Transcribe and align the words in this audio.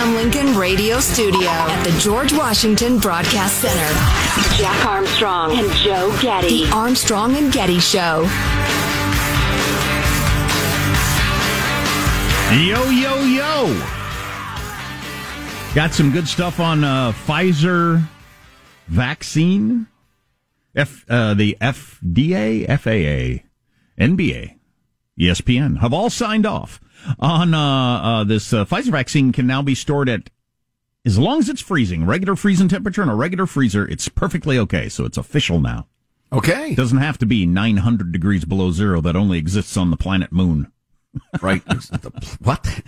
Abraham 0.00 0.16
Lincoln 0.16 0.56
Radio 0.56 0.98
Studio 0.98 1.50
at 1.50 1.84
the 1.84 1.90
George 1.98 2.32
Washington 2.32 2.98
Broadcast 2.98 3.58
Center, 3.58 4.56
Jack 4.56 4.86
Armstrong 4.86 5.58
and 5.58 5.70
Joe 5.72 6.16
Getty. 6.22 6.64
The 6.64 6.72
Armstrong 6.72 7.36
and 7.36 7.52
Getty 7.52 7.80
Show. 7.80 8.22
Yo, 12.50 12.82
yo, 12.88 13.24
yo. 13.24 13.80
Got 15.74 15.92
some 15.92 16.10
good 16.10 16.26
stuff 16.26 16.60
on 16.60 16.82
uh, 16.82 17.12
Pfizer 17.12 18.02
vaccine. 18.86 19.86
F, 20.74 21.04
uh, 21.10 21.34
the 21.34 21.58
FDA, 21.60 22.66
FAA, 22.66 23.44
NBA, 24.02 24.59
ESPN 25.20 25.80
have 25.80 25.92
all 25.92 26.10
signed 26.10 26.46
off 26.46 26.80
on 27.18 27.54
uh, 27.54 27.60
uh, 27.60 28.24
this 28.24 28.52
uh, 28.52 28.64
Pfizer 28.64 28.90
vaccine 28.90 29.32
can 29.32 29.46
now 29.46 29.62
be 29.62 29.74
stored 29.74 30.08
at 30.08 30.30
as 31.04 31.18
long 31.18 31.38
as 31.38 31.48
it's 31.48 31.62
freezing, 31.62 32.04
regular 32.04 32.36
freezing 32.36 32.68
temperature 32.68 33.02
in 33.02 33.08
a 33.08 33.14
regular 33.14 33.46
freezer, 33.46 33.86
it's 33.86 34.08
perfectly 34.08 34.58
okay. 34.58 34.88
So 34.88 35.04
it's 35.04 35.16
official 35.16 35.60
now. 35.60 35.86
Okay. 36.32 36.72
It 36.72 36.76
doesn't 36.76 36.98
have 36.98 37.18
to 37.18 37.26
be 37.26 37.46
900 37.46 38.12
degrees 38.12 38.44
below 38.44 38.70
zero 38.70 39.00
that 39.00 39.16
only 39.16 39.38
exists 39.38 39.76
on 39.76 39.90
the 39.90 39.96
planet 39.96 40.30
Moon. 40.30 40.70
right. 41.42 41.62
what? 42.40 42.82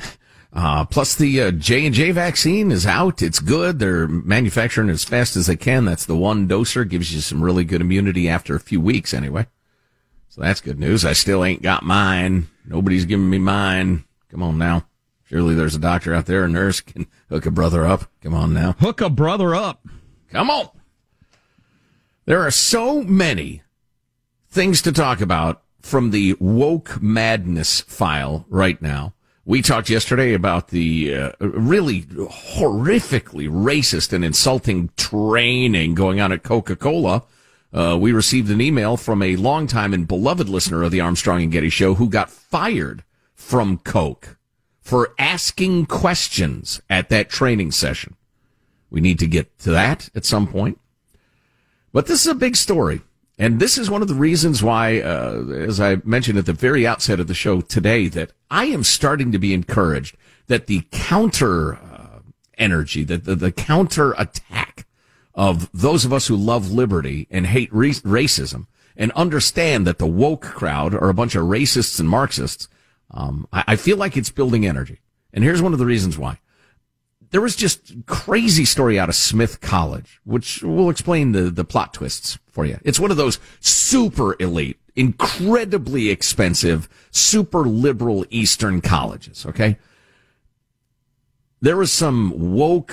Uh, 0.52 0.84
plus 0.84 1.14
the 1.14 1.40
uh, 1.40 1.50
J 1.50 1.86
and 1.86 1.94
J 1.94 2.10
vaccine 2.10 2.70
is 2.70 2.86
out. 2.86 3.22
It's 3.22 3.40
good. 3.40 3.78
They're 3.78 4.06
manufacturing 4.06 4.90
as 4.90 5.02
fast 5.02 5.34
as 5.34 5.46
they 5.46 5.56
can. 5.56 5.86
That's 5.86 6.04
the 6.04 6.16
one 6.16 6.46
doser 6.46 6.88
gives 6.88 7.14
you 7.14 7.20
some 7.20 7.42
really 7.42 7.64
good 7.64 7.80
immunity 7.80 8.28
after 8.28 8.54
a 8.54 8.60
few 8.60 8.80
weeks 8.80 9.14
anyway. 9.14 9.46
So 10.32 10.41
that's 10.41 10.62
good 10.62 10.81
news. 10.81 11.04
I 11.04 11.12
still 11.12 11.44
ain't 11.44 11.60
got 11.60 11.82
mine. 11.82 12.48
Nobody's 12.65 13.04
giving 13.04 13.28
me 13.28 13.37
mine. 13.37 14.04
Come 14.31 14.43
on 14.43 14.56
now. 14.56 14.87
Surely 15.25 15.54
there's 15.54 15.75
a 15.75 15.78
doctor 15.78 16.15
out 16.15 16.25
there, 16.25 16.44
a 16.44 16.48
nurse 16.48 16.81
can 16.81 17.06
hook 17.28 17.44
a 17.44 17.50
brother 17.50 17.84
up. 17.84 18.10
Come 18.22 18.32
on 18.32 18.54
now. 18.54 18.72
Hook 18.81 19.03
a 19.03 19.10
brother 19.10 19.54
up. 19.54 19.87
Come 20.31 20.48
on. 20.48 20.70
There 22.25 22.41
are 22.41 22.50
so 22.50 23.03
many 23.03 23.60
things 24.48 24.81
to 24.82 24.93
talk 24.93 25.20
about 25.20 25.65
from 25.82 26.12
the 26.12 26.34
woke 26.41 27.03
madness 27.03 27.82
file 27.82 28.47
right 28.49 28.81
now. 28.81 29.12
We 29.44 29.60
talked 29.60 29.91
yesterday 29.91 30.32
about 30.32 30.69
the 30.69 31.14
uh, 31.14 31.32
really 31.41 32.04
horrifically 32.04 33.50
racist 33.50 34.14
and 34.14 34.25
insulting 34.25 34.88
training 34.97 35.94
going 35.94 36.22
on 36.22 36.32
at 36.32 36.43
Coca-Cola. 36.43 37.25
Uh, 37.72 37.96
we 37.98 38.12
received 38.12 38.50
an 38.50 38.60
email 38.60 38.96
from 38.96 39.22
a 39.22 39.36
longtime 39.36 39.94
and 39.94 40.06
beloved 40.06 40.48
listener 40.48 40.82
of 40.82 40.90
the 40.90 41.00
Armstrong 41.00 41.42
and 41.42 41.52
Getty 41.52 41.70
show 41.70 41.94
who 41.94 42.08
got 42.08 42.30
fired 42.30 43.02
from 43.34 43.78
Coke 43.78 44.36
for 44.80 45.14
asking 45.18 45.86
questions 45.86 46.82
at 46.90 47.08
that 47.08 47.30
training 47.30 47.72
session. 47.72 48.16
We 48.90 49.00
need 49.00 49.18
to 49.20 49.26
get 49.26 49.58
to 49.60 49.70
that 49.70 50.10
at 50.14 50.26
some 50.26 50.46
point. 50.46 50.78
But 51.92 52.06
this 52.06 52.20
is 52.20 52.26
a 52.26 52.34
big 52.34 52.56
story. 52.56 53.00
And 53.38 53.58
this 53.58 53.78
is 53.78 53.90
one 53.90 54.02
of 54.02 54.08
the 54.08 54.14
reasons 54.14 54.62
why, 54.62 55.00
uh, 55.00 55.46
as 55.48 55.80
I 55.80 55.96
mentioned 56.04 56.38
at 56.38 56.46
the 56.46 56.52
very 56.52 56.86
outset 56.86 57.18
of 57.20 57.26
the 57.26 57.34
show 57.34 57.62
today, 57.62 58.08
that 58.08 58.32
I 58.50 58.66
am 58.66 58.84
starting 58.84 59.32
to 59.32 59.38
be 59.38 59.54
encouraged 59.54 60.16
that 60.48 60.66
the 60.66 60.84
counter 60.90 61.74
uh, 61.74 62.20
energy, 62.58 63.04
that 63.04 63.24
the, 63.24 63.34
the 63.34 63.50
counter 63.50 64.12
attack 64.18 64.86
of 65.34 65.70
those 65.72 66.04
of 66.04 66.12
us 66.12 66.26
who 66.26 66.37
love 66.37 66.72
liberty 66.72 67.26
and 67.31 67.47
hate 67.47 67.72
re- 67.72 67.91
racism 67.93 68.66
and 68.97 69.10
understand 69.12 69.87
that 69.87 69.98
the 69.98 70.06
woke 70.06 70.43
crowd 70.43 70.94
are 70.94 71.09
a 71.09 71.15
bunch 71.15 71.34
of 71.34 71.44
racists 71.44 71.98
and 71.98 72.09
Marxists, 72.09 72.69
um, 73.10 73.47
I, 73.53 73.65
I 73.69 73.76
feel 73.76 73.97
like 73.97 74.16
it's 74.16 74.31
building 74.31 74.66
energy. 74.66 75.00
And 75.32 75.43
here's 75.43 75.62
one 75.62 75.72
of 75.72 75.78
the 75.78 75.87
reasons 75.87 76.19
why 76.19 76.38
there 77.32 77.41
was 77.41 77.56
just 77.56 78.06
crazy 78.06 78.66
story 78.66 78.98
out 78.98 79.09
of 79.09 79.15
Smith 79.15 79.60
College, 79.60 80.20
which 80.25 80.62
will 80.62 80.91
explain 80.91 81.32
the, 81.32 81.50
the 81.50 81.64
plot 81.64 81.94
twists 81.94 82.38
for 82.50 82.66
you. 82.66 82.78
It's 82.84 83.00
one 83.00 83.10
of 83.10 83.16
those 83.16 83.41
super 83.60 84.37
elite, 84.38 84.78
incredibly 84.94 86.10
expensive, 86.10 86.91
super 87.10 87.60
liberal 87.60 88.26
Eastern 88.28 88.82
colleges. 88.82 89.47
Okay. 89.47 89.78
There 91.62 91.76
was 91.76 91.92
some 91.92 92.54
woke, 92.54 92.92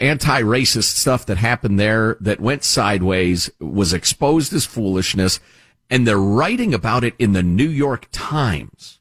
anti-racist 0.00 0.94
stuff 0.94 1.26
that 1.26 1.36
happened 1.36 1.80
there 1.80 2.16
that 2.20 2.38
went 2.38 2.62
sideways, 2.62 3.50
was 3.58 3.92
exposed 3.92 4.52
as 4.52 4.64
foolishness, 4.64 5.40
and 5.90 6.06
they're 6.06 6.16
writing 6.16 6.72
about 6.72 7.02
it 7.02 7.14
in 7.18 7.32
the 7.32 7.42
New 7.42 7.68
York 7.68 8.06
Times. 8.12 9.00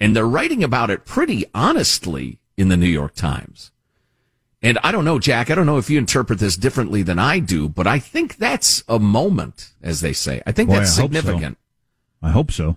And 0.00 0.16
they're 0.16 0.26
writing 0.26 0.64
about 0.64 0.90
it 0.90 1.04
pretty 1.04 1.44
honestly 1.54 2.40
in 2.56 2.68
the 2.68 2.76
New 2.76 2.88
York 2.88 3.14
Times. 3.14 3.70
And 4.60 4.80
I 4.82 4.90
don't 4.90 5.04
know, 5.04 5.20
Jack, 5.20 5.48
I 5.48 5.54
don't 5.54 5.66
know 5.66 5.78
if 5.78 5.88
you 5.88 5.96
interpret 5.96 6.40
this 6.40 6.56
differently 6.56 7.04
than 7.04 7.20
I 7.20 7.38
do, 7.38 7.68
but 7.68 7.86
I 7.86 8.00
think 8.00 8.36
that's 8.36 8.82
a 8.88 8.98
moment, 8.98 9.70
as 9.80 10.00
they 10.00 10.12
say. 10.12 10.42
I 10.44 10.50
think 10.50 10.70
Boy, 10.70 10.76
that's 10.76 10.98
I 10.98 11.02
hope 11.02 11.12
so. 11.12 11.18
significant. 11.20 11.58
I 12.20 12.30
hope 12.30 12.50
so. 12.50 12.76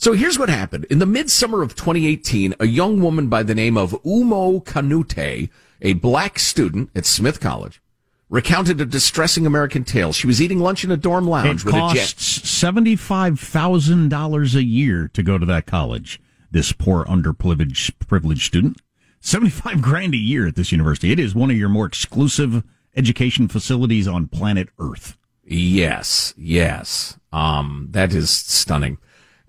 So 0.00 0.14
here's 0.14 0.38
what 0.38 0.48
happened. 0.48 0.86
In 0.86 0.98
the 0.98 1.04
midsummer 1.04 1.60
of 1.60 1.74
2018, 1.76 2.54
a 2.58 2.66
young 2.66 3.02
woman 3.02 3.28
by 3.28 3.42
the 3.42 3.54
name 3.54 3.76
of 3.76 3.90
Oumou 4.02 4.64
Kanoute, 4.64 5.50
a 5.82 5.92
black 5.92 6.38
student 6.38 6.88
at 6.94 7.04
Smith 7.04 7.38
College, 7.38 7.82
recounted 8.30 8.80
a 8.80 8.86
distressing 8.86 9.44
American 9.44 9.84
tale. 9.84 10.14
She 10.14 10.26
was 10.26 10.40
eating 10.40 10.58
lunch 10.58 10.84
in 10.84 10.90
a 10.90 10.96
dorm 10.96 11.28
lounge 11.28 11.60
It 11.60 11.66
with 11.66 11.74
a 11.74 11.92
jet. 11.92 11.98
costs 11.98 12.48
seventy-five 12.48 13.38
thousand 13.38 14.08
dollars 14.08 14.54
a 14.54 14.64
year 14.64 15.08
to 15.12 15.22
go 15.22 15.36
to 15.36 15.44
that 15.44 15.66
college. 15.66 16.18
This 16.50 16.72
poor 16.72 17.04
underprivileged 17.04 17.92
privileged 18.08 18.46
student, 18.46 18.78
seventy-five 19.20 19.82
grand 19.82 20.14
a 20.14 20.16
year 20.16 20.46
at 20.46 20.56
this 20.56 20.72
university. 20.72 21.12
It 21.12 21.18
is 21.18 21.34
one 21.34 21.50
of 21.50 21.58
your 21.58 21.68
more 21.68 21.84
exclusive 21.84 22.64
education 22.96 23.48
facilities 23.48 24.08
on 24.08 24.28
planet 24.28 24.70
Earth. 24.78 25.18
Yes, 25.44 26.32
yes. 26.38 27.18
Um, 27.34 27.88
that 27.90 28.14
is 28.14 28.30
stunning. 28.30 28.96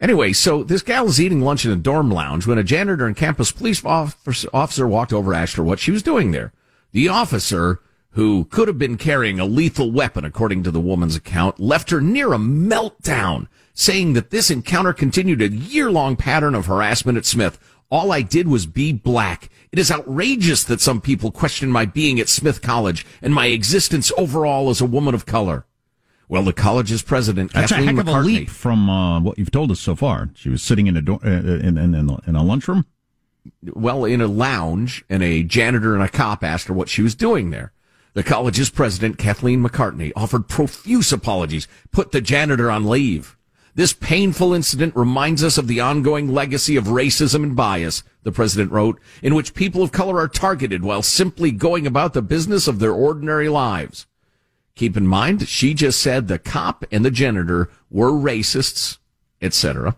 Anyway, 0.01 0.33
so 0.33 0.63
this 0.63 0.81
gal 0.81 1.05
is 1.05 1.21
eating 1.21 1.41
lunch 1.41 1.63
in 1.63 1.71
a 1.71 1.75
dorm 1.75 2.09
lounge 2.09 2.47
when 2.47 2.57
a 2.57 2.63
janitor 2.63 3.05
and 3.05 3.15
campus 3.15 3.51
police 3.51 3.85
officer, 3.85 4.87
walked 4.87 5.13
over, 5.13 5.31
asked 5.31 5.55
her 5.55 5.63
what 5.63 5.79
she 5.79 5.91
was 5.91 6.01
doing 6.01 6.31
there. 6.31 6.51
The 6.91 7.07
officer 7.07 7.79
who 8.13 8.45
could 8.45 8.67
have 8.67 8.79
been 8.79 8.97
carrying 8.97 9.39
a 9.39 9.45
lethal 9.45 9.91
weapon, 9.91 10.25
according 10.25 10.63
to 10.63 10.71
the 10.71 10.81
woman's 10.81 11.15
account, 11.15 11.59
left 11.59 11.91
her 11.91 12.01
near 12.01 12.33
a 12.33 12.37
meltdown, 12.37 13.47
saying 13.73 14.13
that 14.13 14.31
this 14.31 14.49
encounter 14.49 14.91
continued 14.91 15.41
a 15.41 15.49
year 15.49 15.91
long 15.91 16.15
pattern 16.15 16.55
of 16.55 16.65
harassment 16.65 17.17
at 17.17 17.25
Smith. 17.25 17.59
All 17.89 18.11
I 18.11 18.21
did 18.21 18.47
was 18.47 18.65
be 18.65 18.91
black. 18.91 19.49
It 19.71 19.79
is 19.79 19.91
outrageous 19.91 20.63
that 20.63 20.81
some 20.81 20.99
people 20.99 21.31
question 21.31 21.69
my 21.69 21.85
being 21.85 22.19
at 22.19 22.27
Smith 22.27 22.61
College 22.61 23.05
and 23.21 23.33
my 23.33 23.45
existence 23.45 24.11
overall 24.17 24.69
as 24.69 24.81
a 24.81 24.85
woman 24.85 25.13
of 25.13 25.25
color. 25.25 25.65
Well, 26.31 26.43
the 26.43 26.53
college's 26.53 27.01
president, 27.01 27.51
That's 27.51 27.73
Kathleen 27.73 27.89
a 27.89 27.91
heck 27.91 27.99
of 27.99 28.05
McCartney, 28.07 28.21
a 28.21 28.25
leap 28.25 28.49
from 28.49 28.89
uh, 28.89 29.19
what 29.19 29.37
you've 29.37 29.51
told 29.51 29.69
us 29.69 29.81
so 29.81 29.97
far. 29.97 30.29
She 30.33 30.47
was 30.47 30.63
sitting 30.63 30.87
in 30.87 30.95
a 30.95 31.01
do- 31.01 31.19
uh, 31.21 31.27
in, 31.27 31.77
in, 31.77 31.93
in, 31.93 32.17
in 32.25 32.35
a 32.37 32.41
lunchroom. 32.41 32.85
well, 33.65 34.05
in 34.05 34.21
a 34.21 34.27
lounge, 34.27 35.03
and 35.09 35.21
a 35.21 35.43
janitor 35.43 35.93
and 35.93 36.01
a 36.01 36.07
cop 36.07 36.41
asked 36.41 36.69
her 36.69 36.73
what 36.73 36.87
she 36.87 37.01
was 37.01 37.15
doing 37.15 37.49
there. 37.49 37.73
The 38.13 38.23
college's 38.23 38.69
president, 38.69 39.17
Kathleen 39.17 39.61
McCartney, 39.61 40.13
offered 40.15 40.47
profuse 40.47 41.11
apologies, 41.11 41.67
put 41.91 42.13
the 42.13 42.21
janitor 42.21 42.71
on 42.71 42.87
leave. 42.87 43.35
This 43.75 43.91
painful 43.91 44.53
incident 44.53 44.95
reminds 44.95 45.43
us 45.43 45.57
of 45.57 45.67
the 45.67 45.81
ongoing 45.81 46.29
legacy 46.29 46.77
of 46.77 46.85
racism 46.85 47.43
and 47.43 47.57
bias, 47.57 48.03
the 48.23 48.31
president 48.31 48.71
wrote, 48.71 49.01
in 49.21 49.35
which 49.35 49.53
people 49.53 49.83
of 49.83 49.91
color 49.91 50.17
are 50.17 50.29
targeted 50.29 50.81
while 50.81 51.01
simply 51.01 51.51
going 51.51 51.85
about 51.85 52.13
the 52.13 52.21
business 52.21 52.69
of 52.69 52.79
their 52.79 52.93
ordinary 52.93 53.49
lives. 53.49 54.07
Keep 54.81 54.97
in 54.97 55.05
mind, 55.05 55.47
she 55.47 55.75
just 55.75 55.99
said 55.99 56.27
the 56.27 56.39
cop 56.39 56.85
and 56.91 57.05
the 57.05 57.11
janitor 57.11 57.69
were 57.91 58.09
racists, 58.09 58.97
etc. 59.39 59.95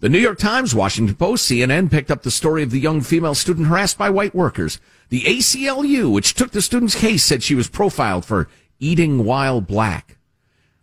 The 0.00 0.10
New 0.10 0.18
York 0.18 0.38
Times, 0.38 0.74
Washington 0.74 1.16
Post, 1.16 1.50
CNN 1.50 1.90
picked 1.90 2.10
up 2.10 2.24
the 2.24 2.30
story 2.30 2.62
of 2.62 2.70
the 2.70 2.78
young 2.78 3.00
female 3.00 3.34
student 3.34 3.68
harassed 3.68 3.96
by 3.96 4.10
white 4.10 4.34
workers. 4.34 4.80
The 5.08 5.22
ACLU, 5.22 6.12
which 6.12 6.34
took 6.34 6.50
the 6.50 6.60
student's 6.60 6.94
case, 6.94 7.24
said 7.24 7.42
she 7.42 7.54
was 7.54 7.70
profiled 7.70 8.26
for 8.26 8.50
eating 8.78 9.24
while 9.24 9.62
black. 9.62 10.18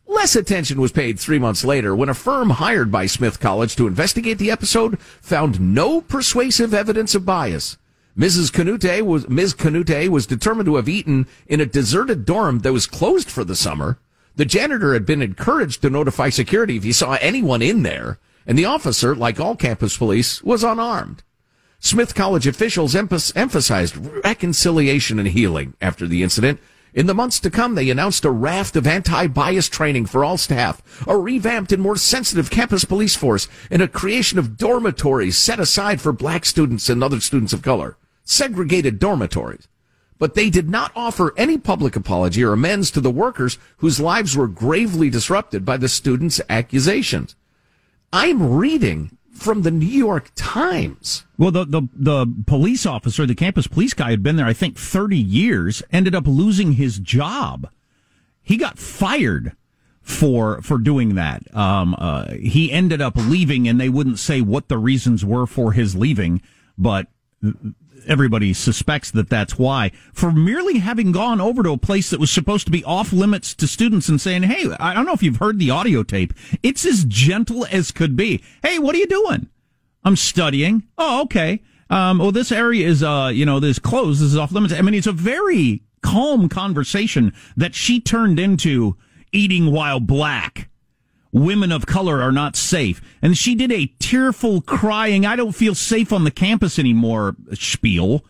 Less 0.07 0.35
attention 0.35 0.81
was 0.81 0.91
paid 0.91 1.19
three 1.19 1.37
months 1.37 1.63
later 1.63 1.95
when 1.95 2.09
a 2.09 2.15
firm 2.15 2.49
hired 2.49 2.91
by 2.91 3.05
Smith 3.05 3.39
College 3.39 3.75
to 3.75 3.85
investigate 3.85 4.39
the 4.39 4.49
episode 4.49 4.99
found 4.99 5.61
no 5.61 6.01
persuasive 6.01 6.73
evidence 6.73 7.13
of 7.13 7.27
bias. 7.27 7.77
Mrs. 8.17 8.49
Kanoute 8.49 9.01
was, 9.01 9.27
Ms. 9.27 9.53
Kanoute 9.53 10.07
was 10.07 10.25
determined 10.25 10.67
to 10.67 10.77
have 10.77 10.87
eaten 10.87 11.27
in 11.47 11.59
a 11.59 11.65
deserted 11.65 12.23
dorm 12.23 12.59
that 12.59 12.71
was 12.71 12.87
closed 12.87 13.29
for 13.29 13.43
the 13.43 13.57
summer. 13.57 13.99
The 14.37 14.45
janitor 14.45 14.93
had 14.93 15.05
been 15.05 15.21
encouraged 15.21 15.81
to 15.81 15.89
notify 15.89 16.29
security 16.29 16.77
if 16.77 16.83
he 16.83 16.93
saw 16.93 17.17
anyone 17.19 17.61
in 17.61 17.83
there, 17.83 18.17
and 18.47 18.57
the 18.57 18.63
officer, 18.63 19.15
like 19.15 19.41
all 19.41 19.57
campus 19.57 19.97
police, 19.97 20.41
was 20.43 20.63
unarmed. 20.63 21.23
Smith 21.79 22.15
College 22.15 22.47
officials 22.47 22.95
emphasized 22.95 23.97
reconciliation 24.23 25.19
and 25.19 25.27
healing 25.27 25.73
after 25.81 26.07
the 26.07 26.23
incident. 26.23 26.61
In 26.93 27.07
the 27.07 27.13
months 27.13 27.41
to 27.41 27.49
come, 27.49 27.75
they 27.75 27.89
announced 27.89 28.23
a 28.23 28.31
raft 28.31 28.77
of 28.77 28.87
anti-bias 28.87 29.67
training 29.67 30.05
for 30.05 30.23
all 30.23 30.37
staff, 30.37 30.81
a 31.05 31.17
revamped 31.17 31.73
and 31.73 31.83
more 31.83 31.97
sensitive 31.97 32.49
campus 32.49 32.85
police 32.85 33.17
force, 33.17 33.49
and 33.69 33.81
a 33.81 33.89
creation 33.89 34.39
of 34.39 34.55
dormitories 34.55 35.37
set 35.37 35.59
aside 35.59 35.99
for 35.99 36.13
black 36.13 36.45
students 36.45 36.87
and 36.87 37.03
other 37.03 37.19
students 37.19 37.51
of 37.51 37.61
color. 37.61 37.97
Segregated 38.25 38.99
dormitories. 38.99 39.67
But 40.17 40.33
they 40.33 40.49
did 40.49 40.69
not 40.69 40.91
offer 40.95 41.33
any 41.37 41.57
public 41.57 41.95
apology 41.95 42.43
or 42.43 42.53
amends 42.53 42.89
to 42.91 43.01
the 43.01 43.11
workers 43.11 43.57
whose 43.77 43.99
lives 43.99 44.35
were 44.35 44.47
gravely 44.47 45.09
disrupted 45.09 45.63
by 45.65 45.77
the 45.77 45.89
students' 45.89 46.41
accusations. 46.49 47.35
I'm 48.11 48.55
reading 48.55 49.17
from 49.35 49.63
the 49.63 49.71
New 49.71 49.85
York 49.85 50.31
Times. 50.35 51.25
Well, 51.37 51.51
the, 51.51 51.65
the, 51.65 51.81
the 51.93 52.33
police 52.47 52.85
officer, 52.85 53.25
the 53.25 53.35
campus 53.35 53.67
police 53.67 53.93
guy 53.93 54.11
had 54.11 54.23
been 54.23 54.37
there, 54.37 54.45
I 54.45 54.53
think, 54.53 54.77
30 54.77 55.17
years, 55.17 55.83
ended 55.91 56.15
up 56.15 56.25
losing 56.25 56.73
his 56.73 56.97
job. 56.97 57.69
He 58.41 58.55
got 58.55 58.79
fired 58.79 59.55
for, 60.01 60.61
for 60.61 60.77
doing 60.77 61.15
that. 61.15 61.53
Um, 61.55 61.95
uh, 61.97 62.33
he 62.35 62.71
ended 62.71 63.01
up 63.01 63.15
leaving 63.17 63.67
and 63.67 63.81
they 63.81 63.89
wouldn't 63.89 64.19
say 64.19 64.39
what 64.39 64.69
the 64.69 64.77
reasons 64.77 65.25
were 65.25 65.45
for 65.45 65.73
his 65.73 65.95
leaving, 65.95 66.41
but 66.77 67.07
everybody 68.07 68.53
suspects 68.53 69.11
that 69.11 69.29
that's 69.29 69.57
why. 69.57 69.91
For 70.13 70.31
merely 70.31 70.79
having 70.79 71.11
gone 71.11 71.41
over 71.41 71.63
to 71.63 71.71
a 71.71 71.77
place 71.77 72.09
that 72.09 72.19
was 72.19 72.31
supposed 72.31 72.65
to 72.65 72.71
be 72.71 72.83
off 72.83 73.13
limits 73.13 73.53
to 73.55 73.67
students 73.67 74.09
and 74.09 74.19
saying, 74.19 74.43
Hey, 74.43 74.67
I 74.79 74.93
don't 74.93 75.05
know 75.05 75.13
if 75.13 75.23
you've 75.23 75.37
heard 75.37 75.59
the 75.59 75.71
audio 75.71 76.03
tape. 76.03 76.33
It's 76.63 76.85
as 76.85 77.05
gentle 77.05 77.65
as 77.71 77.91
could 77.91 78.15
be. 78.15 78.43
Hey, 78.63 78.79
what 78.79 78.95
are 78.95 78.99
you 78.99 79.07
doing? 79.07 79.47
I'm 80.03 80.15
studying. 80.15 80.83
Oh, 80.97 81.21
okay. 81.23 81.61
Um, 81.89 82.19
well, 82.19 82.31
this 82.31 82.51
area 82.51 82.87
is, 82.87 83.03
uh, 83.03 83.31
you 83.33 83.45
know, 83.45 83.59
this 83.59 83.79
closed. 83.79 84.21
This 84.21 84.29
is 84.29 84.37
off 84.37 84.51
limits. 84.51 84.73
I 84.73 84.81
mean, 84.81 84.93
it's 84.93 85.07
a 85.07 85.11
very 85.11 85.83
calm 86.01 86.49
conversation 86.49 87.33
that 87.57 87.75
she 87.75 87.99
turned 87.99 88.39
into 88.39 88.95
eating 89.31 89.71
while 89.71 89.99
black 89.99 90.69
women 91.35 91.69
of 91.71 91.85
color 91.85 92.21
are 92.21 92.31
not 92.31 92.55
safe. 92.55 93.01
And 93.21 93.37
she 93.37 93.55
did 93.55 93.71
a 93.71 93.87
tearful 93.99 94.61
crying, 94.61 95.25
I 95.25 95.35
don't 95.35 95.51
feel 95.51 95.75
safe 95.75 96.13
on 96.13 96.23
the 96.23 96.31
campus 96.31 96.79
anymore 96.79 97.35
spiel 97.53 98.25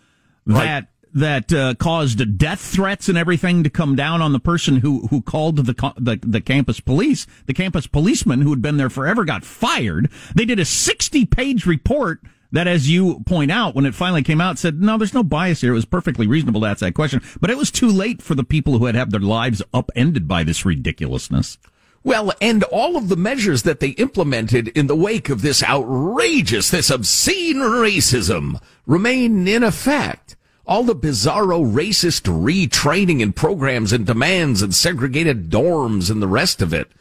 right. 0.46 0.66
that 0.66 0.88
that 1.14 1.54
uh, 1.54 1.74
caused 1.76 2.38
death 2.38 2.60
threats 2.60 3.08
and 3.08 3.18
everything 3.18 3.64
to 3.64 3.70
come 3.70 3.96
down 3.96 4.22
on 4.22 4.34
the 4.34 4.40
person 4.40 4.78
who 4.78 5.08
who 5.08 5.22
called 5.22 5.58
the, 5.58 5.94
the 5.98 6.20
the 6.22 6.42
campus 6.42 6.80
police. 6.80 7.28
The 7.46 7.54
campus 7.54 7.88
policeman 7.88 8.42
who 8.42 8.50
had 8.50 8.62
been 8.62 8.78
there 8.78 8.90
forever 8.90 9.24
got 9.24 9.46
fired. 9.46 10.10
They 10.36 10.46
did 10.46 10.60
a 10.60 10.66
60 10.66 11.26
page 11.28 11.66
report 11.66 12.22
that, 12.52 12.68
as 12.68 12.90
you 12.90 13.22
point 13.26 13.52
out, 13.52 13.76
when 13.76 13.86
it 13.86 13.96
finally 13.96 14.24
came 14.24 14.42
out, 14.42 14.58
said, 14.58 14.82
no, 14.82 14.98
there's 14.98 15.14
no 15.14 15.24
bias 15.24 15.62
here. 15.62 15.72
It 15.72 15.76
was 15.76 15.86
perfectly 15.86 16.26
reasonable 16.26 16.62
to 16.62 16.68
ask 16.68 16.80
that 16.80 16.94
question. 16.94 17.22
But 17.40 17.50
it 17.50 17.58
was 17.58 17.70
too 17.70 17.90
late 17.90 18.22
for 18.22 18.34
the 18.34 18.44
people 18.44 18.78
who 18.78 18.86
had 18.86 18.96
had 18.96 19.12
their 19.12 19.20
lives 19.20 19.62
upended 19.74 20.28
by 20.28 20.44
this 20.44 20.66
ridiculousness. 20.66 21.58
Well, 22.06 22.32
and 22.40 22.64
all 22.66 22.98
of 22.98 23.10
the 23.10 23.16
measures 23.16 23.64
that 23.64 23.80
they 23.80 23.90
implemented 23.90 24.68
in 24.70 24.86
the 24.86 24.96
wake 24.96 25.28
of 25.28 25.42
this 25.42 25.64
outrageous, 25.64 26.70
this 26.70 26.92
obscene 26.92 27.56
racism 27.56 28.62
remain 28.86 29.48
in 29.48 29.64
effect. 29.64 30.36
All 30.68 30.84
the 30.84 30.96
bizarro 30.96 31.66
racist 31.66 32.32
retraining 32.32 33.24
and 33.24 33.36
programs 33.36 33.92
and 33.92 34.06
demands 34.06 34.62
and 34.62 34.76
segregated 34.76 35.50
dorms 35.50 36.12
and 36.12 36.22
the 36.22 36.28
rest 36.28 36.62
of 36.62 36.76
it. 36.76 36.92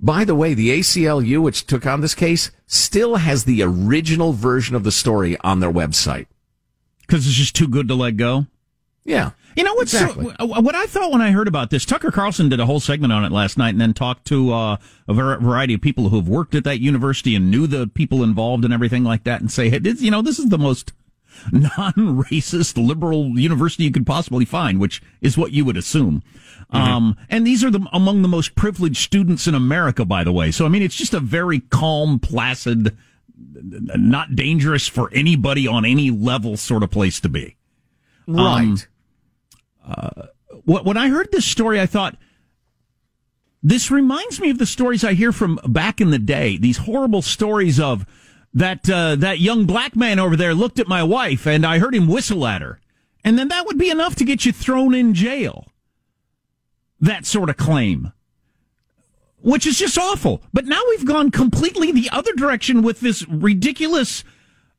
By 0.00 0.24
the 0.24 0.34
way, 0.34 0.54
the 0.54 0.70
ACLU, 0.70 1.42
which 1.42 1.66
took 1.66 1.84
on 1.84 2.00
this 2.00 2.14
case, 2.14 2.50
still 2.66 3.16
has 3.16 3.44
the 3.44 3.62
original 3.62 4.32
version 4.32 4.74
of 4.74 4.84
the 4.84 4.92
story 4.92 5.36
on 5.40 5.60
their 5.60 5.70
website. 5.70 6.28
Because 7.02 7.26
it's 7.26 7.36
just 7.36 7.54
too 7.54 7.68
good 7.68 7.88
to 7.88 7.94
let 7.94 8.16
go? 8.16 8.46
Yeah. 9.04 9.32
You 9.54 9.62
know 9.62 9.74
what's 9.74 9.94
exactly. 9.94 10.34
so, 10.38 10.46
what 10.46 10.74
I 10.74 10.86
thought 10.86 11.12
when 11.12 11.20
I 11.20 11.30
heard 11.30 11.46
about 11.46 11.70
this? 11.70 11.84
Tucker 11.84 12.10
Carlson 12.10 12.48
did 12.48 12.58
a 12.58 12.66
whole 12.66 12.80
segment 12.80 13.12
on 13.12 13.24
it 13.24 13.30
last 13.30 13.56
night, 13.56 13.70
and 13.70 13.80
then 13.80 13.94
talked 13.94 14.26
to 14.26 14.52
uh, 14.52 14.76
a 15.06 15.14
variety 15.14 15.74
of 15.74 15.80
people 15.80 16.08
who 16.08 16.16
have 16.16 16.28
worked 16.28 16.54
at 16.54 16.64
that 16.64 16.80
university 16.80 17.36
and 17.36 17.50
knew 17.50 17.66
the 17.66 17.86
people 17.86 18.24
involved 18.24 18.64
and 18.64 18.74
everything 18.74 19.04
like 19.04 19.24
that, 19.24 19.40
and 19.40 19.52
say, 19.52 19.70
hey, 19.70 19.78
this, 19.78 20.00
you 20.00 20.10
know, 20.10 20.22
this 20.22 20.40
is 20.40 20.48
the 20.48 20.58
most 20.58 20.92
non-racist 21.52 22.84
liberal 22.84 23.38
university 23.38 23.84
you 23.84 23.92
could 23.92 24.06
possibly 24.06 24.44
find, 24.44 24.80
which 24.80 25.00
is 25.20 25.38
what 25.38 25.52
you 25.52 25.64
would 25.64 25.76
assume. 25.76 26.22
Mm-hmm. 26.72 26.76
Um, 26.76 27.16
and 27.28 27.46
these 27.46 27.62
are 27.62 27.70
the 27.70 27.86
among 27.92 28.22
the 28.22 28.28
most 28.28 28.56
privileged 28.56 29.02
students 29.02 29.46
in 29.46 29.54
America, 29.54 30.04
by 30.04 30.24
the 30.24 30.32
way. 30.32 30.50
So 30.50 30.66
I 30.66 30.68
mean, 30.68 30.82
it's 30.82 30.96
just 30.96 31.14
a 31.14 31.20
very 31.20 31.60
calm, 31.60 32.18
placid, 32.18 32.96
not 33.36 34.34
dangerous 34.34 34.88
for 34.88 35.10
anybody 35.12 35.68
on 35.68 35.84
any 35.84 36.10
level 36.10 36.56
sort 36.56 36.82
of 36.82 36.90
place 36.90 37.20
to 37.20 37.28
be. 37.28 37.56
Right. 38.26 38.62
Um, 38.62 38.78
uh, 39.84 40.26
when 40.64 40.96
I 40.96 41.08
heard 41.08 41.30
this 41.30 41.44
story, 41.44 41.80
I 41.80 41.86
thought, 41.86 42.16
this 43.62 43.90
reminds 43.90 44.40
me 44.40 44.50
of 44.50 44.58
the 44.58 44.66
stories 44.66 45.04
I 45.04 45.14
hear 45.14 45.32
from 45.32 45.58
back 45.66 46.00
in 46.00 46.10
the 46.10 46.18
day. 46.18 46.58
These 46.58 46.78
horrible 46.78 47.22
stories 47.22 47.80
of 47.80 48.06
that 48.52 48.88
uh, 48.88 49.16
that 49.16 49.40
young 49.40 49.66
black 49.66 49.96
man 49.96 50.18
over 50.18 50.36
there 50.36 50.54
looked 50.54 50.78
at 50.78 50.86
my 50.86 51.02
wife 51.02 51.46
and 51.46 51.66
I 51.66 51.78
heard 51.78 51.94
him 51.94 52.06
whistle 52.06 52.46
at 52.46 52.62
her, 52.62 52.80
and 53.24 53.38
then 53.38 53.48
that 53.48 53.66
would 53.66 53.78
be 53.78 53.90
enough 53.90 54.14
to 54.16 54.24
get 54.24 54.44
you 54.44 54.52
thrown 54.52 54.94
in 54.94 55.14
jail. 55.14 55.66
That 57.00 57.26
sort 57.26 57.50
of 57.50 57.56
claim, 57.56 58.12
which 59.40 59.66
is 59.66 59.78
just 59.78 59.98
awful. 59.98 60.42
But 60.52 60.66
now 60.66 60.80
we've 60.90 61.06
gone 61.06 61.30
completely 61.30 61.90
the 61.90 62.10
other 62.10 62.32
direction 62.34 62.82
with 62.82 63.00
this 63.00 63.26
ridiculous 63.28 64.24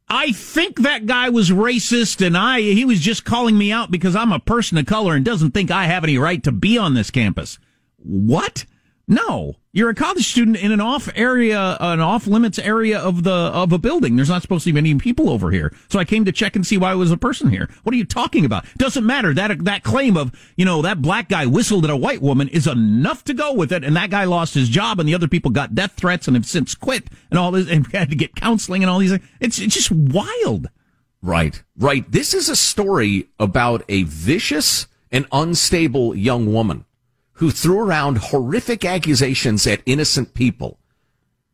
I 0.08 0.32
think 0.32 0.82
that 0.82 1.08
guy 1.08 1.30
was 1.30 1.50
racist 1.50 2.26
and 2.26 2.38
I, 2.38 2.62
he 2.62 2.86
was 2.86 3.00
just 3.00 3.26
calling 3.26 3.58
me 3.58 3.72
out 3.72 3.90
because 3.90 4.16
I'm 4.16 4.32
a 4.32 4.40
person 4.40 4.78
of 4.78 4.86
color 4.86 5.16
and 5.16 5.26
doesn't 5.26 5.52
think 5.52 5.72
I 5.72 5.86
have 5.86 6.04
any 6.04 6.18
right 6.18 6.44
to 6.44 6.52
be 6.52 6.78
on 6.78 6.94
this 6.94 7.10
campus. 7.10 7.58
What? 7.98 8.66
No, 9.08 9.56
you're 9.72 9.90
a 9.90 9.96
college 9.96 10.28
student 10.28 10.58
in 10.58 10.72
an 10.72 10.82
off 10.82 11.08
area, 11.16 11.78
an 11.80 12.00
off 12.00 12.26
limits 12.26 12.58
area 12.58 12.98
of 12.98 13.24
the 13.24 13.32
of 13.32 13.72
a 13.72 13.78
building. 13.78 14.16
There's 14.16 14.30
not 14.30 14.42
supposed 14.42 14.64
to 14.64 14.74
be 14.74 14.80
any 14.80 14.96
people 14.96 15.30
over 15.30 15.52
here. 15.52 15.72
So 15.90 16.00
I 16.00 16.06
came 16.06 16.26
to 16.26 16.32
check 16.32 16.56
and 16.56 16.66
see 16.66 16.78
why 16.78 16.96
was 16.96 17.12
a 17.12 17.18
person 17.18 17.52
here. 17.52 17.70
What 17.84 17.94
are 17.94 17.98
you 17.98 18.06
talking 18.06 18.46
about? 18.46 18.66
Doesn't 18.78 19.06
matter. 19.06 19.32
That 19.34 19.64
that 19.66 19.84
claim 19.84 20.18
of 20.18 20.32
you 20.56 20.66
know 20.66 20.82
that 20.82 21.04
black 21.04 21.30
guy 21.30 21.46
whistled 21.46 21.84
at 21.84 21.92
a 21.92 21.96
white 21.98 22.22
woman 22.22 22.48
is 22.48 22.66
enough 22.66 23.24
to 23.26 23.36
go 23.36 23.54
with 23.54 23.72
it. 23.72 23.84
And 23.84 23.96
that 23.96 24.10
guy 24.10 24.24
lost 24.24 24.56
his 24.56 24.70
job, 24.70 25.00
and 25.00 25.08
the 25.08 25.14
other 25.14 25.28
people 25.28 25.52
got 25.52 25.76
death 25.76 25.94
threats 25.94 26.28
and 26.28 26.36
have 26.36 26.48
since 26.48 26.74
quit 26.74 27.08
and 27.30 27.38
all 27.38 27.52
this 27.52 27.70
and 27.70 27.86
had 27.94 28.10
to 28.10 28.16
get 28.16 28.36
counseling 28.36 28.82
and 28.82 28.90
all 28.90 28.98
these. 28.98 29.14
It's 29.40 29.60
it's 29.60 29.76
just 29.76 29.92
wild. 29.92 30.68
Right, 31.22 31.62
right. 31.78 32.12
This 32.12 32.34
is 32.34 32.50
a 32.50 32.56
story 32.56 33.30
about 33.40 33.84
a 33.88 34.04
vicious 34.04 34.88
and 35.12 35.28
unstable 35.32 36.16
young 36.16 36.52
woman 36.52 36.86
who 37.36 37.52
threw 37.52 37.80
around 37.80 38.18
horrific 38.18 38.86
accusations 38.86 39.66
at 39.68 39.82
innocent 39.86 40.34
people. 40.34 40.80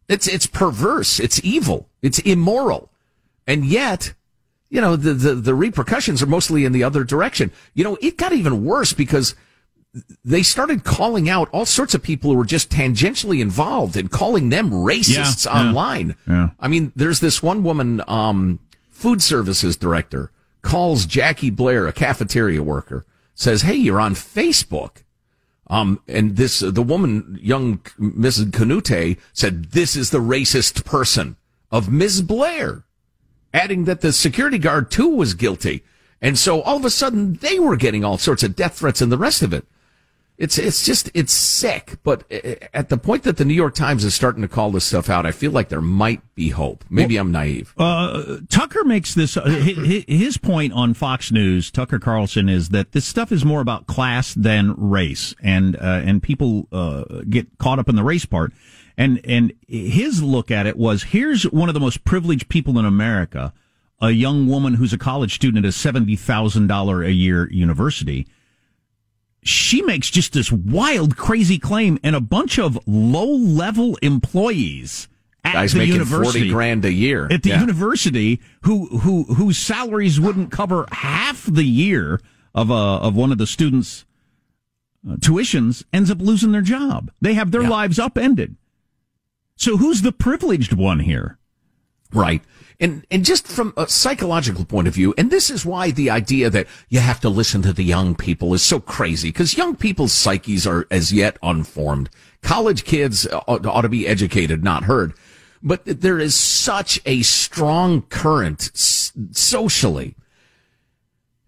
It's, 0.08 0.28
it's 0.28 0.46
perverse. 0.48 1.20
It's 1.20 1.40
evil. 1.44 1.90
It's 2.02 2.20
immoral. 2.20 2.92
And 3.48 3.66
yet, 3.66 4.14
you 4.70 4.80
know, 4.82 4.96
the, 4.96 5.14
the, 5.14 5.36
the 5.36 5.56
repercussions 5.56 6.22
are 6.22 6.28
mostly 6.28 6.66
in 6.66 6.72
the 6.72 6.84
other 6.84 7.04
direction. 7.04 7.52
You 7.74 7.84
know, 7.84 7.98
it 8.02 8.18
got 8.18 8.34
even 8.34 8.64
worse 8.66 8.94
because 8.94 9.36
they 10.24 10.44
started 10.44 10.84
calling 10.84 11.30
out 11.30 11.50
all 11.52 11.66
sorts 11.66 11.94
of 11.94 12.02
people 12.04 12.32
who 12.32 12.38
were 12.38 12.46
just 12.46 12.70
tangentially 12.70 13.42
involved 13.42 13.98
and 13.98 14.10
calling 14.12 14.50
them 14.50 14.70
racists 14.72 15.46
Yeah, 15.46 15.54
yeah, 15.64 15.68
online. 15.70 16.16
yeah. 16.28 16.50
I 16.60 16.68
mean, 16.68 16.92
there's 16.96 17.20
this 17.20 17.42
one 17.44 17.64
woman, 17.64 18.02
um, 18.08 18.60
food 18.90 19.22
services 19.22 19.76
director 19.76 20.32
calls 20.62 21.06
Jackie 21.06 21.50
Blair, 21.50 21.88
a 21.88 21.94
cafeteria 21.94 22.62
worker, 22.64 23.06
says, 23.34 23.64
Hey, 23.64 23.76
you're 23.76 24.00
on 24.00 24.14
Facebook. 24.16 25.04
Um, 25.72 26.02
and 26.06 26.36
this, 26.36 26.60
the 26.60 26.84
woman, 26.84 27.40
young 27.42 27.78
Mrs. 27.98 28.52
Kanoute 28.52 29.18
said, 29.32 29.72
this 29.72 29.96
is 29.96 30.10
the 30.10 30.20
racist 30.20 30.84
person 30.84 31.38
of 31.72 31.90
Ms. 31.90 32.22
Blair, 32.24 32.84
adding 33.54 33.86
that 33.86 34.02
the 34.02 34.12
security 34.12 34.58
guard 34.58 34.92
too 34.92 35.08
was 35.08 35.34
guilty. 35.34 35.86
And 36.22 36.38
so 36.38 36.62
all 36.62 36.76
of 36.76 36.84
a 36.84 36.90
sudden 36.90 37.36
they 37.36 37.58
were 37.58 37.78
getting 37.78 38.04
all 38.04 38.18
sorts 38.18 38.44
of 38.44 38.54
death 38.54 38.80
threats 38.80 39.02
and 39.02 39.10
the 39.10 39.18
rest 39.18 39.42
of 39.42 39.54
it. 39.54 39.66
It's, 40.38 40.58
it's 40.58 40.84
just, 40.84 41.12
it's 41.14 41.32
sick. 41.32 41.98
But 42.04 42.24
uh, 42.32 42.56
at 42.74 42.90
the 42.90 42.98
point 42.98 43.24
that 43.24 43.38
the 43.38 43.46
New 43.46 43.54
York 43.54 43.76
Times 43.76 44.04
is 44.04 44.16
starting 44.16 44.42
to 44.42 44.48
call 44.48 44.72
this 44.72 44.86
stuff 44.86 45.08
out, 45.08 45.26
I 45.26 45.32
feel 45.32 45.52
like 45.52 45.70
there 45.70 45.82
might 45.82 46.22
be 46.34 46.50
hope. 46.50 46.84
Maybe 46.90 47.18
I'm 47.18 47.32
naive. 47.32 47.74
Uh, 47.78 48.38
Tucker 48.50 48.84
makes 48.84 49.14
this 49.14 49.38
uh, 49.38 49.44
hi- 49.46 50.06
his 50.08 50.38
point 50.38 50.74
on 50.74 50.96
Fox 50.96 51.32
News. 51.32 51.70
Tucker 51.70 52.00
Carlson 52.00 52.50
is 52.50 52.70
that 52.70 52.92
this 52.94 53.06
stuff 53.06 53.32
is 53.32 53.46
more 53.46 53.62
about 53.62 53.86
class 53.86 54.34
than 54.34 54.74
race, 54.76 55.36
and 55.44 55.76
uh, 55.76 56.02
and 56.04 56.24
people 56.24 56.68
uh, 56.72 57.04
get 57.30 57.58
caught 57.60 57.78
up 57.78 57.88
in 57.88 57.96
the 57.96 58.04
race 58.04 58.26
part. 58.26 58.52
And 58.98 59.22
and 59.24 59.54
his 59.68 60.24
look 60.24 60.50
at 60.50 60.66
it 60.66 60.76
was: 60.76 61.04
here's 61.04 61.44
one 61.44 61.70
of 61.70 61.74
the 61.74 61.80
most 61.80 62.04
privileged 62.04 62.50
people 62.50 62.80
in 62.80 62.86
America, 62.86 63.54
a 64.02 64.10
young 64.10 64.48
woman 64.48 64.74
who's 64.74 64.94
a 64.94 64.98
college 64.98 65.36
student 65.36 65.64
at 65.66 65.70
a 65.70 65.72
seventy 65.72 66.16
thousand 66.16 66.66
dollar 66.68 67.04
a 67.04 67.12
year 67.12 67.48
university. 67.52 68.28
She 69.44 69.82
makes 69.82 70.10
just 70.12 70.34
this 70.34 70.52
wild, 70.52 71.18
crazy 71.18 71.58
claim, 71.58 71.98
and 72.04 72.16
a 72.16 72.22
bunch 72.22 72.60
of 72.60 72.78
low 72.86 73.26
level 73.28 73.96
employees 74.04 75.08
at 75.44 75.54
Guys 75.54 75.74
the 75.74 75.80
making 75.80 75.94
university 75.94 76.40
40 76.42 76.50
grand 76.52 76.86
a 76.86 76.92
year. 76.94 77.28
at 77.32 77.42
the 77.42 77.50
Yeah. 77.50 77.62
university 77.62 78.40
who 78.62 79.00
who 79.00 79.24
whose 79.34 79.58
salaries 79.58 80.20
wouldn't 80.20 80.52
cover 80.52 80.86
half 80.92 81.46
the 81.46 81.64
year 81.64 82.22
of 82.54 82.70
a 82.70 82.74
of 82.74 83.16
one 83.16 83.32
of 83.32 83.40
the 83.40 83.48
students' 83.48 84.06
uh, 85.10 85.16
tuitions 85.16 85.84
ends 85.92 86.12
up 86.12 86.22
losing 86.22 86.52
their 86.52 86.62
job. 86.62 87.10
They 87.20 87.34
have 87.34 87.50
their 87.50 87.64
Yeah. 87.64 87.70
lives 87.70 87.98
upended. 87.98 88.56
So 89.56 89.78
who's 89.78 90.04
the 90.04 90.12
privileged 90.12 90.74
one 90.74 91.00
here? 91.00 91.40
Right. 92.14 92.44
And, 92.82 93.06
and 93.12 93.24
just 93.24 93.48
from 93.48 93.76
a 93.78 93.88
psychological 93.88 94.66
point 94.66 94.88
of 94.88 94.96
view, 94.96 95.14
and 95.16 95.30
this 95.30 95.52
is 95.52 95.64
why 95.64 95.92
the 95.92 96.10
idea 96.10 96.50
that 96.50 96.66
you 96.90 97.00
have 97.00 97.20
to 97.20 97.30
listen 97.30 97.62
to 97.62 97.74
the 97.74 97.84
young 97.84 98.16
people 98.16 98.56
is 98.56 98.64
so 98.64 98.80
crazy, 98.80 99.30
because 99.30 99.56
young 99.56 99.76
people's 99.76 100.12
psyches 100.12 100.66
are 100.66 100.88
as 100.90 101.14
yet 101.14 101.38
unformed. 101.44 102.10
College 102.42 102.84
kids 102.84 103.28
ought, 103.28 103.82
to 103.84 103.90
be 103.90 104.08
educated, 104.08 104.64
not 104.64 104.86
heard. 104.86 105.14
But 105.62 105.86
there 105.86 106.18
is 106.18 106.34
such 106.34 107.00
a 107.06 107.22
strong 107.22 108.02
current 108.02 108.72
socially 108.74 110.16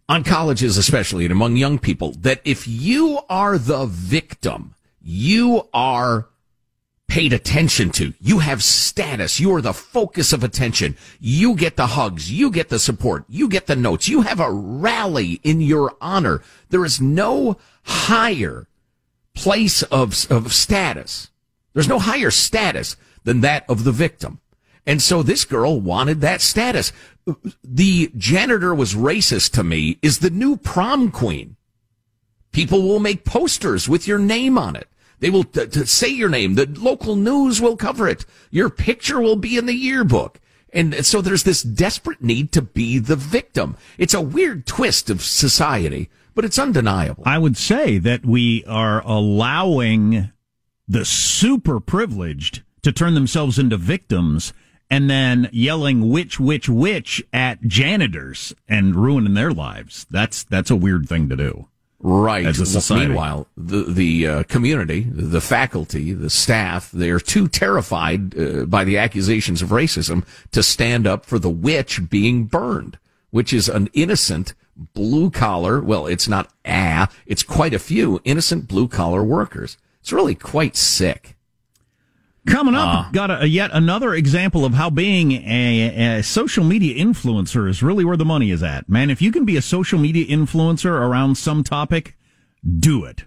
on 0.08 0.24
colleges 0.24 0.78
especially 0.78 1.26
and 1.26 1.32
among 1.32 1.56
young 1.56 1.80
people 1.80 2.12
that 2.20 2.42
if 2.46 2.68
you 2.68 3.20
are 3.28 3.58
the 3.58 3.88
victim, 3.88 4.76
you 5.02 5.68
are 5.74 6.28
paid 7.14 7.32
attention 7.32 7.92
to. 7.92 8.12
You 8.20 8.40
have 8.40 8.64
status. 8.64 9.40
You 9.40 9.54
are 9.54 9.62
the 9.62 9.72
focus 9.72 10.34
of 10.34 10.44
attention. 10.44 10.98
You 11.20 11.54
get 11.54 11.76
the 11.76 11.86
hugs. 11.86 12.32
You 12.32 12.50
get 12.50 12.70
the 12.70 12.80
support. 12.80 13.24
You 13.30 13.48
get 13.48 13.68
the 13.68 13.76
notes. 13.76 14.08
You 14.08 14.22
have 14.22 14.40
a 14.40 14.52
rally 14.52 15.40
in 15.44 15.62
your 15.62 15.96
honor. 16.02 16.42
There 16.70 16.84
is 16.84 17.00
no 17.00 17.58
higher 17.84 18.66
place 19.36 19.84
of, 19.84 20.26
of 20.32 20.54
status. 20.54 21.30
There's 21.74 21.88
no 21.88 22.00
higher 22.00 22.32
status 22.32 22.96
than 23.24 23.42
that 23.42 23.64
of 23.70 23.84
the 23.84 23.92
victim. 23.92 24.40
And 24.88 25.00
so 25.00 25.22
this 25.22 25.46
girl 25.46 25.80
wanted 25.80 26.20
that 26.22 26.42
status. 26.42 26.92
The 27.64 28.12
janitor 28.18 28.74
was 28.74 28.96
racist 28.96 29.52
to 29.52 29.64
me 29.64 30.00
is 30.02 30.18
the 30.18 30.32
new 30.32 30.58
prom 30.58 31.12
queen. 31.12 31.58
People 32.52 32.82
will 32.82 33.00
make 33.00 33.24
posters 33.24 33.88
with 33.88 34.08
your 34.08 34.18
name 34.18 34.58
on 34.58 34.76
it. 34.76 34.88
They 35.24 35.30
will 35.30 35.46
t- 35.46 35.66
t- 35.68 35.86
say 35.86 36.10
your 36.10 36.28
name. 36.28 36.56
The 36.56 36.66
local 36.66 37.16
news 37.16 37.62
will 37.62 37.78
cover 37.78 38.10
it. 38.10 38.26
Your 38.52 38.70
picture 38.70 39.22
will 39.22 39.38
be 39.38 39.58
in 39.58 39.68
the 39.68 39.74
yearbook. 39.74 40.42
And 40.74 41.06
so 41.06 41.22
there's 41.22 41.44
this 41.44 41.64
desperate 41.64 42.22
need 42.22 42.52
to 42.52 42.62
be 42.62 43.00
the 43.00 43.16
victim. 43.16 43.78
It's 43.98 44.14
a 44.14 44.20
weird 44.20 44.66
twist 44.66 45.10
of 45.10 45.24
society, 45.24 46.10
but 46.36 46.44
it's 46.44 46.60
undeniable. 46.60 47.24
I 47.26 47.38
would 47.38 47.56
say 47.56 48.00
that 48.00 48.26
we 48.26 48.66
are 48.66 49.02
allowing 49.06 50.34
the 50.90 51.06
super 51.06 51.80
privileged 51.80 52.64
to 52.82 52.92
turn 52.92 53.14
themselves 53.14 53.58
into 53.58 53.78
victims 53.78 54.52
and 54.90 55.10
then 55.10 55.48
yelling 55.54 56.10
which 56.10 56.38
which 56.38 56.68
which 56.68 57.24
at 57.32 57.62
janitors 57.62 58.54
and 58.68 58.98
ruining 58.98 59.36
their 59.36 59.54
lives. 59.54 60.06
That's 60.12 60.44
that's 60.44 60.70
a 60.70 60.76
weird 60.76 61.08
thing 61.08 61.30
to 61.30 61.38
do. 61.38 61.70
Right. 62.06 62.46
As 62.46 62.60
a 62.60 62.66
society. 62.66 63.08
Meanwhile, 63.08 63.48
the 63.56 63.84
the 63.84 64.28
uh, 64.28 64.44
community, 64.44 65.08
the 65.10 65.40
faculty, 65.40 66.12
the 66.12 66.30
staff, 66.30 66.92
they 66.92 67.10
are 67.10 67.20
too 67.20 67.48
terrified 67.48 68.38
uh, 68.38 68.66
by 68.66 68.84
the 68.84 68.98
accusations 68.98 69.62
of 69.62 69.70
racism 69.70 70.26
to 70.52 70.62
stand 70.62 71.08
up 71.08 71.26
for 71.26 71.40
the 71.40 71.50
witch 71.50 72.10
being 72.10 72.44
burned, 72.44 73.00
which 73.32 73.54
is 73.54 73.70
an 73.70 73.90
innocent 73.94 74.54
blue 74.76 75.30
collar. 75.30 75.80
Well, 75.80 76.06
it's 76.06 76.28
not 76.28 76.52
ah, 76.66 77.10
it's 77.26 77.42
quite 77.42 77.74
a 77.74 77.80
few 77.80 78.20
innocent 78.26 78.68
blue 78.68 78.90
collar 78.90 79.24
workers. 79.24 79.78
It's 80.02 80.12
really 80.12 80.36
quite 80.36 80.76
sick. 80.76 81.38
Coming 82.46 82.76
up, 82.76 83.14
got 83.14 83.44
a, 83.44 83.48
yet 83.48 83.72
another 83.74 84.14
example 84.14 84.66
of 84.66 84.74
how 84.74 84.90
being 84.90 85.32
a, 85.32 86.18
a 86.18 86.24
social 86.24 86.64
media 86.64 86.94
influencer 87.04 87.70
is 87.70 87.82
really 87.82 88.04
where 88.04 88.18
the 88.18 88.26
money 88.26 88.52
is 88.52 88.62
at. 88.62 88.90
Man, 88.90 89.10
if 89.10 89.22
you 89.22 89.32
can 89.32 89.46
be 89.46 89.56
a 89.56 89.62
social 89.62 89.98
media 89.98 90.26
influencer 90.26 90.92
around 90.92 91.36
some 91.38 91.64
topic, 91.64 92.18
do 92.80 93.06
it. 93.06 93.24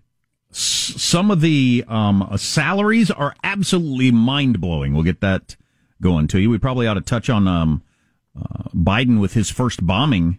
S- 0.51 0.95
some 0.97 1.31
of 1.31 1.41
the 1.41 1.85
um, 1.89 2.29
salaries 2.37 3.11
are 3.11 3.35
absolutely 3.43 4.11
mind 4.11 4.61
blowing. 4.61 4.93
We'll 4.93 5.03
get 5.03 5.21
that 5.23 5.57
going 6.03 6.29
to 6.29 6.39
you. 6.39 6.51
We 6.51 6.59
probably 6.59 6.87
ought 6.87 6.95
to 6.95 7.01
touch 7.01 7.31
on 7.31 7.49
um, 7.49 7.83
uh, 8.39 8.69
Biden 8.75 9.19
with 9.19 9.33
his 9.33 9.51
first 9.51 9.87
bombing 9.87 10.39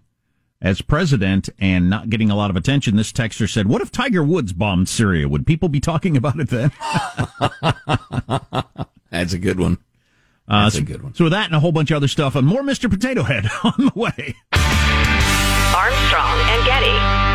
as 0.62 0.82
president 0.82 1.50
and 1.60 1.90
not 1.90 2.10
getting 2.10 2.30
a 2.30 2.36
lot 2.36 2.50
of 2.50 2.56
attention. 2.56 2.96
This 2.96 3.12
texter 3.12 3.50
said, 3.50 3.68
"What 3.68 3.82
if 3.82 3.92
Tiger 3.92 4.24
Woods 4.24 4.54
bombed 4.54 4.90
Syria? 4.90 5.28
Would 5.28 5.46
people 5.46 5.70
be 5.70 5.80
talking 5.80 6.18
about 6.18 6.40
it 6.40 6.50
then?" 6.50 6.72
That's 9.10 9.34
a 9.34 9.40
good 9.40 9.60
one. 9.60 9.78
Uh, 10.48 10.64
That's 10.64 10.76
so, 10.76 10.82
a 10.82 10.86
good 10.86 11.04
one. 11.04 11.14
So 11.14 11.26
with 11.26 11.34
that 11.34 11.48
and 11.48 11.56
a 11.56 11.60
whole 11.60 11.72
bunch 11.72 11.92
of 11.92 11.98
other 11.98 12.08
stuff, 12.08 12.36
and 12.36 12.48
more 12.48 12.62
Mr. 12.62 12.90
Potato 12.90 13.24
Head 13.24 13.50
on 13.64 13.74
the 13.78 13.92
way. 13.96 14.36
Armstrong 15.76 16.40
and 16.50 16.66
Getty. 16.66 17.26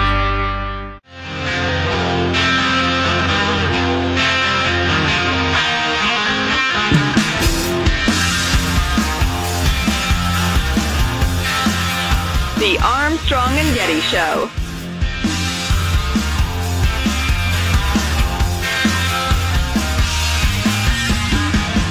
The 12.63 12.79
Armstrong 12.81 13.59
and 13.59 13.75
Getty 13.75 13.99
Show. 14.03 14.49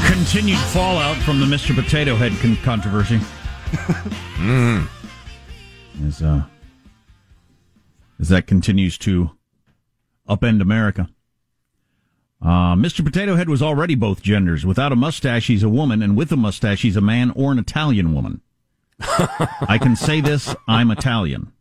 Continued 0.06 0.58
fallout 0.70 1.18
from 1.24 1.42
the 1.42 1.46
Mr. 1.46 1.76
Potato 1.76 2.16
Head 2.16 2.32
con- 2.40 2.56
controversy. 2.64 3.20
As, 6.08 6.22
uh, 6.22 6.44
as 8.22 8.30
that 8.30 8.48
continues 8.48 8.98
to 9.00 9.32
upend 10.30 10.62
America. 10.62 11.10
Uh, 12.42 12.76
Mr. 12.76 13.04
Potato 13.04 13.36
Head 13.36 13.50
was 13.50 13.62
already 13.62 13.96
both 13.96 14.22
genders. 14.22 14.66
Without 14.66 14.94
a 14.94 14.96
mustache, 14.96 15.48
he's 15.48 15.64
a 15.64 15.70
woman, 15.70 16.02
and 16.02 16.16
with 16.16 16.32
a 16.32 16.38
mustache, 16.38 16.82
he's 16.84 16.96
a 16.96 17.02
man 17.02 17.32
or 17.32 17.52
an 17.52 17.60
Italian 17.60 18.16
woman. 18.16 18.40
I 19.02 19.78
can 19.82 19.96
say 19.96 20.22
this 20.22 20.56
I'm 20.68 20.92
Italian. 20.92 21.52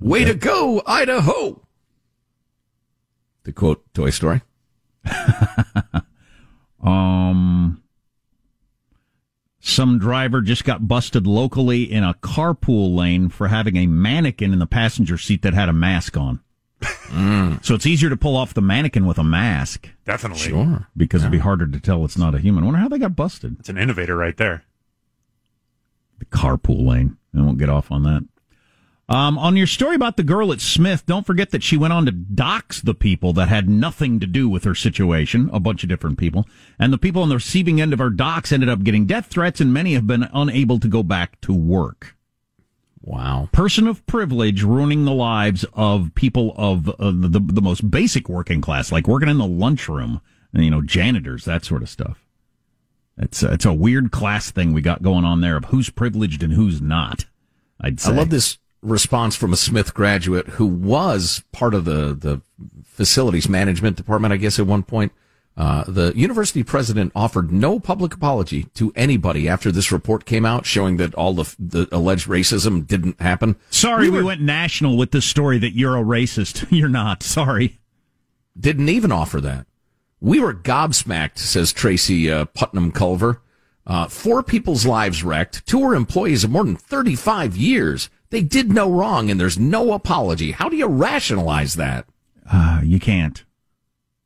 Way 0.00 0.24
to 0.24 0.34
go, 0.34 0.82
Idaho! 0.86 1.62
To 3.44 3.52
quote 3.52 3.82
Toy 3.94 4.10
Story. 4.10 4.42
Um, 6.82 7.82
Some 9.60 9.98
driver 9.98 10.40
just 10.40 10.64
got 10.64 10.88
busted 10.88 11.26
locally 11.26 11.82
in 11.82 12.02
a 12.02 12.14
carpool 12.14 12.94
lane 12.96 13.28
for 13.28 13.48
having 13.48 13.76
a 13.76 13.86
mannequin 13.86 14.54
in 14.54 14.58
the 14.60 14.66
passenger 14.66 15.18
seat 15.18 15.42
that 15.42 15.52
had 15.52 15.68
a 15.68 15.74
mask 15.74 16.16
on. 16.16 16.40
So 17.62 17.74
it's 17.74 17.84
easier 17.84 18.08
to 18.08 18.16
pull 18.16 18.34
off 18.34 18.54
the 18.54 18.62
mannequin 18.62 19.04
with 19.04 19.18
a 19.18 19.24
mask 19.24 19.90
Definitely. 20.06 20.40
Sure. 20.48 20.86
because 20.96 21.20
it'd 21.20 21.30
be 21.32 21.38
harder 21.38 21.66
to 21.66 21.78
tell 21.80 22.02
it's 22.06 22.16
not 22.16 22.34
a 22.34 22.38
human. 22.38 22.62
I 22.62 22.66
wonder 22.66 22.80
how 22.80 22.88
they 22.88 22.98
got 22.98 23.14
busted. 23.14 23.56
It's 23.60 23.68
an 23.68 23.76
innovator 23.76 24.16
right 24.16 24.36
there. 24.38 24.64
The 26.20 26.26
carpool 26.26 26.86
lane. 26.86 27.16
I 27.36 27.40
won't 27.40 27.58
get 27.58 27.68
off 27.68 27.90
on 27.90 28.04
that. 28.04 28.24
Um, 29.08 29.38
on 29.38 29.56
your 29.56 29.66
story 29.66 29.96
about 29.96 30.16
the 30.16 30.22
girl 30.22 30.52
at 30.52 30.60
Smith, 30.60 31.04
don't 31.04 31.26
forget 31.26 31.50
that 31.50 31.64
she 31.64 31.76
went 31.76 31.92
on 31.92 32.06
to 32.06 32.12
dox 32.12 32.80
the 32.80 32.94
people 32.94 33.32
that 33.32 33.48
had 33.48 33.68
nothing 33.68 34.20
to 34.20 34.26
do 34.26 34.48
with 34.48 34.62
her 34.62 34.74
situation, 34.76 35.50
a 35.52 35.58
bunch 35.58 35.82
of 35.82 35.88
different 35.88 36.16
people. 36.16 36.46
And 36.78 36.92
the 36.92 36.98
people 36.98 37.22
on 37.22 37.28
the 37.28 37.34
receiving 37.34 37.80
end 37.80 37.92
of 37.92 37.98
her 37.98 38.10
dox 38.10 38.52
ended 38.52 38.68
up 38.68 38.84
getting 38.84 39.06
death 39.06 39.26
threats, 39.26 39.60
and 39.60 39.74
many 39.74 39.94
have 39.94 40.06
been 40.06 40.28
unable 40.32 40.78
to 40.78 40.86
go 40.86 41.02
back 41.02 41.40
to 41.40 41.52
work. 41.52 42.14
Wow. 43.02 43.48
Person 43.50 43.88
of 43.88 44.06
privilege 44.06 44.62
ruining 44.62 45.04
the 45.06 45.12
lives 45.12 45.64
of 45.72 46.14
people 46.14 46.54
of 46.56 46.88
uh, 46.90 47.10
the, 47.12 47.40
the 47.40 47.62
most 47.62 47.90
basic 47.90 48.28
working 48.28 48.60
class, 48.60 48.92
like 48.92 49.08
working 49.08 49.28
in 49.28 49.38
the 49.38 49.46
lunchroom, 49.46 50.20
and, 50.52 50.64
you 50.64 50.70
know, 50.70 50.82
janitors, 50.82 51.46
that 51.46 51.64
sort 51.64 51.82
of 51.82 51.88
stuff. 51.88 52.24
It's 53.20 53.42
a, 53.42 53.52
it's 53.52 53.64
a 53.66 53.72
weird 53.72 54.10
class 54.10 54.50
thing 54.50 54.72
we 54.72 54.80
got 54.80 55.02
going 55.02 55.24
on 55.24 55.40
there 55.42 55.56
of 55.56 55.66
who's 55.66 55.90
privileged 55.90 56.42
and 56.42 56.52
who's 56.54 56.80
not. 56.80 57.26
I'd 57.80 58.00
say. 58.00 58.12
I 58.12 58.16
love 58.16 58.30
this 58.30 58.58
response 58.82 59.36
from 59.36 59.52
a 59.52 59.56
Smith 59.56 59.92
graduate 59.92 60.46
who 60.48 60.66
was 60.66 61.44
part 61.52 61.74
of 61.74 61.84
the, 61.84 62.14
the 62.14 62.40
facilities 62.84 63.48
management 63.48 63.96
department, 63.96 64.32
I 64.32 64.38
guess, 64.38 64.58
at 64.58 64.66
one 64.66 64.82
point. 64.82 65.12
Uh, 65.56 65.84
the 65.86 66.12
university 66.16 66.62
president 66.62 67.12
offered 67.14 67.52
no 67.52 67.78
public 67.78 68.14
apology 68.14 68.64
to 68.72 68.92
anybody 68.96 69.46
after 69.48 69.70
this 69.70 69.92
report 69.92 70.24
came 70.24 70.46
out 70.46 70.64
showing 70.64 70.96
that 70.96 71.12
all 71.14 71.34
the, 71.34 71.54
the 71.58 71.88
alleged 71.92 72.26
racism 72.28 72.86
didn't 72.86 73.20
happen. 73.20 73.56
Sorry, 73.68 74.08
we, 74.08 74.18
were- 74.18 74.24
went 74.24 74.40
national 74.40 74.96
with 74.96 75.10
this 75.10 75.26
story 75.26 75.58
that 75.58 75.74
you're 75.76 75.96
a 75.98 76.02
racist. 76.02 76.66
You're 76.70 76.88
not. 76.88 77.22
Sorry. 77.22 77.78
didn't 78.58 78.88
even 78.88 79.12
offer 79.12 79.40
that. 79.42 79.66
We 80.20 80.40
were 80.40 80.52
gobsmacked, 80.52 81.38
says 81.38 81.72
Tracy 81.72 82.30
uh, 82.30 82.44
Putnam 82.46 82.92
Culver. 82.92 83.40
Uh, 83.86 84.06
four 84.06 84.42
people's 84.42 84.84
lives 84.84 85.24
wrecked. 85.24 85.66
Two 85.66 85.78
were 85.78 85.94
employees 85.94 86.44
of 86.44 86.50
more 86.50 86.64
than 86.64 86.76
35 86.76 87.56
years. 87.56 88.10
They 88.28 88.42
did 88.42 88.70
no 88.70 88.90
wrong, 88.90 89.30
and 89.30 89.40
there's 89.40 89.58
no 89.58 89.92
apology. 89.92 90.52
How 90.52 90.68
do 90.68 90.76
you 90.76 90.86
rationalize 90.86 91.74
that? 91.74 92.06
Uh, 92.50 92.80
you 92.84 93.00
can't. 93.00 93.42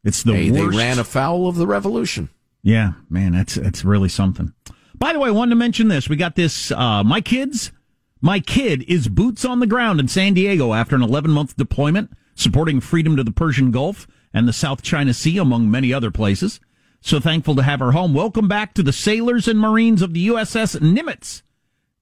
It's 0.02 0.22
the 0.22 0.34
hey, 0.34 0.50
worst. 0.50 0.72
they 0.72 0.76
ran 0.76 0.98
afoul 0.98 1.48
of 1.48 1.56
the 1.56 1.66
revolution. 1.66 2.28
Yeah, 2.62 2.92
man, 3.08 3.32
that's 3.32 3.54
that's 3.54 3.84
really 3.84 4.08
something. 4.08 4.52
By 4.94 5.12
the 5.12 5.18
way, 5.18 5.28
I 5.28 5.32
wanted 5.32 5.50
to 5.50 5.56
mention 5.56 5.88
this. 5.88 6.08
We 6.08 6.16
got 6.16 6.36
this. 6.36 6.70
Uh, 6.70 7.02
my 7.04 7.20
kids, 7.20 7.72
my 8.20 8.40
kid 8.40 8.82
is 8.88 9.08
boots 9.08 9.44
on 9.44 9.60
the 9.60 9.66
ground 9.66 10.00
in 10.00 10.08
San 10.08 10.34
Diego 10.34 10.72
after 10.72 10.96
an 10.96 11.02
11 11.02 11.30
month 11.30 11.56
deployment, 11.56 12.10
supporting 12.34 12.80
freedom 12.80 13.16
to 13.16 13.24
the 13.24 13.32
Persian 13.32 13.70
Gulf 13.70 14.06
and 14.34 14.46
the 14.46 14.52
South 14.52 14.82
China 14.82 15.14
Sea, 15.14 15.38
among 15.38 15.70
many 15.70 15.92
other 15.94 16.10
places. 16.10 16.60
So 17.00 17.20
thankful 17.20 17.54
to 17.56 17.62
have 17.62 17.80
her 17.80 17.92
home. 17.92 18.12
Welcome 18.12 18.48
back 18.48 18.74
to 18.74 18.82
the 18.82 18.92
sailors 18.92 19.46
and 19.46 19.58
Marines 19.58 20.02
of 20.02 20.12
the 20.12 20.26
USS 20.28 20.78
Nimitz 20.80 21.42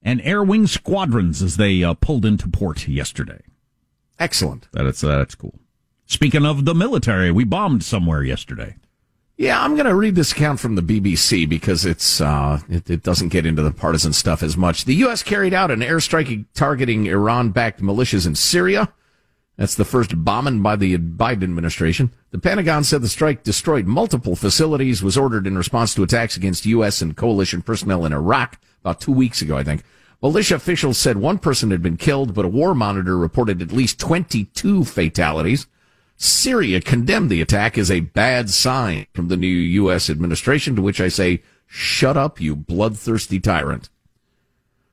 and 0.03 0.21
Air 0.23 0.43
Wing 0.43 0.67
squadrons 0.67 1.43
as 1.43 1.57
they 1.57 1.85
uh, 1.85 1.95
pulled 1.95 2.25
into 2.25 2.49
port 2.49 2.89
yesterday. 2.89 3.43
Excellent. 4.19 4.69
That's 4.73 5.03
that's 5.03 5.35
cool. 5.35 5.59
Speaking 6.07 6.47
of 6.47 6.65
the 6.65 6.75
military, 6.75 7.31
we 7.31 7.45
bombed 7.45 7.85
somewhere 7.85 8.23
yesterday. 8.23 8.77
Yeah, 9.37 9.61
I'm 9.61 9.75
going 9.75 9.87
to 9.87 9.95
read 9.95 10.15
this 10.15 10.31
account 10.31 10.61
from 10.61 10.75
the 10.77 10.83
BBC 10.83 11.49
because 11.49 11.85
it's 11.85 12.21
uh, 12.21 12.61
it, 12.69 12.89
it 12.89 13.03
doesn't 13.03 13.31
get 13.31 13.47
into 13.47 13.63
the 13.63 13.73
partisan 13.73 14.13
stuff 14.13 14.43
as 14.43 14.57
much. 14.57 14.85
The 14.85 14.95
U.S. 14.97 15.23
carried 15.23 15.55
out 15.55 15.71
an 15.71 15.81
airstrike 15.81 16.47
targeting 16.55 17.07
Iran-backed 17.07 17.83
militias 17.83 18.27
in 18.27 18.35
Syria. 18.35 18.93
That's 19.57 19.75
the 19.75 19.85
first 19.85 20.25
bombing 20.25 20.63
by 20.63 20.77
the 20.77 20.97
Biden 20.99 21.43
administration. 21.43 22.13
The 22.33 22.39
Pentagon 22.39 22.83
said 22.83 23.03
the 23.03 23.09
strike 23.11 23.43
destroyed 23.43 23.87
multiple 23.87 24.35
facilities, 24.35 25.03
was 25.03 25.19
ordered 25.19 25.47
in 25.47 25.57
response 25.57 25.95
to 25.95 26.03
attacks 26.03 26.35
against 26.35 26.65
U.S. 26.65 27.03
and 27.03 27.15
coalition 27.15 27.61
personnel 27.61 28.07
in 28.07 28.15
Iraq 28.15 28.59
about 28.81 29.03
two 29.03 29.13
weeks 29.13 29.43
ago, 29.43 29.59
I 29.59 29.63
think. 29.63 29.85
Militia 30.23 30.55
officials 30.55 30.97
said 30.97 31.19
one 31.19 31.39
person 31.39 31.71
had 31.71 31.83
been 31.83 31.99
killed, 31.99 32.33
but 32.33 32.47
a 32.47 32.49
war 32.49 32.75
monitor 32.75 33.19
reported 33.19 33.61
at 33.61 33.71
least 33.71 34.01
22 34.01 34.85
fatalities. 34.85 35.67
Syria 36.17 36.81
condemned 36.81 37.29
the 37.29 37.43
attack 37.43 37.77
as 37.77 37.91
a 37.91 38.01
bad 38.01 38.49
sign 38.49 39.07
from 39.13 39.29
the 39.29 39.37
new 39.37 39.47
U.S. 39.47 40.09
administration, 40.09 40.75
to 40.77 40.83
which 40.83 41.03
I 41.03 41.09
say, 41.09 41.43
shut 41.67 42.17
up, 42.17 42.41
you 42.41 42.57
bloodthirsty 42.57 43.41
tyrant. 43.41 43.91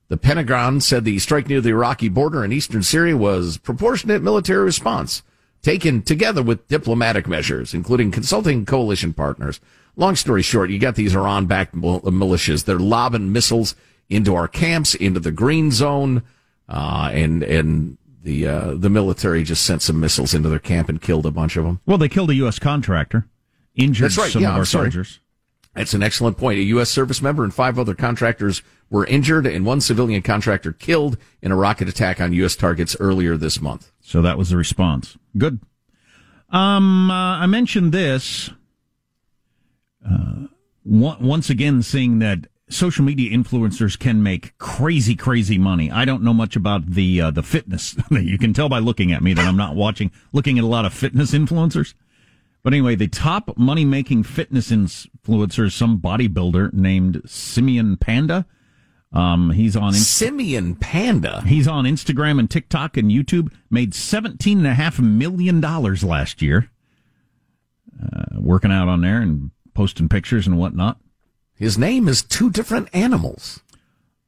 The 0.10 0.18
Pentagon 0.18 0.82
said 0.82 1.06
the 1.06 1.20
strike 1.20 1.48
near 1.48 1.62
the 1.62 1.70
Iraqi 1.70 2.10
border 2.10 2.44
in 2.44 2.52
eastern 2.52 2.84
Syria 2.84 3.16
was 3.16 3.58
proportionate 3.60 4.24
military 4.24 4.66
response, 4.66 5.22
taken 5.62 6.02
together 6.02 6.42
with 6.42 6.68
diplomatic 6.68 7.28
measures, 7.28 7.74
including 7.74 8.12
consulting 8.12 8.66
coalition 8.66 9.14
partners. 9.14 9.60
Long 9.96 10.16
story 10.16 10.42
short, 10.42 10.70
you 10.70 10.80
got 10.80 10.96
these 10.96 11.16
Iran-backed 11.16 11.76
militias. 11.76 12.66
They're 12.66 12.80
lobbing 12.80 13.32
missiles 13.34 13.76
into 14.10 14.34
our 14.36 14.48
camps, 14.48 14.96
into 14.96 15.20
the 15.20 15.32
green 15.32 15.72
zone, 15.72 16.24
uh, 16.70 17.10
and 17.12 17.44
and 17.44 17.98
the 18.24 18.48
uh, 18.48 18.74
the 18.76 18.90
military 18.90 19.44
just 19.44 19.64
sent 19.66 19.82
some 19.82 20.00
missiles 20.00 20.34
into 20.34 20.50
their 20.50 20.60
camp 20.60 20.88
and 20.90 21.02
killed 21.02 21.26
a 21.26 21.32
bunch 21.32 21.58
of 21.58 21.66
them. 21.66 21.82
Well, 21.86 21.98
they 21.98 22.10
killed 22.10 22.30
a 22.30 22.36
U.S. 22.36 22.60
contractor, 22.60 23.28
injured 23.76 24.16
right. 24.18 24.32
some 24.32 24.42
Yeah, 24.42 24.50
of 24.50 24.54
I'm 24.56 24.60
our 24.60 24.66
sorry. 24.66 24.92
soldiers. 24.92 25.20
That's 25.76 25.94
an 25.94 26.02
excellent 26.04 26.38
point. 26.38 26.60
A 26.60 26.64
U.S. 26.64 26.90
service 26.90 27.22
member 27.22 27.44
and 27.44 27.54
five 27.54 27.78
other 27.78 27.94
contractors 27.96 28.62
were 28.90 29.06
injured, 29.06 29.46
and 29.46 29.66
one 29.66 29.82
civilian 29.82 30.22
contractor 30.22 30.72
killed 30.72 31.18
in 31.42 31.52
a 31.52 31.56
rocket 31.56 31.88
attack 31.88 32.20
on 32.20 32.34
U.S. 32.34 32.56
targets 32.56 32.96
earlier 33.00 33.38
this 33.38 33.62
month. 33.62 33.92
So 34.02 34.22
that 34.22 34.38
was 34.38 34.50
the 34.50 34.58
response. 34.58 35.18
Good. 35.38 35.60
Um, 36.50 37.12
uh, 37.12 37.38
I 37.38 37.46
mentioned 37.46 37.92
this. 37.92 38.50
Uh, 40.04 40.48
on- 40.86 41.18
once 41.22 41.50
again, 41.50 41.84
seeing 41.84 42.20
that 42.20 42.48
social 42.70 43.04
media 43.04 43.36
influencers 43.36 43.98
can 43.98 44.24
make 44.24 44.58
crazy, 44.58 45.16
crazy 45.16 45.58
money. 45.58 45.92
I 45.92 46.06
don't 46.06 46.24
know 46.24 46.34
much 46.34 46.56
about 46.56 46.86
the 46.92 47.22
uh, 47.22 47.32
the 47.32 47.44
fitness. 47.44 47.96
you 48.12 48.38
can 48.38 48.54
tell 48.54 48.70
by 48.70 48.80
looking 48.80 49.12
at 49.12 49.22
me 49.22 49.34
that 49.34 49.46
I'm 49.46 49.58
not 49.58 49.76
watching, 49.76 50.12
looking 50.32 50.58
at 50.58 50.64
a 50.64 50.68
lot 50.68 50.86
of 50.86 50.94
fitness 50.94 51.32
influencers. 51.32 51.94
But 52.64 52.74
anyway, 52.74 52.96
the 52.96 53.08
top 53.08 53.58
money 53.58 53.86
making 53.86 54.24
fitness 54.24 54.72
influencer 54.72 55.68
is 55.68 55.74
some 55.74 56.00
bodybuilder 56.00 56.74
named 56.74 57.22
Simeon 57.26 57.98
Panda. 57.98 58.46
Um, 59.12 59.50
he's 59.52 59.76
on 59.76 59.90
Inst- 59.90 60.08
Simeon 60.08 60.76
Panda. 60.76 61.42
He's 61.46 61.68
on 61.68 61.86
Instagram 61.86 62.38
and 62.40 62.50
TikTok 62.50 62.96
and 62.96 63.10
YouTube. 63.10 63.52
Made 63.72 63.94
seventeen 63.96 64.60
and 64.60 64.68
a 64.68 64.74
half 64.76 65.00
million 65.00 65.60
dollars 65.62 66.04
last 66.04 66.42
year, 66.42 66.70
uh, 68.02 68.40
working 68.40 68.72
out 68.72 68.88
on 68.88 69.02
there 69.02 69.22
and 69.22 69.52
posting 69.74 70.10
pictures 70.10 70.46
and 70.48 70.58
whatnot. 70.58 71.00
His 71.56 71.78
name 71.78 72.08
is 72.08 72.22
two 72.24 72.50
different 72.52 72.88
animals. 72.94 73.62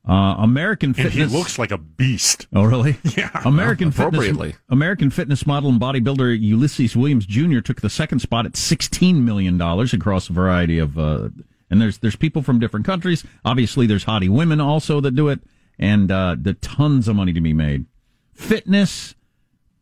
Uh, 0.07 0.33
American 0.39 0.89
And 0.89 0.95
Fitness. 0.95 1.31
he 1.31 1.37
looks 1.37 1.59
like 1.59 1.69
a 1.69 1.77
beast. 1.77 2.47
Oh, 2.51 2.63
really? 2.63 2.97
Yeah. 3.15 3.29
American 3.45 3.89
Appropriately. 3.89 4.47
Fitness, 4.53 4.61
American 4.69 5.09
fitness 5.11 5.45
model 5.45 5.69
and 5.69 5.79
bodybuilder 5.79 6.41
Ulisses 6.41 6.95
Williams 6.95 7.27
Jr. 7.27 7.59
took 7.59 7.81
the 7.81 7.89
second 7.89 8.17
spot 8.19 8.47
at 8.47 8.57
sixteen 8.57 9.23
million 9.23 9.59
dollars 9.59 9.93
across 9.93 10.27
a 10.29 10.33
variety 10.33 10.79
of. 10.79 10.97
Uh, 10.97 11.29
and 11.71 11.81
there's 11.81 11.97
there's 11.99 12.15
people 12.15 12.43
from 12.43 12.59
different 12.59 12.85
countries. 12.85 13.25
Obviously, 13.43 13.87
there's 13.87 14.05
hottie 14.05 14.29
women 14.29 14.61
also 14.61 14.99
that 15.01 15.15
do 15.15 15.29
it, 15.29 15.39
and 15.79 16.11
uh, 16.11 16.35
the 16.39 16.53
tons 16.53 17.07
of 17.07 17.15
money 17.15 17.33
to 17.33 17.41
be 17.41 17.53
made. 17.53 17.85
Fitness, 18.33 19.15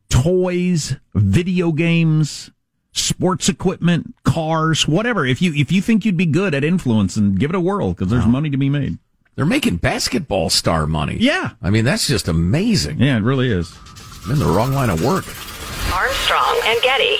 toys, 0.10 0.96
video 1.16 1.72
games, 1.72 2.52
sports 2.94 3.50
equipment, 3.50 4.16
cars, 4.24 4.88
whatever. 4.88 5.26
If 5.26 5.42
you 5.42 5.54
if 5.54 5.72
you 5.72 5.82
think 5.82 6.06
you'd 6.06 6.16
be 6.16 6.28
good 6.28 6.54
at 6.54 6.64
influence, 6.64 7.18
and 7.18 7.38
give 7.38 7.50
it 7.50 7.56
a 7.56 7.60
whirl 7.60 7.90
because 7.90 8.10
there's 8.10 8.26
money 8.26 8.50
to 8.50 8.58
be 8.58 8.70
made. 8.70 9.00
They're 9.36 9.46
making 9.46 9.78
basketball 9.78 10.50
star 10.50 10.86
money. 10.86 11.16
Yeah. 11.18 11.52
I 11.62 11.70
mean, 11.70 11.86
that's 11.86 12.08
just 12.08 12.28
amazing. 12.28 13.00
Yeah, 13.00 13.16
it 13.16 13.24
really 13.24 13.50
is. 13.50 13.74
I'm 14.26 14.34
in 14.34 14.40
the 14.40 14.46
wrong 14.46 14.74
line 14.74 14.90
of 14.90 15.02
work. 15.02 15.26
Armstrong 15.96 16.60
and 16.66 16.82
Getty. 16.82 17.20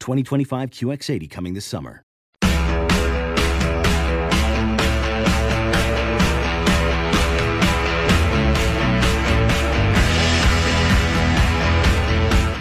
2025 0.00 0.70
QX80 0.70 1.30
coming 1.30 1.54
this 1.54 1.64
summer. 1.64 2.02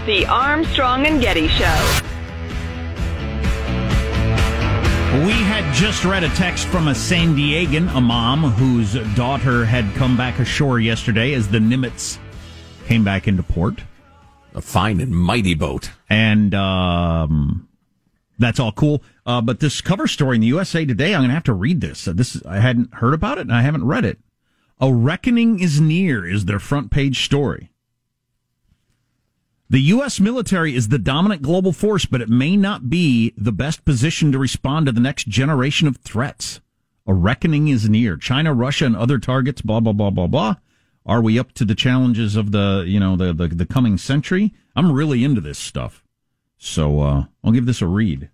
The 0.06 0.26
Armstrong 0.28 1.06
and 1.06 1.22
Getty 1.22 1.48
Show. 1.48 2.00
We 5.14 5.32
had 5.32 5.74
just 5.74 6.04
read 6.04 6.24
a 6.24 6.30
text 6.30 6.68
from 6.68 6.88
a 6.88 6.96
San 6.96 7.36
Diegan, 7.36 7.96
a 7.96 8.02
mom 8.02 8.42
whose 8.42 8.96
daughter 9.16 9.64
had 9.64 9.86
come 9.94 10.18
back 10.18 10.40
ashore 10.40 10.80
yesterday 10.80 11.34
as 11.34 11.48
the 11.48 11.60
Nimitz 11.60 12.18
came 12.88 13.04
back 13.04 13.28
into 13.28 13.44
port. 13.44 13.80
A 14.54 14.62
fine 14.62 15.02
and 15.02 15.12
mighty 15.12 15.56
boat. 15.56 15.90
And 16.10 16.54
um, 16.54 17.68
that's 18.38 18.60
all 18.60 18.72
cool. 18.72 19.04
Uh, 19.26 19.42
but 19.42 19.60
this 19.60 19.82
cover 19.82 20.08
story 20.08 20.36
in 20.36 20.42
the 20.42 20.48
USA 20.48 20.86
Today, 20.86 21.14
I'm 21.14 21.22
going 21.22 21.30
to 21.30 21.34
have 21.36 21.44
to 21.46 21.54
read 21.54 21.82
this. 21.82 22.08
Uh, 22.08 22.14
this 22.14 22.42
I 22.46 22.60
hadn't 22.60 22.94
heard 22.96 23.14
about 23.14 23.38
it 23.38 23.42
and 23.42 23.54
I 23.54 23.62
haven't 23.62 23.86
read 23.86 24.06
it. 24.06 24.20
A 24.80 24.94
reckoning 24.94 25.60
is 25.60 25.80
near 25.80 26.28
is 26.28 26.46
their 26.46 26.60
front 26.60 26.92
page 26.92 27.24
story. 27.24 27.72
The 29.70 29.80
U.S. 29.80 30.20
military 30.20 30.76
is 30.76 30.90
the 30.90 31.00
dominant 31.00 31.42
global 31.42 31.74
force, 31.74 32.06
but 32.06 32.22
it 32.22 32.30
may 32.30 32.56
not 32.56 32.92
be 32.92 33.34
the 33.36 33.52
best 33.52 33.86
position 33.86 34.32
to 34.32 34.38
respond 34.38 34.86
to 34.86 34.92
the 34.92 35.00
next 35.00 35.28
generation 35.28 35.88
of 35.88 35.98
threats. 35.98 36.60
A 37.08 37.14
reckoning 37.14 37.70
is 37.70 37.90
near. 37.90 38.16
China, 38.18 38.54
Russia, 38.54 38.86
and 38.86 38.96
other 38.96 39.18
targets, 39.18 39.62
blah, 39.62 39.80
blah, 39.80 39.94
blah, 39.94 40.12
blah, 40.12 40.28
blah. 40.28 40.56
Are 41.06 41.22
we 41.22 41.38
up 41.38 41.52
to 41.54 41.66
the 41.66 41.76
challenges 41.76 42.36
of 42.36 42.52
the, 42.52 42.84
you 42.88 43.00
know, 43.00 43.16
the, 43.16 43.34
the, 43.34 43.48
the 43.48 43.66
coming 43.66 43.98
century? 43.98 44.54
I'm 44.76 44.92
really 44.92 45.24
into 45.24 45.42
this 45.42 45.60
stuff. 45.60 46.04
So, 46.58 47.02
uh, 47.02 47.26
I'll 47.44 47.52
give 47.52 47.66
this 47.66 47.82
a 47.82 47.88
read. 47.88 48.30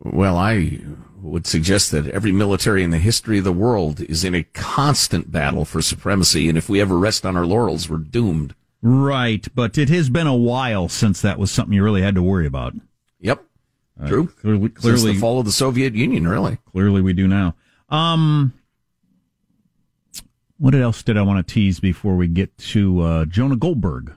Well, 0.00 0.36
I 0.36 0.80
would 1.20 1.46
suggest 1.46 1.92
that 1.92 2.08
every 2.08 2.32
military 2.32 2.82
in 2.82 2.90
the 2.90 2.98
history 2.98 3.38
of 3.38 3.44
the 3.44 3.52
world 3.52 4.00
is 4.00 4.24
in 4.24 4.34
a 4.34 4.42
constant 4.42 5.30
battle 5.30 5.64
for 5.64 5.80
supremacy, 5.80 6.48
and 6.48 6.58
if 6.58 6.68
we 6.68 6.80
ever 6.80 6.98
rest 6.98 7.24
on 7.24 7.36
our 7.36 7.46
laurels, 7.46 7.88
we're 7.88 7.98
doomed. 7.98 8.54
Right, 8.82 9.46
but 9.54 9.78
it 9.78 9.88
has 9.90 10.10
been 10.10 10.26
a 10.26 10.34
while 10.34 10.88
since 10.88 11.22
that 11.22 11.38
was 11.38 11.52
something 11.52 11.72
you 11.72 11.84
really 11.84 12.02
had 12.02 12.16
to 12.16 12.22
worry 12.22 12.46
about. 12.46 12.74
Yep, 13.20 13.44
true. 14.08 14.24
Uh, 14.24 14.40
clearly, 14.40 14.68
clearly, 14.70 15.00
Since 15.00 15.14
the 15.14 15.20
fall 15.20 15.38
of 15.38 15.46
the 15.46 15.52
Soviet 15.52 15.94
Union, 15.94 16.26
really. 16.26 16.58
Clearly, 16.72 17.00
we 17.00 17.12
do 17.12 17.28
now. 17.28 17.54
Um, 17.88 18.52
what 20.62 20.76
else 20.76 21.02
did 21.02 21.18
I 21.18 21.22
want 21.22 21.44
to 21.44 21.54
tease 21.54 21.80
before 21.80 22.14
we 22.14 22.28
get 22.28 22.56
to 22.58 23.00
uh, 23.00 23.24
Jonah 23.24 23.56
Goldberg? 23.56 24.12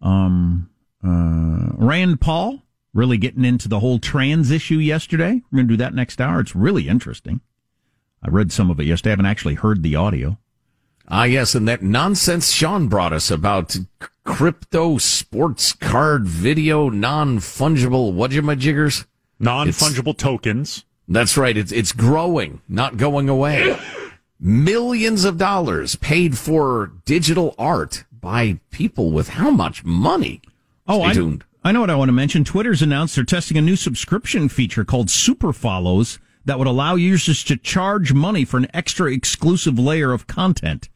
Um, 0.00 0.70
uh, 1.04 1.72
Rand 1.84 2.20
Paul 2.20 2.62
really 2.94 3.18
getting 3.18 3.44
into 3.44 3.66
the 3.66 3.80
whole 3.80 3.98
trans 3.98 4.52
issue 4.52 4.76
yesterday. 4.76 5.42
We're 5.50 5.56
going 5.56 5.66
to 5.66 5.72
do 5.72 5.78
that 5.78 5.92
next 5.92 6.20
hour. 6.20 6.38
It's 6.38 6.54
really 6.54 6.86
interesting. 6.86 7.40
I 8.22 8.28
read 8.28 8.52
some 8.52 8.70
of 8.70 8.78
it 8.78 8.84
yesterday. 8.84 9.10
I 9.10 9.14
haven't 9.14 9.26
actually 9.26 9.54
heard 9.54 9.82
the 9.82 9.96
audio. 9.96 10.38
Ah, 11.08 11.24
yes, 11.24 11.56
and 11.56 11.66
that 11.66 11.82
nonsense 11.82 12.52
Sean 12.52 12.86
brought 12.86 13.12
us 13.12 13.28
about 13.28 13.76
crypto 14.22 14.96
sports 14.98 15.72
card 15.72 16.24
video 16.24 16.88
non 16.88 17.40
fungible 17.40 18.14
whatjamajiggers. 18.14 19.06
Non 19.40 19.66
fungible 19.70 20.16
tokens. 20.16 20.84
That's 21.08 21.36
right. 21.36 21.56
It's 21.56 21.72
it's 21.72 21.90
growing, 21.90 22.60
not 22.68 22.96
going 22.96 23.28
away. 23.28 23.76
Millions 24.40 25.24
of 25.24 25.36
dollars 25.36 25.96
paid 25.96 26.38
for 26.38 26.92
digital 27.04 27.54
art 27.58 28.04
by 28.10 28.58
people 28.70 29.12
with 29.12 29.28
how 29.28 29.50
much 29.50 29.84
money? 29.84 30.40
Oh, 30.88 31.00
Stay 31.00 31.10
I, 31.10 31.12
tuned. 31.12 31.44
I 31.62 31.72
know 31.72 31.80
what 31.80 31.90
I 31.90 31.94
want 31.94 32.08
to 32.08 32.12
mention. 32.12 32.42
Twitter's 32.42 32.80
announced 32.80 33.16
they're 33.16 33.24
testing 33.24 33.58
a 33.58 33.62
new 33.62 33.76
subscription 33.76 34.48
feature 34.48 34.84
called 34.84 35.10
Super 35.10 35.52
Follows 35.52 36.18
that 36.46 36.58
would 36.58 36.66
allow 36.66 36.94
users 36.94 37.44
to 37.44 37.56
charge 37.56 38.14
money 38.14 38.46
for 38.46 38.56
an 38.56 38.68
extra 38.72 39.12
exclusive 39.12 39.78
layer 39.78 40.10
of 40.10 40.26
content. 40.26 40.88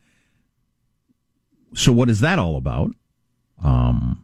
So 1.75 1.93
what 1.93 2.09
is 2.09 2.21
that 2.21 2.39
all 2.39 2.57
about? 2.57 2.93
Um, 3.63 4.24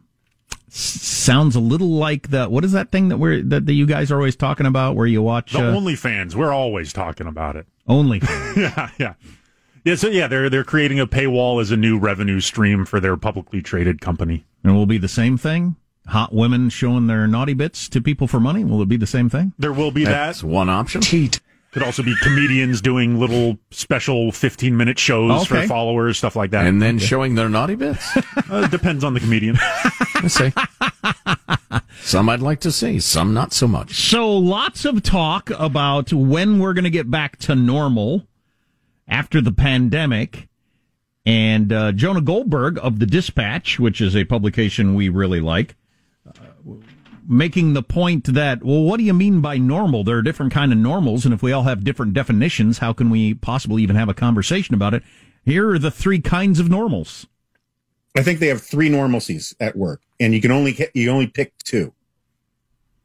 sounds 0.73 1.55
a 1.55 1.59
little 1.59 1.89
like 1.89 2.29
the 2.29 2.47
what 2.47 2.63
is 2.63 2.71
that 2.71 2.91
thing 2.91 3.09
that 3.09 3.17
we're 3.17 3.41
that, 3.43 3.65
that 3.65 3.73
you 3.73 3.85
guys 3.85 4.11
are 4.11 4.15
always 4.15 4.35
talking 4.35 4.65
about 4.65 4.95
where 4.95 5.07
you 5.07 5.21
watch 5.21 5.51
The 5.53 5.59
uh, 5.59 5.73
OnlyFans. 5.73 6.35
We're 6.35 6.53
always 6.53 6.93
talking 6.93 7.27
about 7.27 7.55
it. 7.55 7.67
only 7.87 8.19
Yeah, 8.55 8.89
yeah. 8.97 9.13
Yeah, 9.83 9.95
so 9.95 10.07
yeah, 10.07 10.27
they're 10.27 10.49
they're 10.49 10.63
creating 10.63 10.99
a 10.99 11.07
paywall 11.07 11.59
as 11.59 11.71
a 11.71 11.77
new 11.77 11.97
revenue 11.97 12.39
stream 12.39 12.85
for 12.85 12.99
their 12.99 13.17
publicly 13.17 13.61
traded 13.61 13.99
company. 13.99 14.45
and 14.63 14.75
will 14.75 14.85
be 14.85 14.97
the 14.99 15.07
same 15.07 15.37
thing. 15.37 15.75
Hot 16.07 16.33
women 16.33 16.69
showing 16.69 17.07
their 17.07 17.27
naughty 17.27 17.53
bits 17.53 17.87
to 17.89 18.01
people 18.01 18.27
for 18.27 18.39
money. 18.39 18.63
Will 18.63 18.81
it 18.81 18.89
be 18.89 18.97
the 18.97 19.07
same 19.07 19.29
thing? 19.29 19.53
There 19.57 19.73
will 19.73 19.91
be 19.91 20.03
That's 20.05 20.41
that. 20.41 20.47
one 20.47 20.69
option. 20.69 21.01
Could 21.71 21.83
also 21.83 22.03
be 22.03 22.13
comedians 22.21 22.81
doing 22.81 23.17
little 23.17 23.57
special 23.71 24.33
15 24.33 24.75
minute 24.75 24.99
shows 24.99 25.43
Okay. 25.49 25.61
for 25.61 25.67
followers, 25.67 26.17
stuff 26.17 26.35
like 26.35 26.51
that. 26.51 26.65
And 26.65 26.81
then 26.81 26.99
showing 26.99 27.35
their 27.35 27.47
naughty 27.47 27.75
bits. 27.75 28.05
uh, 28.49 28.67
depends 28.67 29.05
on 29.05 29.13
the 29.13 29.21
comedian. 29.21 29.57
Let's 30.21 30.33
see. 30.33 30.51
Some 32.01 32.27
I'd 32.27 32.41
like 32.41 32.59
to 32.61 32.71
see, 32.73 32.99
some 32.99 33.33
not 33.33 33.53
so 33.53 33.67
much. 33.69 33.93
So 34.09 34.29
lots 34.35 34.83
of 34.83 35.01
talk 35.01 35.49
about 35.51 36.11
when 36.11 36.59
we're 36.59 36.73
going 36.73 36.83
to 36.83 36.89
get 36.89 37.09
back 37.09 37.37
to 37.39 37.55
normal 37.55 38.27
after 39.07 39.39
the 39.39 39.53
pandemic. 39.53 40.49
And 41.25 41.71
uh, 41.71 41.91
Jonah 41.93 42.19
Goldberg 42.21 42.79
of 42.81 42.99
the 42.99 43.05
Dispatch, 43.05 43.79
which 43.79 44.01
is 44.01 44.15
a 44.15 44.25
publication 44.25 44.95
we 44.95 45.07
really 45.07 45.39
like, 45.39 45.75
uh, 46.27 46.31
making 47.31 47.71
the 47.71 47.81
point 47.81 48.25
that, 48.33 48.61
well, 48.61 48.83
what 48.83 48.97
do 48.97 49.03
you 49.03 49.13
mean 49.13 49.39
by 49.39 49.57
normal? 49.57 50.03
There 50.03 50.17
are 50.17 50.21
different 50.21 50.51
kind 50.51 50.73
of 50.73 50.77
normals, 50.77 51.23
and 51.23 51.33
if 51.33 51.41
we 51.41 51.53
all 51.53 51.63
have 51.63 51.85
different 51.85 52.13
definitions, 52.13 52.79
how 52.79 52.91
can 52.91 53.09
we 53.09 53.33
possibly 53.33 53.81
even 53.83 53.95
have 53.95 54.09
a 54.09 54.13
conversation 54.13 54.75
about 54.75 54.93
it? 54.93 55.01
Here 55.45 55.69
are 55.69 55.79
the 55.79 55.89
three 55.89 56.19
kinds 56.19 56.59
of 56.59 56.69
normals. 56.69 57.25
I 58.17 58.21
think 58.21 58.39
they 58.39 58.47
have 58.47 58.61
three 58.61 58.89
normalcies 58.89 59.55
at 59.61 59.77
work, 59.77 60.01
and 60.19 60.33
you 60.33 60.41
can 60.41 60.51
only 60.51 60.77
you 60.93 61.09
only 61.09 61.27
pick 61.27 61.57
two. 61.59 61.93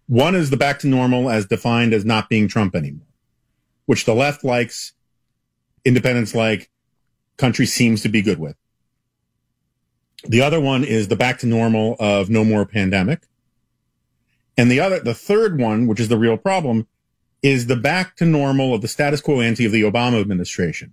One 0.08 0.34
is 0.34 0.50
the 0.50 0.56
back 0.56 0.80
to 0.80 0.88
normal 0.88 1.30
as 1.30 1.46
defined 1.46 1.94
as 1.94 2.04
not 2.04 2.28
being 2.28 2.48
Trump 2.48 2.74
anymore, 2.74 3.06
which 3.86 4.06
the 4.06 4.14
left 4.14 4.42
likes, 4.42 4.92
independents 5.84 6.34
like, 6.34 6.68
country 7.36 7.66
seems 7.66 8.02
to 8.02 8.08
be 8.08 8.22
good 8.22 8.40
with. 8.40 8.56
The 10.24 10.42
other 10.42 10.60
one 10.60 10.82
is 10.82 11.06
the 11.06 11.16
back 11.16 11.38
to 11.40 11.46
normal 11.46 11.94
of 12.00 12.28
no 12.28 12.44
more 12.44 12.66
pandemic. 12.66 13.22
And 14.57 14.71
the 14.71 14.81
other, 14.81 15.01
the 15.01 15.14
third 15.14 15.59
one, 15.59 15.87
which 15.87 16.01
is 16.01 16.09
the 16.09 16.19
real 16.19 16.37
problem, 16.37 16.87
is 17.42 17.66
the 17.66 17.77
back 17.77 18.16
to 18.16 18.25
normal 18.25 18.75
of 18.75 18.81
the 18.81 18.88
status 18.88 19.21
quo 19.21 19.40
ante 19.40 19.66
of 19.66 19.73
the 19.73 19.83
Obama 19.83 20.21
administration, 20.21 20.92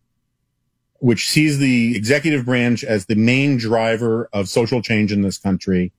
which 1.00 1.30
sees 1.30 1.60
the 1.60 1.96
executive 1.96 2.46
branch 2.46 2.84
as 2.84 3.06
the 3.06 3.16
main 3.16 3.58
driver 3.58 4.30
of 4.34 4.50
social 4.50 4.82
change 4.82 5.12
in 5.12 5.22
this 5.22 5.38
country. 5.38 5.92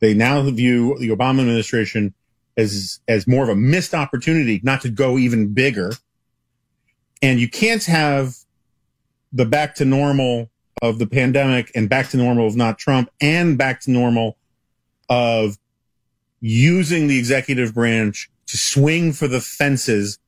They 0.00 0.14
now 0.14 0.42
view 0.50 0.96
the 0.98 1.08
Obama 1.08 1.40
administration 1.40 2.14
as, 2.56 3.00
as 3.08 3.26
more 3.26 3.44
of 3.44 3.48
a 3.48 3.56
missed 3.56 3.94
opportunity 3.94 4.60
not 4.62 4.82
to 4.82 4.90
go 4.90 5.16
even 5.16 5.54
bigger. 5.54 5.92
And 7.22 7.40
you 7.40 7.48
can't 7.48 7.84
have 7.84 8.34
the 9.32 9.46
back 9.46 9.76
to 9.76 9.84
normal 9.84 10.50
of 10.82 10.98
the 10.98 11.06
pandemic 11.06 11.70
and 11.74 11.88
back 11.88 12.10
to 12.10 12.16
normal 12.16 12.46
of 12.46 12.56
not 12.56 12.78
Trump 12.78 13.08
and 13.20 13.56
back 13.56 13.80
to 13.82 13.90
normal 13.90 14.36
of 15.08 15.56
using 16.42 17.06
the 17.06 17.18
executive 17.18 17.72
branch 17.72 18.28
to 18.48 18.58
swing 18.58 19.12
for 19.12 19.28
the 19.28 19.40
fences 19.40 20.18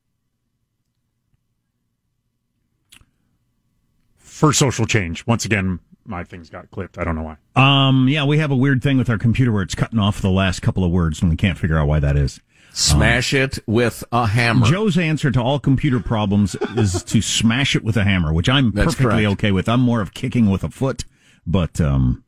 for 4.17 4.51
social 4.53 4.87
change. 4.87 5.27
Once 5.27 5.45
again, 5.45 5.79
my 6.05 6.23
things 6.23 6.49
got 6.49 6.71
clipped. 6.71 6.97
I 6.97 7.03
don't 7.03 7.15
know 7.15 7.23
why. 7.23 7.37
Um, 7.55 8.07
yeah, 8.07 8.25
we 8.25 8.37
have 8.39 8.51
a 8.51 8.55
weird 8.55 8.81
thing 8.81 8.97
with 8.97 9.09
our 9.09 9.17
computer 9.17 9.51
where 9.51 9.61
it's 9.61 9.75
cutting 9.75 9.99
off 9.99 10.21
the 10.21 10.29
last 10.29 10.61
couple 10.61 10.83
of 10.83 10.91
words, 10.91 11.21
and 11.21 11.29
we 11.29 11.35
can't 11.35 11.57
figure 11.57 11.77
out 11.77 11.87
why 11.87 11.99
that 11.99 12.15
is. 12.15 12.39
Smash 12.71 13.33
um, 13.33 13.41
it 13.41 13.59
with 13.65 14.03
a 14.11 14.27
hammer. 14.27 14.65
Joe's 14.65 14.97
answer 14.97 15.31
to 15.31 15.41
all 15.41 15.59
computer 15.59 15.99
problems 15.99 16.55
is 16.77 17.03
to 17.03 17.21
smash 17.21 17.75
it 17.75 17.83
with 17.83 17.97
a 17.97 18.03
hammer, 18.03 18.33
which 18.33 18.49
I'm 18.49 18.71
That's 18.71 18.95
perfectly 18.95 19.23
correct. 19.23 19.39
okay 19.43 19.51
with. 19.51 19.69
I'm 19.69 19.79
more 19.79 20.01
of 20.01 20.13
kicking 20.13 20.49
with 20.49 20.63
a 20.63 20.69
foot, 20.69 21.05
but 21.47 21.79
um, 21.79 22.24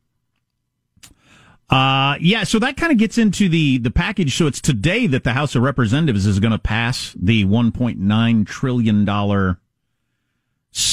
uh, 1.69 2.15
yeah, 2.21 2.43
so 2.43 2.59
that 2.59 2.77
kind 2.77 2.91
of 2.91 2.97
gets 2.97 3.17
into 3.17 3.49
the, 3.49 3.77
the 3.77 3.91
package. 3.91 4.37
So 4.37 4.47
it's 4.47 4.61
today 4.61 5.05
that 5.07 5.23
the 5.23 5.33
House 5.33 5.55
of 5.55 5.63
Representatives 5.63 6.25
is 6.25 6.39
going 6.39 6.53
to 6.53 6.59
pass 6.59 7.13
the 7.19 7.45
$1.9 7.45 8.47
trillion, 8.47 9.05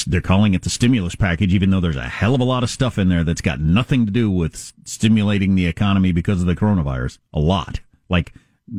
they're 0.07 0.21
calling 0.21 0.55
it 0.55 0.63
the 0.63 0.71
stimulus 0.71 1.15
package, 1.15 1.55
even 1.55 1.71
though 1.71 1.81
there's 1.81 1.97
a 1.97 2.09
hell 2.09 2.35
of 2.35 2.41
a 2.41 2.45
lot 2.45 2.63
of 2.63 2.71
stuff 2.71 2.99
in 2.99 3.09
there 3.09 3.23
that's 3.23 3.41
got 3.41 3.61
nothing 3.61 4.07
to 4.07 4.13
do 4.13 4.31
with 4.31 4.73
stimulating 4.85 5.55
the 5.55 5.67
economy 5.67 6.11
because 6.11 6.41
of 6.41 6.47
the 6.47 6.57
coronavirus. 6.57 7.19
A 7.33 7.41
lot. 7.41 7.81
Like, 8.09 8.33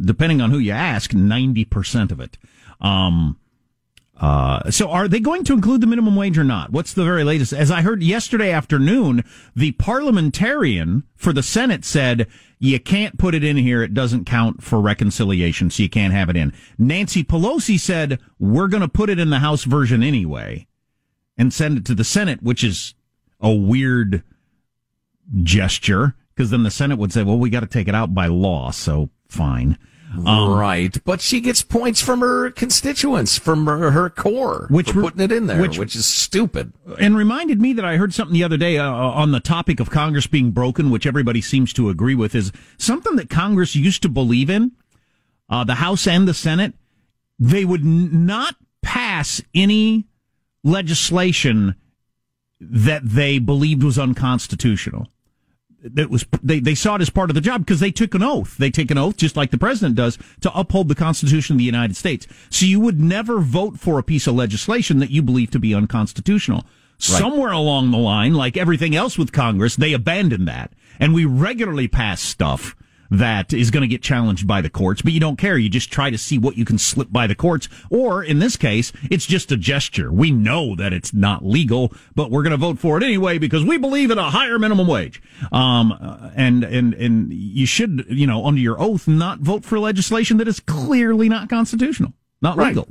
depending 0.03 0.41
on 0.41 0.51
who 0.51 0.57
you 0.57 0.71
ask, 0.71 1.11
90% 1.11 2.11
of 2.11 2.19
it. 2.19 2.37
Um, 2.81 3.39
uh, 4.17 4.71
so 4.71 4.89
are 4.89 5.07
they 5.07 5.19
going 5.19 5.43
to 5.43 5.53
include 5.53 5.81
the 5.81 5.87
minimum 5.87 6.15
wage 6.15 6.37
or 6.37 6.43
not? 6.43 6.71
What's 6.71 6.93
the 6.93 7.03
very 7.03 7.23
latest? 7.23 7.51
As 7.51 7.69
I 7.69 7.81
heard 7.81 8.01
yesterday 8.01 8.51
afternoon, 8.51 9.23
the 9.55 9.73
parliamentarian 9.73 11.03
for 11.15 11.33
the 11.33 11.43
Senate 11.43 11.83
said 11.83 12.27
you 12.57 12.79
can't 12.79 13.17
put 13.17 13.35
it 13.35 13.43
in 13.43 13.57
here. 13.57 13.83
It 13.83 13.93
doesn't 13.93 14.25
count 14.25 14.63
for 14.63 14.79
reconciliation, 14.79 15.69
so 15.69 15.83
you 15.83 15.89
can't 15.89 16.13
have 16.13 16.29
it 16.29 16.37
in. 16.37 16.53
Nancy 16.77 17.23
Pelosi 17.23 17.77
said 17.79 18.19
we're 18.39 18.69
going 18.69 18.81
to 18.81 18.87
put 18.87 19.09
it 19.09 19.19
in 19.19 19.31
the 19.31 19.39
House 19.39 19.65
version 19.65 20.01
anyway 20.01 20.65
and 21.37 21.53
send 21.53 21.77
it 21.77 21.85
to 21.85 21.95
the 21.95 22.05
Senate, 22.05 22.41
which 22.41 22.63
is 22.63 22.93
a 23.41 23.53
weird 23.53 24.23
gesture 25.43 26.15
because 26.33 26.51
then 26.51 26.63
the 26.63 26.71
Senate 26.71 26.97
would 26.97 27.11
say, 27.11 27.23
well, 27.23 27.37
we 27.37 27.49
got 27.49 27.61
to 27.61 27.67
take 27.67 27.87
it 27.87 27.95
out 27.95 28.13
by 28.13 28.27
law. 28.27 28.71
So 28.71 29.09
fine. 29.27 29.77
Um, 30.25 30.53
right, 30.53 30.97
but 31.03 31.21
she 31.21 31.41
gets 31.41 31.61
points 31.61 32.01
from 32.01 32.21
her 32.21 32.51
constituents, 32.51 33.37
from 33.37 33.65
her, 33.65 33.91
her 33.91 34.09
core, 34.09 34.67
which 34.69 34.91
for 34.91 35.01
putting 35.01 35.21
it 35.21 35.31
in 35.31 35.47
there, 35.47 35.59
which, 35.59 35.77
which, 35.77 35.95
is 35.95 36.05
stupid. 36.05 36.73
And 36.99 37.17
reminded 37.17 37.59
me 37.59 37.73
that 37.73 37.85
I 37.85 37.97
heard 37.97 38.13
something 38.13 38.33
the 38.33 38.43
other 38.43 38.57
day 38.57 38.77
uh, 38.77 38.89
on 38.89 39.31
the 39.31 39.39
topic 39.39 39.79
of 39.79 39.89
Congress 39.89 40.27
being 40.27 40.51
broken, 40.51 40.89
which 40.89 41.05
everybody 41.05 41.41
seems 41.41 41.73
to 41.73 41.89
agree 41.89 42.15
with, 42.15 42.35
is 42.35 42.51
something 42.77 43.15
that 43.15 43.29
Congress 43.29 43.75
used 43.75 44.01
to 44.03 44.09
believe 44.09 44.49
in. 44.49 44.71
Uh, 45.49 45.63
the 45.63 45.75
House 45.75 46.07
and 46.07 46.27
the 46.27 46.33
Senate, 46.33 46.73
they 47.37 47.65
would 47.65 47.81
n- 47.81 48.25
not 48.25 48.55
pass 48.81 49.41
any 49.53 50.07
legislation 50.63 51.75
that 52.59 53.01
they 53.03 53.37
believed 53.37 53.83
was 53.83 53.99
unconstitutional 53.99 55.07
that 55.93 56.09
was 56.09 56.25
they, 56.41 56.59
they 56.59 56.75
saw 56.75 56.95
it 56.95 57.01
as 57.01 57.09
part 57.09 57.29
of 57.29 57.35
the 57.35 57.41
job 57.41 57.61
because 57.61 57.79
they 57.79 57.91
took 57.91 58.15
an 58.15 58.23
oath. 58.23 58.57
They 58.57 58.71
take 58.71 58.91
an 58.91 58.97
oath 58.97 59.17
just 59.17 59.35
like 59.37 59.51
the 59.51 59.57
president 59.57 59.95
does 59.95 60.17
to 60.41 60.57
uphold 60.57 60.87
the 60.87 60.95
Constitution 60.95 61.55
of 61.55 61.57
the 61.59 61.65
United 61.65 61.95
States. 61.95 62.27
So 62.49 62.65
you 62.65 62.79
would 62.79 62.99
never 62.99 63.39
vote 63.39 63.79
for 63.79 63.99
a 63.99 64.03
piece 64.03 64.27
of 64.27 64.35
legislation 64.35 64.99
that 64.99 65.11
you 65.11 65.21
believe 65.21 65.51
to 65.51 65.59
be 65.59 65.75
unconstitutional. 65.75 66.63
Right. 66.63 67.19
Somewhere 67.19 67.51
along 67.51 67.91
the 67.91 67.97
line, 67.97 68.33
like 68.33 68.57
everything 68.57 68.95
else 68.95 69.17
with 69.17 69.31
Congress, 69.31 69.75
they 69.75 69.93
abandoned 69.93 70.47
that. 70.47 70.71
And 70.99 71.13
we 71.13 71.25
regularly 71.25 71.87
pass 71.87 72.21
stuff 72.21 72.75
that 73.09 73.53
is 73.53 73.71
going 73.71 73.81
to 73.81 73.87
get 73.87 74.01
challenged 74.01 74.47
by 74.47 74.61
the 74.61 74.69
courts, 74.69 75.01
but 75.01 75.13
you 75.13 75.19
don't 75.19 75.37
care. 75.37 75.57
You 75.57 75.69
just 75.69 75.91
try 75.91 76.09
to 76.09 76.17
see 76.17 76.37
what 76.37 76.57
you 76.57 76.65
can 76.65 76.77
slip 76.77 77.11
by 77.11 77.27
the 77.27 77.35
courts. 77.35 77.69
Or 77.89 78.23
in 78.23 78.39
this 78.39 78.55
case, 78.55 78.91
it's 79.09 79.25
just 79.25 79.51
a 79.51 79.57
gesture. 79.57 80.11
We 80.11 80.31
know 80.31 80.75
that 80.75 80.93
it's 80.93 81.13
not 81.13 81.45
legal, 81.45 81.93
but 82.15 82.31
we're 82.31 82.43
going 82.43 82.51
to 82.51 82.57
vote 82.57 82.79
for 82.79 82.97
it 82.97 83.03
anyway 83.03 83.37
because 83.37 83.63
we 83.63 83.77
believe 83.77 84.11
in 84.11 84.17
a 84.17 84.29
higher 84.29 84.59
minimum 84.59 84.87
wage. 84.87 85.21
Um, 85.51 86.31
and, 86.35 86.63
and, 86.63 86.93
and 86.93 87.33
you 87.33 87.65
should, 87.65 88.05
you 88.09 88.27
know, 88.27 88.45
under 88.45 88.61
your 88.61 88.79
oath, 88.81 89.07
not 89.07 89.39
vote 89.39 89.63
for 89.63 89.79
legislation 89.79 90.37
that 90.37 90.47
is 90.47 90.59
clearly 90.59 91.29
not 91.29 91.49
constitutional, 91.49 92.13
not 92.41 92.57
right. 92.57 92.69
legal. 92.69 92.87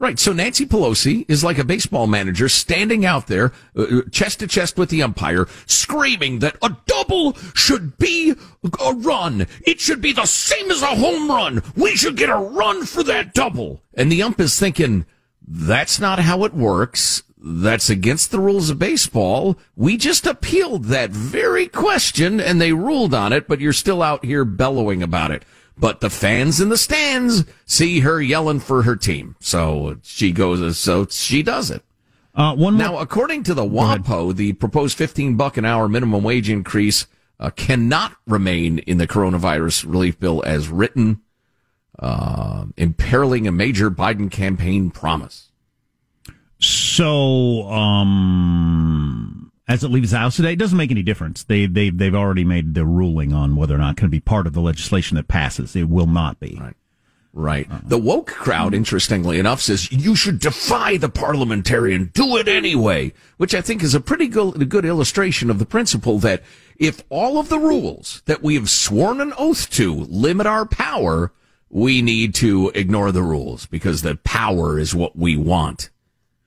Right. 0.00 0.18
So 0.18 0.32
Nancy 0.32 0.64
Pelosi 0.64 1.24
is 1.28 1.42
like 1.42 1.58
a 1.58 1.64
baseball 1.64 2.06
manager 2.06 2.48
standing 2.48 3.04
out 3.04 3.26
there, 3.26 3.52
uh, 3.76 4.02
chest 4.12 4.38
to 4.38 4.46
chest 4.46 4.78
with 4.78 4.90
the 4.90 5.02
umpire, 5.02 5.46
screaming 5.66 6.38
that 6.38 6.56
a 6.62 6.76
double 6.86 7.36
should 7.54 7.98
be 7.98 8.34
a 8.80 8.92
run. 8.92 9.48
It 9.66 9.80
should 9.80 10.00
be 10.00 10.12
the 10.12 10.26
same 10.26 10.70
as 10.70 10.82
a 10.82 10.86
home 10.86 11.28
run. 11.28 11.62
We 11.74 11.96
should 11.96 12.16
get 12.16 12.30
a 12.30 12.36
run 12.36 12.86
for 12.86 13.02
that 13.02 13.34
double. 13.34 13.82
And 13.92 14.10
the 14.12 14.22
ump 14.22 14.38
is 14.38 14.58
thinking, 14.58 15.04
that's 15.44 15.98
not 15.98 16.20
how 16.20 16.44
it 16.44 16.54
works. 16.54 17.24
That's 17.36 17.90
against 17.90 18.30
the 18.30 18.40
rules 18.40 18.70
of 18.70 18.78
baseball. 18.78 19.58
We 19.74 19.96
just 19.96 20.26
appealed 20.26 20.84
that 20.86 21.10
very 21.10 21.66
question 21.66 22.40
and 22.40 22.60
they 22.60 22.72
ruled 22.72 23.14
on 23.14 23.32
it, 23.32 23.48
but 23.48 23.60
you're 23.60 23.72
still 23.72 24.02
out 24.02 24.24
here 24.24 24.44
bellowing 24.44 25.02
about 25.02 25.32
it 25.32 25.44
but 25.78 26.00
the 26.00 26.10
fans 26.10 26.60
in 26.60 26.68
the 26.68 26.76
stands 26.76 27.44
see 27.64 28.00
her 28.00 28.20
yelling 28.20 28.60
for 28.60 28.82
her 28.82 28.96
team. 28.96 29.36
So 29.40 29.98
she 30.02 30.32
goes, 30.32 30.78
so 30.78 31.06
she 31.06 31.42
does 31.42 31.70
it. 31.70 31.82
Uh, 32.34 32.54
one 32.54 32.76
now, 32.76 32.92
more. 32.92 33.02
according 33.02 33.42
to 33.44 33.54
the 33.54 33.64
WAPO, 33.64 34.34
the 34.36 34.52
proposed 34.54 34.96
15 34.96 35.36
buck 35.36 35.56
an 35.56 35.64
hour 35.64 35.88
minimum 35.88 36.22
wage 36.22 36.48
increase 36.48 37.06
uh, 37.40 37.50
cannot 37.50 38.14
remain 38.26 38.78
in 38.80 38.98
the 38.98 39.06
coronavirus 39.06 39.84
relief 39.90 40.18
bill 40.20 40.42
as 40.44 40.68
written, 40.68 41.20
uh, 41.98 42.66
imperiling 42.76 43.46
a 43.46 43.52
major 43.52 43.90
Biden 43.90 44.30
campaign 44.30 44.90
promise. 44.90 45.50
So, 46.60 47.62
um, 47.70 49.47
as 49.68 49.84
it 49.84 49.88
leaves 49.88 50.12
the 50.12 50.18
House 50.18 50.36
today, 50.36 50.54
it 50.54 50.58
doesn't 50.58 50.78
make 50.78 50.90
any 50.90 51.02
difference. 51.02 51.44
They 51.44 51.66
they 51.66 51.90
they've 51.90 52.14
already 52.14 52.44
made 52.44 52.74
the 52.74 52.86
ruling 52.86 53.32
on 53.32 53.54
whether 53.54 53.74
or 53.74 53.78
not 53.78 53.92
it 53.92 53.96
can 53.98 54.08
be 54.08 54.20
part 54.20 54.46
of 54.46 54.54
the 54.54 54.62
legislation 54.62 55.16
that 55.16 55.28
passes. 55.28 55.76
It 55.76 55.88
will 55.88 56.06
not 56.06 56.40
be. 56.40 56.58
Right. 56.60 56.74
Right. 57.34 57.70
Uh-huh. 57.70 57.80
The 57.84 57.98
woke 57.98 58.28
crowd, 58.28 58.74
interestingly 58.74 59.38
enough, 59.38 59.60
says 59.60 59.92
you 59.92 60.16
should 60.16 60.40
defy 60.40 60.96
the 60.96 61.10
parliamentarian. 61.10 62.10
Do 62.14 62.36
it 62.38 62.48
anyway, 62.48 63.12
which 63.36 63.54
I 63.54 63.60
think 63.60 63.82
is 63.82 63.94
a 63.94 64.00
pretty 64.00 64.26
good, 64.26 64.68
good 64.68 64.86
illustration 64.86 65.50
of 65.50 65.58
the 65.58 65.66
principle 65.66 66.18
that 66.20 66.42
if 66.78 67.04
all 67.10 67.38
of 67.38 67.50
the 67.50 67.58
rules 67.58 68.22
that 68.24 68.42
we 68.42 68.54
have 68.54 68.70
sworn 68.70 69.20
an 69.20 69.34
oath 69.36 69.68
to 69.70 69.94
limit 69.94 70.46
our 70.46 70.64
power, 70.64 71.32
we 71.68 72.00
need 72.00 72.34
to 72.36 72.72
ignore 72.74 73.12
the 73.12 73.22
rules 73.22 73.66
because 73.66 74.00
the 74.00 74.16
power 74.16 74.78
is 74.78 74.94
what 74.94 75.14
we 75.14 75.36
want. 75.36 75.90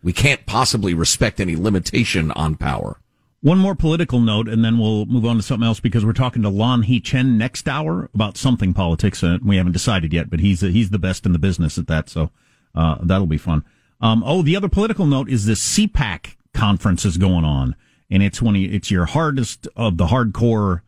We 0.03 0.13
can't 0.13 0.47
possibly 0.47 0.95
respect 0.95 1.39
any 1.39 1.55
limitation 1.55 2.31
on 2.31 2.55
power. 2.55 2.97
One 3.43 3.58
more 3.58 3.73
political 3.73 4.19
note, 4.19 4.47
and 4.47 4.63
then 4.63 4.77
we'll 4.77 5.08
move 5.08 5.25
on 5.25 5.38
to 5.38 5.41
something 5.41 5.65
else 5.65 5.80
because 5.80 6.06
we're 6.06 6.13
talking 6.13 6.43
to 6.43 6.49
Lanhee 6.49 7.04
Chen 7.04 7.39
next 7.39 7.67
hour 7.67 8.08
about 8.13 8.38
something 8.38 8.71
politics, 8.71 9.23
and 9.23 9.43
we 9.43 9.58
haven't 9.58 9.71
decided 9.71 10.13
yet. 10.13 10.30
But 10.30 10.41
he's 10.41 10.62
he's 10.62 10.91
the 10.91 10.99
best 10.99 11.25
in 11.25 11.34
the 11.34 11.39
business 11.39 11.80
at 11.80 11.88
that, 11.88 12.08
so 12.08 12.30
uh, 12.75 12.99
that'll 13.01 13.25
be 13.25 13.39
fun. 13.39 13.65
Um, 13.99 14.23
oh, 14.23 14.43
the 14.43 14.56
other 14.56 14.69
political 14.69 15.08
note 15.08 15.27
is 15.27 15.47
this 15.47 15.75
CPAC 15.75 16.36
conference 16.54 17.04
is 17.04 17.17
going 17.17 17.43
on, 17.43 17.75
and 18.12 18.21
it's 18.21 18.43
when 18.43 18.56
it's 18.56 18.91
your 18.91 19.06
hardest 19.06 19.67
of 19.75 19.97
the 19.97 20.08
hardcore 20.08 20.82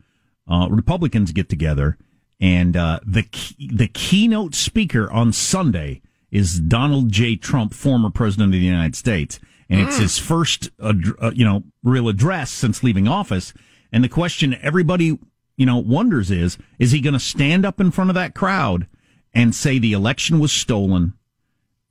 uh, 0.47 0.67
Republicans 0.69 1.31
get 1.31 1.49
together, 1.49 1.97
and 2.39 2.77
uh, 2.77 2.99
the 3.03 3.23
key, 3.23 3.71
the 3.73 3.87
keynote 3.87 4.53
speaker 4.53 5.11
on 5.11 5.33
Sunday 5.33 6.03
is 6.33 6.59
Donald 6.59 7.11
J. 7.11 7.37
Trump, 7.37 7.73
former 7.73 8.09
president 8.09 8.53
of 8.53 8.59
the 8.59 8.65
United 8.65 8.95
States 8.95 9.39
and 9.73 9.81
it's 9.81 9.97
his 9.97 10.19
first, 10.19 10.69
uh, 10.79 10.93
uh, 11.19 11.31
you 11.33 11.43
know, 11.43 11.63
real 11.83 12.07
address 12.07 12.51
since 12.51 12.83
leaving 12.83 13.07
office. 13.07 13.53
And 13.91 14.03
the 14.03 14.09
question 14.09 14.55
everybody, 14.61 15.17
you 15.57 15.65
know, 15.65 15.77
wonders 15.77 16.29
is, 16.29 16.59
is 16.77 16.91
he 16.91 17.01
going 17.01 17.13
to 17.13 17.19
stand 17.19 17.65
up 17.65 17.79
in 17.79 17.89
front 17.89 18.11
of 18.11 18.13
that 18.13 18.35
crowd 18.35 18.87
and 19.33 19.55
say 19.55 19.79
the 19.79 19.93
election 19.93 20.39
was 20.39 20.51
stolen 20.51 21.13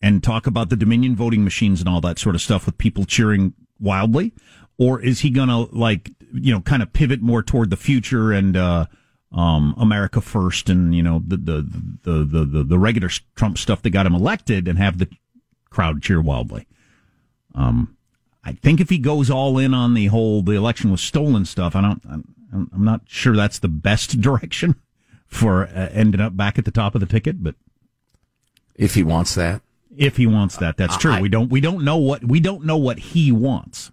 and 0.01 0.23
talk 0.23 0.47
about 0.47 0.69
the 0.69 0.77
Dominion 0.77 1.17
voting 1.17 1.43
machines 1.43 1.81
and 1.81 1.89
all 1.89 2.01
that 2.03 2.21
sort 2.21 2.37
of 2.37 2.41
stuff 2.41 2.67
with 2.67 2.79
people 2.79 3.05
cheering 3.05 3.55
wildly? 3.81 4.33
Or 4.79 5.01
is 5.01 5.21
he 5.21 5.31
going 5.31 5.49
to 5.49 5.69
like, 5.77 6.13
you 6.33 6.53
know, 6.53 6.61
kind 6.61 6.83
of 6.83 6.93
pivot 6.93 7.21
more 7.21 7.43
toward 7.43 7.71
the 7.71 7.77
future 7.77 8.33
and, 8.33 8.57
uh, 8.57 8.87
um, 9.33 9.75
America 9.79 10.21
first 10.21 10.69
and 10.69 10.95
you 10.95 11.03
know 11.03 11.23
the 11.27 11.37
the, 11.37 11.63
the 12.03 12.25
the 12.25 12.45
the 12.45 12.65
the 12.65 12.79
regular 12.79 13.09
Trump 13.35 13.59
stuff 13.59 13.83
that 13.83 13.91
got 13.91 14.07
him 14.07 14.15
elected, 14.15 14.69
and 14.69 14.79
have 14.79 14.99
the 14.99 15.09
crowd 15.71 16.03
cheer 16.03 16.21
wildly. 16.21 16.67
Um, 17.55 17.97
I 18.45 18.53
think 18.53 18.81
if 18.81 18.91
he 18.91 18.99
goes 18.99 19.31
all 19.31 19.59
in 19.59 19.75
on 19.75 19.95
the 19.95 20.07
whole 20.07 20.43
the 20.43 20.53
election 20.53 20.91
was 20.91 21.01
stolen 21.01 21.45
stuff, 21.45 21.75
I 21.75 21.81
don't. 21.81 22.03
I'm, 22.09 22.35
I'm 22.53 22.85
not 22.85 23.03
sure 23.07 23.35
that's 23.35 23.59
the 23.59 23.69
best 23.69 24.21
direction 24.21 24.77
for 25.27 25.65
uh, 25.65 25.89
ending 25.93 26.21
up 26.21 26.37
back 26.37 26.59
at 26.59 26.67
the 26.67 26.71
top 26.71 26.95
of 26.95 27.01
the 27.01 27.07
ticket, 27.07 27.43
but 27.43 27.55
if 28.75 28.95
he 28.95 29.03
wants 29.03 29.35
that, 29.35 29.63
if 29.97 30.17
he 30.19 30.27
wants 30.27 30.57
that, 30.59 30.77
that's 30.77 30.97
true. 30.97 31.13
I, 31.13 31.21
we 31.21 31.29
don't 31.29 31.49
we 31.51 31.61
don't 31.61 31.85
know 31.85 31.97
what 31.97 32.25
we 32.25 32.41
don't 32.41 32.65
know 32.65 32.77
what 32.77 32.99
he 32.99 33.33
wants. 33.33 33.93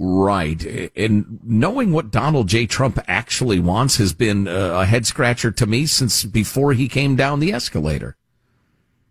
Right. 0.00 0.92
And 0.94 1.40
knowing 1.42 1.90
what 1.90 2.12
Donald 2.12 2.46
J. 2.46 2.66
Trump 2.66 3.00
actually 3.08 3.58
wants 3.58 3.96
has 3.96 4.12
been 4.12 4.46
uh, 4.46 4.78
a 4.80 4.86
head 4.86 5.06
scratcher 5.06 5.50
to 5.50 5.66
me 5.66 5.86
since 5.86 6.24
before 6.24 6.72
he 6.72 6.88
came 6.88 7.16
down 7.16 7.40
the 7.40 7.52
escalator. 7.52 8.16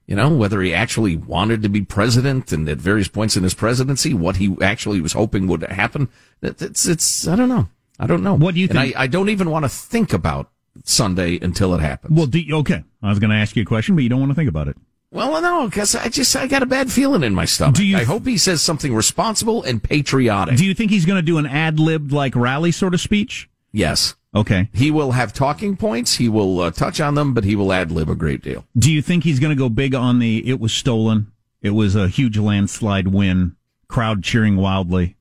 You 0.05 0.15
know, 0.15 0.33
whether 0.33 0.61
he 0.61 0.73
actually 0.73 1.17
wanted 1.17 1.61
to 1.63 1.69
be 1.69 1.81
president 1.81 2.53
and 2.53 2.69
at 2.69 2.77
various 2.77 3.09
points 3.09 3.35
in 3.35 3.43
his 3.43 3.53
presidency, 3.53 4.13
what 4.13 4.37
he 4.37 4.55
actually 4.61 5.01
was 5.01 5.11
hoping 5.11 5.45
would 5.47 5.63
happen. 5.63 6.07
It's, 6.41 6.85
it's, 6.85 7.27
I 7.27 7.35
don't 7.35 7.49
know. 7.49 7.67
I 7.99 8.07
don't 8.07 8.23
know. 8.23 8.35
What 8.35 8.55
do 8.55 8.61
you 8.61 8.69
think? 8.69 8.95
I, 8.95 9.03
I, 9.03 9.07
don't 9.07 9.27
even 9.27 9.51
want 9.51 9.65
to 9.65 9.69
think 9.69 10.13
about 10.13 10.49
Sunday 10.85 11.37
until 11.41 11.75
it 11.75 11.81
happens. 11.81 12.17
Well, 12.17 12.29
you, 12.29 12.55
okay. 12.59 12.85
I 13.03 13.09
was 13.09 13.19
going 13.19 13.31
to 13.31 13.35
ask 13.35 13.57
you 13.57 13.63
a 13.63 13.65
question, 13.65 13.95
but 13.95 14.03
you 14.03 14.09
don't 14.09 14.21
want 14.21 14.31
to 14.31 14.35
think 14.35 14.47
about 14.47 14.69
it. 14.69 14.77
Well, 15.11 15.41
no, 15.41 15.67
because 15.67 15.95
I 15.95 16.09
just 16.09 16.35
I 16.35 16.47
got 16.47 16.63
a 16.63 16.65
bad 16.65 16.91
feeling 16.91 17.23
in 17.23 17.33
my 17.33 17.45
stomach. 17.45 17.75
Do 17.75 17.85
you, 17.85 17.97
I 17.97 18.03
hope 18.03 18.25
he 18.25 18.37
says 18.37 18.61
something 18.61 18.93
responsible 18.93 19.63
and 19.63 19.81
patriotic. 19.81 20.57
Do 20.57 20.65
you 20.65 20.73
think 20.73 20.91
he's 20.91 21.05
going 21.05 21.17
to 21.17 21.25
do 21.25 21.37
an 21.37 21.45
ad 21.45 21.79
libbed 21.79 22.11
like 22.11 22.35
rally 22.35 22.71
sort 22.71 22.93
of 22.93 22.99
speech? 22.99 23.49
Yes. 23.71 24.15
Okay. 24.35 24.69
He 24.73 24.91
will 24.91 25.11
have 25.11 25.33
talking 25.33 25.77
points. 25.77 26.15
He 26.15 26.27
will 26.27 26.59
uh, 26.59 26.71
touch 26.71 26.99
on 26.99 27.15
them, 27.15 27.33
but 27.33 27.45
he 27.45 27.55
will 27.55 27.71
ad 27.71 27.91
lib 27.91 28.09
a 28.09 28.15
great 28.15 28.41
deal. 28.41 28.65
Do 28.77 28.91
you 28.91 29.01
think 29.01 29.23
he's 29.23 29.39
going 29.39 29.55
to 29.55 29.59
go 29.59 29.69
big 29.69 29.95
on 29.95 30.19
the 30.19 30.47
"it 30.47 30.59
was 30.59 30.73
stolen"? 30.73 31.31
It 31.61 31.71
was 31.71 31.95
a 31.95 32.07
huge 32.07 32.37
landslide 32.37 33.07
win. 33.07 33.55
Crowd 33.87 34.23
cheering 34.23 34.57
wildly. 34.57 35.15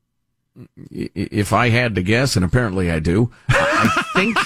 If 0.90 1.53
I 1.53 1.68
had 1.68 1.94
to 1.94 2.03
guess, 2.03 2.35
and 2.35 2.44
apparently 2.44 2.90
I 2.90 2.99
do, 2.99 3.31
I 3.49 4.05
think. 4.14 4.37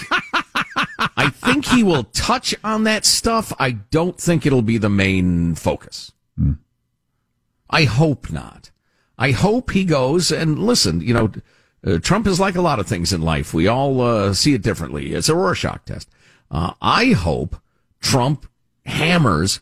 I 1.20 1.28
think 1.28 1.66
he 1.66 1.82
will 1.82 2.04
touch 2.04 2.54
on 2.64 2.84
that 2.84 3.04
stuff. 3.04 3.52
I 3.58 3.72
don't 3.72 4.18
think 4.18 4.46
it'll 4.46 4.62
be 4.62 4.78
the 4.78 4.88
main 4.88 5.54
focus. 5.54 6.12
Hmm. 6.38 6.52
I 7.68 7.84
hope 7.84 8.30
not. 8.30 8.70
I 9.18 9.32
hope 9.32 9.70
he 9.72 9.84
goes 9.84 10.32
and 10.32 10.58
listen, 10.58 11.02
you 11.02 11.12
know, 11.12 11.30
uh, 11.86 11.98
Trump 11.98 12.26
is 12.26 12.40
like 12.40 12.56
a 12.56 12.62
lot 12.62 12.78
of 12.78 12.86
things 12.86 13.12
in 13.12 13.20
life. 13.20 13.52
We 13.52 13.68
all 13.68 14.00
uh, 14.00 14.32
see 14.32 14.54
it 14.54 14.62
differently. 14.62 15.12
It's 15.12 15.28
a 15.28 15.34
Rorschach 15.34 15.84
test. 15.84 16.08
Uh, 16.50 16.72
I 16.80 17.12
hope 17.12 17.56
Trump 18.00 18.46
hammers 18.86 19.60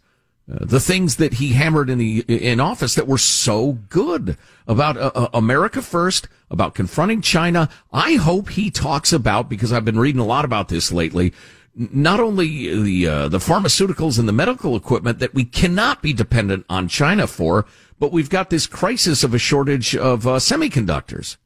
uh, 0.51 0.65
the 0.65 0.81
things 0.81 1.17
that 1.17 1.35
he 1.35 1.53
hammered 1.53 1.91
in 1.91 1.99
the 1.99 2.21
in 2.27 2.59
office 2.59 2.95
that 2.95 3.07
were 3.07 3.19
so 3.19 3.73
good 3.91 4.37
about 4.67 4.97
uh, 4.97 5.11
uh, 5.15 5.29
America 5.35 5.83
first, 5.83 6.27
about 6.51 6.75
confronting 6.75 7.21
China. 7.21 7.69
I 7.93 8.15
hope 8.15 8.51
he 8.51 8.71
talks 8.71 9.13
about 9.13 9.51
because 9.51 9.73
I've 9.73 9.85
been 9.85 9.99
reading 9.99 10.21
a 10.21 10.27
lot 10.27 10.47
about 10.47 10.69
this 10.69 10.91
lately. 10.91 11.35
Not 11.75 12.19
only 12.19 12.83
the 12.83 13.07
uh, 13.07 13.29
the 13.29 13.39
pharmaceuticals 13.39 14.19
and 14.19 14.27
the 14.27 14.33
medical 14.33 14.75
equipment 14.75 15.19
that 15.19 15.35
we 15.35 15.45
cannot 15.45 16.01
be 16.01 16.13
dependent 16.13 16.65
on 16.71 16.89
China 16.89 17.27
for, 17.27 17.67
but 17.99 18.11
we've 18.11 18.31
got 18.31 18.49
this 18.49 18.67
crisis 18.67 19.23
of 19.23 19.35
a 19.35 19.39
shortage 19.39 19.95
of 19.95 20.27
uh, 20.27 20.37
semiconductors 20.37 21.37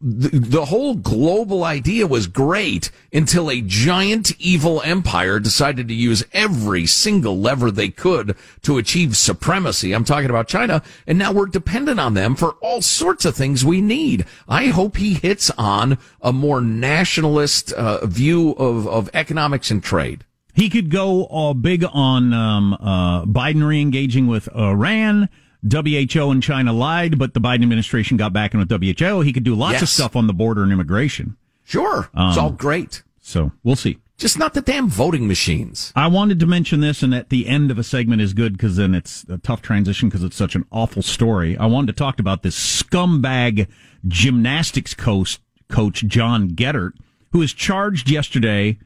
the, 0.00 0.28
the 0.28 0.64
whole 0.66 0.94
global 0.94 1.64
idea 1.64 2.06
was 2.06 2.26
great 2.26 2.90
until 3.12 3.50
a 3.50 3.62
giant 3.62 4.38
evil 4.38 4.82
empire 4.82 5.40
decided 5.40 5.88
to 5.88 5.94
use 5.94 6.24
every 6.32 6.86
single 6.86 7.38
lever 7.38 7.70
they 7.70 7.88
could 7.88 8.36
to 8.62 8.78
achieve 8.78 9.16
supremacy. 9.16 9.92
I'm 9.92 10.04
talking 10.04 10.30
about 10.30 10.48
China. 10.48 10.82
And 11.06 11.18
now 11.18 11.32
we're 11.32 11.46
dependent 11.46 11.98
on 11.98 12.14
them 12.14 12.36
for 12.36 12.52
all 12.60 12.82
sorts 12.82 13.24
of 13.24 13.34
things 13.34 13.64
we 13.64 13.80
need. 13.80 14.26
I 14.48 14.66
hope 14.66 14.96
he 14.96 15.14
hits 15.14 15.50
on 15.56 15.98
a 16.20 16.32
more 16.32 16.60
nationalist 16.60 17.72
uh, 17.72 18.06
view 18.06 18.50
of, 18.52 18.86
of 18.86 19.08
economics 19.14 19.70
and 19.70 19.82
trade. 19.82 20.24
He 20.52 20.68
could 20.68 20.90
go 20.90 21.24
uh, 21.26 21.54
big 21.54 21.84
on 21.90 22.34
um, 22.34 22.74
uh, 22.74 23.24
Biden 23.24 23.66
re-engaging 23.66 24.26
with 24.26 24.48
Iran 24.54 25.28
WHO 25.68 26.30
and 26.30 26.42
China 26.42 26.72
lied, 26.72 27.18
but 27.18 27.34
the 27.34 27.40
Biden 27.40 27.62
administration 27.62 28.16
got 28.16 28.32
back 28.32 28.54
in 28.54 28.60
with 28.60 28.70
WHO. 28.70 29.20
He 29.20 29.32
could 29.32 29.44
do 29.44 29.54
lots 29.54 29.74
yes. 29.74 29.82
of 29.82 29.88
stuff 29.88 30.16
on 30.16 30.26
the 30.26 30.32
border 30.32 30.62
and 30.62 30.72
immigration. 30.72 31.36
Sure. 31.64 32.08
Um, 32.14 32.30
it's 32.30 32.38
all 32.38 32.50
great. 32.50 33.02
So 33.20 33.52
we'll 33.62 33.76
see. 33.76 33.98
Just 34.16 34.38
not 34.38 34.52
the 34.52 34.60
damn 34.60 34.88
voting 34.88 35.26
machines. 35.26 35.94
I 35.96 36.06
wanted 36.06 36.40
to 36.40 36.46
mention 36.46 36.80
this, 36.80 37.02
and 37.02 37.14
at 37.14 37.30
the 37.30 37.48
end 37.48 37.70
of 37.70 37.78
a 37.78 37.82
segment 37.82 38.20
is 38.20 38.34
good 38.34 38.52
because 38.52 38.76
then 38.76 38.94
it's 38.94 39.24
a 39.30 39.38
tough 39.38 39.62
transition 39.62 40.08
because 40.08 40.22
it's 40.22 40.36
such 40.36 40.54
an 40.54 40.66
awful 40.70 41.00
story. 41.00 41.56
I 41.56 41.66
wanted 41.66 41.86
to 41.86 41.92
talk 41.94 42.20
about 42.20 42.42
this 42.42 42.82
scumbag 42.82 43.66
gymnastics 44.06 44.92
coach, 44.92 45.38
coach 45.70 46.04
John 46.06 46.50
Geddert, 46.50 46.92
who 47.32 47.38
was 47.38 47.54
charged 47.54 48.10
yesterday. 48.10 48.78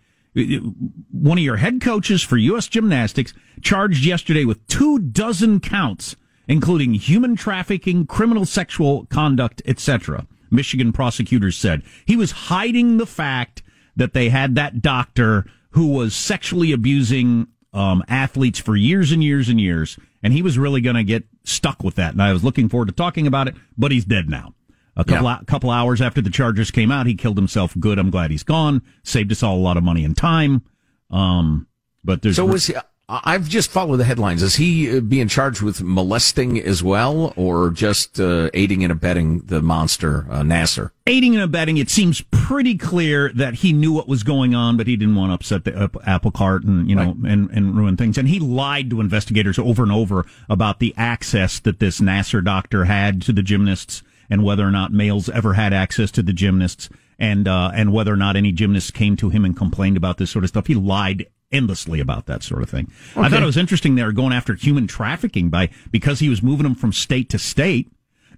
One 1.11 1.39
of 1.39 1.45
your 1.45 1.57
head 1.57 1.81
coaches 1.81 2.23
for 2.23 2.37
U.S. 2.37 2.69
gymnastics 2.69 3.35
charged 3.61 4.05
yesterday 4.05 4.45
with 4.45 4.65
two 4.69 5.01
dozen 5.01 5.59
counts 5.59 6.15
including 6.49 6.95
human 6.95 7.37
trafficking, 7.37 8.07
criminal 8.07 8.45
sexual 8.45 9.07
conduct, 9.07 9.63
etc. 9.67 10.27
Michigan 10.51 10.93
prosecutors 10.93 11.57
said 11.57 11.83
he 12.07 12.17
was 12.17 12.31
hiding 12.31 12.97
the 12.97 13.07
fact 13.07 13.63
that 13.97 14.13
they 14.13 14.29
had 14.29 14.55
that 14.55 14.83
doctor 14.83 15.47
who 15.71 15.89
was 15.89 16.15
sexually 16.15 16.73
abusing 16.73 17.49
um, 17.73 18.03
athletes 18.09 18.59
for 18.59 18.77
years 18.77 19.11
and 19.11 19.23
years 19.23 19.49
and 19.49 19.61
years, 19.61 19.99
and 20.23 20.33
he 20.33 20.43
was 20.43 20.59
really 20.59 20.81
going 20.81 20.97
to 20.97 21.05
get 21.05 21.25
stuck 21.45 21.83
with 21.83 21.97
that. 21.97 22.13
And 22.13 22.23
I 22.23 22.33
was 22.33 22.45
looking 22.45 22.69
forward 22.69 22.87
to 22.87 22.95
talking 22.95 23.27
about 23.27 23.49
it, 23.49 23.55
but 23.77 23.91
he's 23.91 24.05
dead 24.05 24.31
now. 24.31 24.55
A 24.97 25.05
couple 25.05 25.27
yeah. 25.27 25.41
couple 25.47 25.71
hours 25.71 26.01
after 26.01 26.21
the 26.21 26.31
charges 26.31 26.71
came 26.71 26.93
out, 26.93 27.07
he 27.07 27.17
killed 27.17 27.37
himself. 27.37 27.75
Good. 27.79 27.99
I'm 27.99 28.11
glad 28.11 28.31
he's 28.31 28.45
gone. 28.45 28.81
Saved 29.03 29.33
us 29.33 29.43
all 29.43 29.57
a 29.57 29.59
lot 29.59 29.77
of 29.77 29.83
money 29.83 30.05
and 30.05 30.17
time. 30.17 30.63
Um, 31.11 31.67
but 32.05 32.23
there's 32.23 32.37
so 32.37 32.47
was 32.47 32.69
he, 32.69 32.77
I've 33.07 33.51
just 33.51 33.71
followed 33.71 33.99
the 33.99 34.05
headlines. 34.05 34.43
Is 34.43 34.57
he 34.57 34.97
uh, 34.97 35.01
being 35.01 35.29
charged 35.29 35.61
with 35.61 35.83
molesting 35.83 36.59
as 36.59 36.83
well, 36.83 37.35
or 37.37 37.71
just 37.71 38.19
uh, 38.19 38.49
aiding 38.55 38.83
and 38.83 38.91
abetting 38.91 39.41
the 39.41 39.61
monster 39.61 40.27
uh, 40.31 40.41
Nassar? 40.41 40.91
Aiding 41.07 41.35
and 41.35 41.45
abetting. 41.45 41.77
It 41.77 41.91
seems 41.91 42.23
pretty 42.31 42.79
clear 42.79 43.31
that 43.35 43.55
he 43.55 43.75
knew 43.75 43.93
what 43.93 44.09
was 44.09 44.23
going 44.23 44.55
on, 44.55 44.79
but 44.79 44.87
he 44.87 44.97
didn't 44.97 45.17
want 45.17 45.31
to 45.31 45.35
upset 45.35 45.65
the 45.65 45.91
apple 46.07 46.31
cart 46.31 46.65
and 46.65 46.89
you 46.89 46.97
know 46.97 47.15
right. 47.19 47.33
and, 47.33 47.51
and 47.51 47.77
ruin 47.77 47.99
things. 47.99 48.17
And 48.17 48.27
he 48.27 48.41
lied 48.41 48.89
to 48.89 49.01
investigators 49.01 49.59
over 49.59 49.83
and 49.83 49.93
over 49.93 50.25
about 50.49 50.79
the 50.79 50.95
access 50.97 51.59
that 51.61 51.81
this 51.81 52.01
Nassar 52.01 52.43
doctor 52.43 52.87
had 52.87 53.21
to 53.23 53.33
the 53.33 53.43
gymnasts 53.43 54.03
and 54.31 54.43
whether 54.43 54.67
or 54.67 54.71
not 54.71 54.93
males 54.93 55.29
ever 55.29 55.53
had 55.53 55.75
access 55.75 56.11
to 56.13 56.23
the 56.23 56.33
gymnasts 56.33 56.89
and 57.19 57.47
uh, 57.47 57.71
and 57.75 57.93
whether 57.93 58.13
or 58.13 58.17
not 58.17 58.37
any 58.37 58.51
gymnasts 58.51 58.91
came 58.91 59.17
to 59.17 59.29
him 59.29 59.45
and 59.45 59.57
complained 59.57 59.99
about 59.99 60.17
this 60.17 60.31
sort 60.31 60.45
of 60.45 60.49
stuff. 60.49 60.67
He 60.67 60.75
lied 60.75 61.27
endlessly 61.55 62.01
about 62.01 62.27
that 62.27 62.43
sort 62.43 62.63
of 62.63 62.69
thing. 62.69 62.91
Okay. 63.13 63.27
I 63.27 63.29
thought 63.29 63.43
it 63.43 63.47
was 63.47 63.57
interesting 63.57 63.95
they 63.95 64.03
were 64.03 64.13
going 64.13 64.33
after 64.33 64.55
human 64.55 64.87
trafficking 64.87 65.49
by 65.49 65.71
because 65.91 66.19
he 66.19 66.29
was 66.29 66.43
moving 66.43 66.65
them 66.65 66.75
from 66.75 66.93
state 66.93 67.31
to 67.31 67.39
state, 67.39 67.91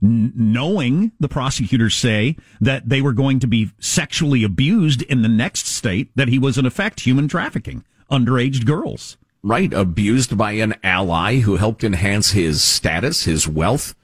n- 0.03 0.33
knowing 0.37 1.13
the 1.19 1.29
prosecutors 1.29 1.97
say 1.97 2.37
that 2.61 2.89
they 2.89 3.01
were 3.01 3.13
going 3.13 3.41
to 3.41 3.47
be 3.47 3.71
sexually 3.81 4.45
abused 4.45 5.03
in 5.03 5.23
the 5.23 5.29
next 5.29 5.67
state. 5.67 6.11
That 6.15 6.29
he 6.29 6.39
was 6.39 6.59
in 6.59 6.67
effect 6.67 7.01
human 7.01 7.27
trafficking 7.29 7.85
underage 8.11 8.65
girls. 8.65 9.17
Right, 9.43 9.73
abused 9.73 10.37
by 10.37 10.53
an 10.53 10.75
ally 10.83 11.39
who 11.39 11.57
helped 11.57 11.85
enhance 11.85 12.33
his 12.33 12.65
status, 12.65 13.25
his 13.25 13.47
wealth. 13.47 13.95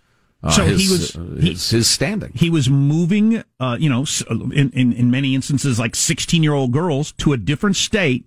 Uh, 0.43 0.51
so 0.51 0.65
his, 0.65 0.83
he 0.83 0.93
was 0.93 1.17
uh, 1.17 1.41
his, 1.41 1.71
his, 1.71 1.91
standing. 1.91 2.33
He 2.35 2.51
was 2.51 2.69
moving, 2.69 3.43
uh, 3.61 3.77
you 3.79 3.89
know, 3.89 4.05
in, 4.31 4.71
in 4.71 4.93
in 4.93 5.11
many 5.11 5.35
instances, 5.35 5.79
like 5.79 5.95
sixteen 5.95 6.43
year 6.43 6.53
old 6.53 6.73
girls 6.73 7.13
to 7.19 7.33
a 7.33 7.37
different 7.37 7.77
state 7.77 8.25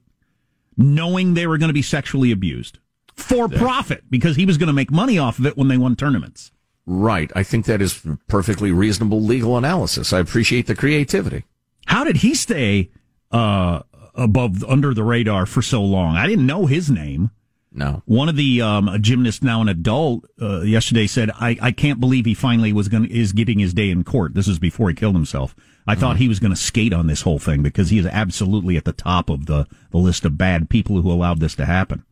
knowing 0.78 1.34
they 1.34 1.48
were 1.48 1.58
going 1.58 1.70
to 1.70 1.74
be 1.74 1.82
sexually 1.82 2.32
abused 2.32 2.80
for 3.16 3.48
profit 3.48 4.04
because 4.10 4.36
he 4.36 4.46
was 4.46 4.58
going 4.58 4.68
to 4.68 4.74
make 4.74 4.92
money 4.92 5.18
off 5.18 5.40
of 5.40 5.46
it 5.46 5.58
when 5.58 5.68
they 5.68 5.78
won 5.78 5.96
tournaments. 5.96 6.52
Right. 6.86 7.32
I 7.36 7.44
think 7.44 7.66
that 7.66 7.82
is 7.82 8.02
perfectly 8.28 8.72
reasonable 8.72 9.22
legal 9.22 9.58
analysis. 9.58 10.14
I 10.14 10.20
appreciate 10.20 10.68
the 10.68 10.76
creativity. 10.76 11.46
How 11.88 12.04
did 12.04 12.18
he 12.18 12.36
stay 12.36 12.92
uh, 13.32 13.82
above 14.14 14.64
under 14.66 14.94
the 14.94 15.04
radar 15.04 15.46
for 15.46 15.62
so 15.62 15.82
long? 15.82 16.16
I 16.16 16.28
didn't 16.28 16.46
know 16.46 16.66
his 16.66 16.92
name. 16.92 17.32
No. 17.76 18.02
One 18.06 18.30
of 18.30 18.38
the 18.38 18.62
um, 18.62 18.90
gymnasts, 19.02 19.44
now 19.44 19.62
an 19.62 19.68
adult, 19.68 20.26
uh, 20.42 20.62
yesterday 20.62 21.08
said, 21.08 21.30
I, 21.32 21.58
"I 21.62 21.72
can't 21.74 22.00
believe 22.00 22.26
he 22.26 22.34
finally 22.34 22.72
was 22.72 22.88
going 22.88 23.06
is 23.06 23.34
getting 23.34 23.60
his 23.60 23.74
day 23.74 23.90
in 23.90 24.06
court." 24.06 24.34
This 24.34 24.48
is 24.48 24.60
before 24.60 24.88
he 24.88 24.96
killed 24.96 25.14
himself. 25.14 25.54
I 25.86 25.92
mm-hmm. 25.92 26.00
thought 26.00 26.18
he 26.18 26.30
was 26.30 26.40
going 26.40 26.54
to 26.54 26.60
skate 26.60 26.94
on 26.94 27.08
this 27.08 27.24
whole 27.24 27.38
thing 27.38 27.62
because 27.62 27.90
he 27.90 28.00
is 28.00 28.06
absolutely 28.06 28.78
at 28.78 28.86
the 28.86 28.94
top 28.94 29.30
of 29.30 29.46
the, 29.46 29.68
the 29.92 29.98
list 29.98 30.24
of 30.24 30.38
bad 30.38 30.70
people 30.70 31.02
who 31.02 31.12
allowed 31.12 31.42
this 31.42 31.54
to 31.56 31.66
happen. 31.66 32.06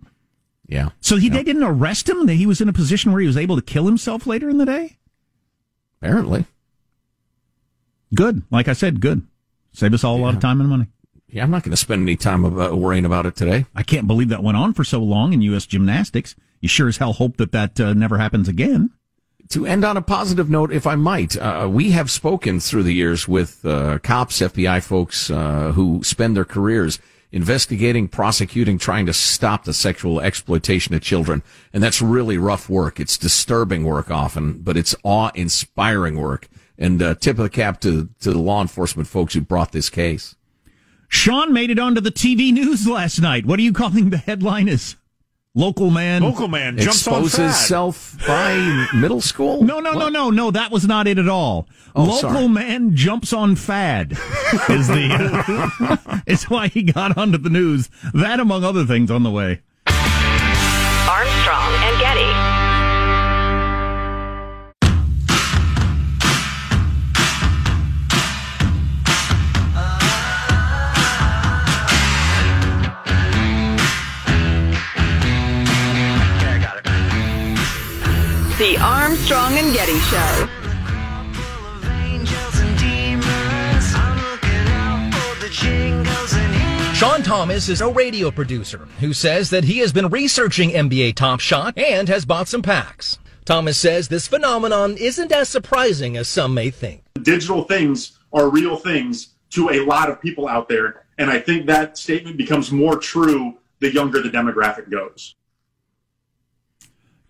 Yeah. 0.67 0.89
So 0.99 1.15
he 1.15 1.29
they 1.29 1.43
didn't 1.43 1.63
arrest 1.63 2.09
him. 2.09 2.25
That 2.25 2.35
he 2.35 2.45
was 2.45 2.59
in 2.59 2.67
a 2.67 2.73
position 2.73 3.13
where 3.13 3.21
he 3.21 3.27
was 3.27 3.37
able 3.37 3.55
to 3.55 3.61
kill 3.61 3.85
himself 3.85 4.27
later 4.27 4.49
in 4.49 4.57
the 4.57 4.65
day. 4.65 4.97
Apparently. 6.01 6.45
Good. 8.13 8.43
Like 8.51 8.67
I 8.67 8.73
said, 8.73 8.99
good. 8.99 9.25
Save 9.71 9.93
us 9.93 10.03
all 10.03 10.17
yeah. 10.17 10.23
a 10.23 10.25
lot 10.25 10.35
of 10.35 10.41
time 10.41 10.59
and 10.59 10.69
money. 10.69 10.87
Yeah, 11.33 11.41
I'm 11.41 11.49
not 11.49 11.63
going 11.63 11.71
to 11.71 11.77
spend 11.77 12.03
any 12.03 12.15
time 12.15 12.45
about 12.45 12.77
worrying 12.77 13.05
about 13.05 13.25
it 13.25 13.35
today. 13.35 13.65
I 13.75 13.81
can't 13.81 14.05
believe 14.05 14.29
that 14.29 14.43
went 14.43 14.55
on 14.55 14.73
for 14.73 14.83
so 14.83 14.99
long 14.99 15.33
in 15.33 15.41
U.S. 15.41 15.65
gymnastics. 15.65 16.35
You 16.61 16.69
sure 16.69 16.87
as 16.87 16.97
hell 16.97 17.13
hope 17.13 17.37
that 17.37 17.51
that 17.51 17.79
uh, 17.79 17.93
never 17.93 18.19
happens 18.19 18.47
again. 18.47 18.91
To 19.49 19.65
end 19.65 19.83
on 19.83 19.97
a 19.97 20.01
positive 20.03 20.47
note, 20.47 20.71
if 20.71 20.85
I 20.85 20.93
might, 20.93 21.35
uh, 21.35 21.67
we 21.71 21.89
have 21.89 22.11
spoken 22.11 22.59
through 22.59 22.83
the 22.83 22.93
years 22.93 23.27
with 23.27 23.65
uh, 23.65 23.97
cops, 23.99 24.41
FBI 24.41 24.83
folks 24.83 25.31
uh, 25.31 25.71
who 25.71 26.03
spend 26.03 26.37
their 26.37 26.45
careers 26.45 26.99
investigating, 27.31 28.07
prosecuting, 28.07 28.77
trying 28.77 29.07
to 29.07 29.13
stop 29.13 29.63
the 29.63 29.73
sexual 29.73 30.21
exploitation 30.21 30.93
of 30.93 31.01
children. 31.01 31.41
And 31.73 31.81
that's 31.81 31.99
really 31.99 32.37
rough 32.37 32.69
work. 32.69 32.99
It's 32.99 33.17
disturbing 33.17 33.85
work 33.85 34.11
often, 34.11 34.59
but 34.59 34.77
it's 34.77 34.95
awe 35.03 35.31
inspiring 35.33 36.15
work. 36.15 36.47
And 36.77 37.01
uh, 37.01 37.15
tip 37.15 37.39
of 37.39 37.43
the 37.43 37.49
cap 37.49 37.81
to, 37.81 38.09
to 38.19 38.31
the 38.31 38.37
law 38.37 38.61
enforcement 38.61 39.07
folks 39.07 39.33
who 39.33 39.41
brought 39.41 39.71
this 39.71 39.89
case. 39.89 40.35
Sean 41.13 41.53
made 41.53 41.69
it 41.69 41.77
onto 41.77 42.01
the 42.01 42.11
TV 42.11 42.51
news 42.51 42.87
last 42.87 43.21
night. 43.21 43.45
What 43.45 43.59
are 43.59 43.61
you 43.61 43.71
calling 43.71 44.09
the 44.09 44.17
headline? 44.17 44.67
Is 44.67 44.95
local 45.53 45.91
man 45.91 46.23
local 46.23 46.47
man 46.47 46.75
jumps 46.75 47.05
exposes 47.05 47.39
on 47.39 47.49
fad. 47.49 47.55
self 47.55 48.17
by 48.27 48.87
middle 48.95 49.21
school? 49.21 49.63
No, 49.63 49.79
no, 49.79 49.93
no, 49.93 50.09
no, 50.09 50.31
no. 50.31 50.49
That 50.49 50.71
was 50.71 50.87
not 50.87 51.05
it 51.05 51.19
at 51.19 51.29
all. 51.29 51.67
Oh, 51.95 52.03
local 52.05 52.19
sorry. 52.19 52.47
man 52.47 52.95
jumps 52.95 53.31
on 53.31 53.55
fad 53.55 54.13
is 54.69 54.87
the 54.87 56.07
uh, 56.09 56.19
is 56.27 56.45
why 56.49 56.67
he 56.69 56.81
got 56.81 57.15
onto 57.15 57.37
the 57.37 57.51
news. 57.51 57.91
That 58.15 58.39
among 58.39 58.63
other 58.63 58.83
things 58.83 59.11
on 59.11 59.21
the 59.21 59.31
way. 59.31 59.61
The 78.59 78.77
Armstrong 78.77 79.57
and 79.57 79.73
Getty 79.73 79.97
Show. 79.97 80.47
Sean 86.93 87.23
Thomas 87.23 87.67
is 87.67 87.81
a 87.81 87.89
radio 87.89 88.29
producer 88.29 88.87
who 88.99 89.11
says 89.11 89.49
that 89.49 89.63
he 89.63 89.79
has 89.79 89.91
been 89.91 90.07
researching 90.09 90.69
NBA 90.69 91.15
Top 91.15 91.39
Shot 91.39 91.75
and 91.75 92.07
has 92.07 92.25
bought 92.25 92.47
some 92.47 92.61
packs. 92.61 93.17
Thomas 93.43 93.79
says 93.79 94.07
this 94.07 94.27
phenomenon 94.27 94.97
isn't 94.97 95.31
as 95.31 95.49
surprising 95.49 96.15
as 96.15 96.27
some 96.27 96.53
may 96.53 96.69
think. 96.69 97.01
digital 97.23 97.63
things 97.63 98.19
are 98.31 98.49
real 98.49 98.77
things 98.77 99.33
to 99.49 99.71
a 99.71 99.83
lot 99.83 100.11
of 100.11 100.21
people 100.21 100.47
out 100.47 100.69
there. 100.69 101.05
And 101.17 101.31
I 101.31 101.39
think 101.39 101.65
that 101.65 101.97
statement 101.97 102.37
becomes 102.37 102.71
more 102.71 102.99
true 102.99 103.57
the 103.79 103.91
younger 103.91 104.21
the 104.21 104.29
demographic 104.29 104.91
goes. 104.91 105.33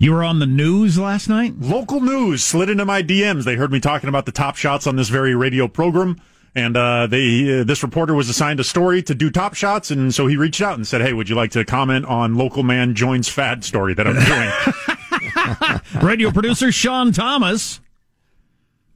You 0.03 0.11
were 0.11 0.23
on 0.25 0.39
the 0.39 0.45
news 0.45 0.99
last 0.99 1.29
night? 1.29 1.53
Local 1.61 2.01
news 2.01 2.43
slid 2.43 2.69
into 2.69 2.83
my 2.83 3.01
DMs. 3.01 3.45
They 3.45 3.55
heard 3.55 3.71
me 3.71 3.79
talking 3.79 4.09
about 4.09 4.25
the 4.25 4.33
top 4.33 4.57
shots 4.57 4.85
on 4.85 4.97
this 4.97 5.07
very 5.07 5.33
radio 5.33 5.69
program. 5.69 6.19
And 6.53 6.75
uh, 6.75 7.07
they, 7.07 7.61
uh, 7.61 7.63
this 7.63 7.83
reporter 7.83 8.13
was 8.13 8.27
assigned 8.27 8.59
a 8.59 8.65
story 8.65 9.01
to 9.03 9.15
do 9.15 9.31
top 9.31 9.53
shots, 9.53 9.91
and 9.91 10.13
so 10.13 10.27
he 10.27 10.35
reached 10.35 10.61
out 10.61 10.75
and 10.75 10.85
said, 10.85 10.99
"Hey, 10.99 11.13
would 11.13 11.29
you 11.29 11.35
like 11.35 11.51
to 11.51 11.63
comment 11.63 12.05
on 12.05 12.35
local 12.35 12.63
man 12.63 12.95
joins 12.95 13.29
fad 13.29 13.63
story 13.63 13.93
that 13.93 14.05
I'm 14.05 15.79
doing?" 15.93 16.03
Radio 16.05 16.31
producer 16.31 16.69
Sean 16.69 17.13
Thomas. 17.13 17.79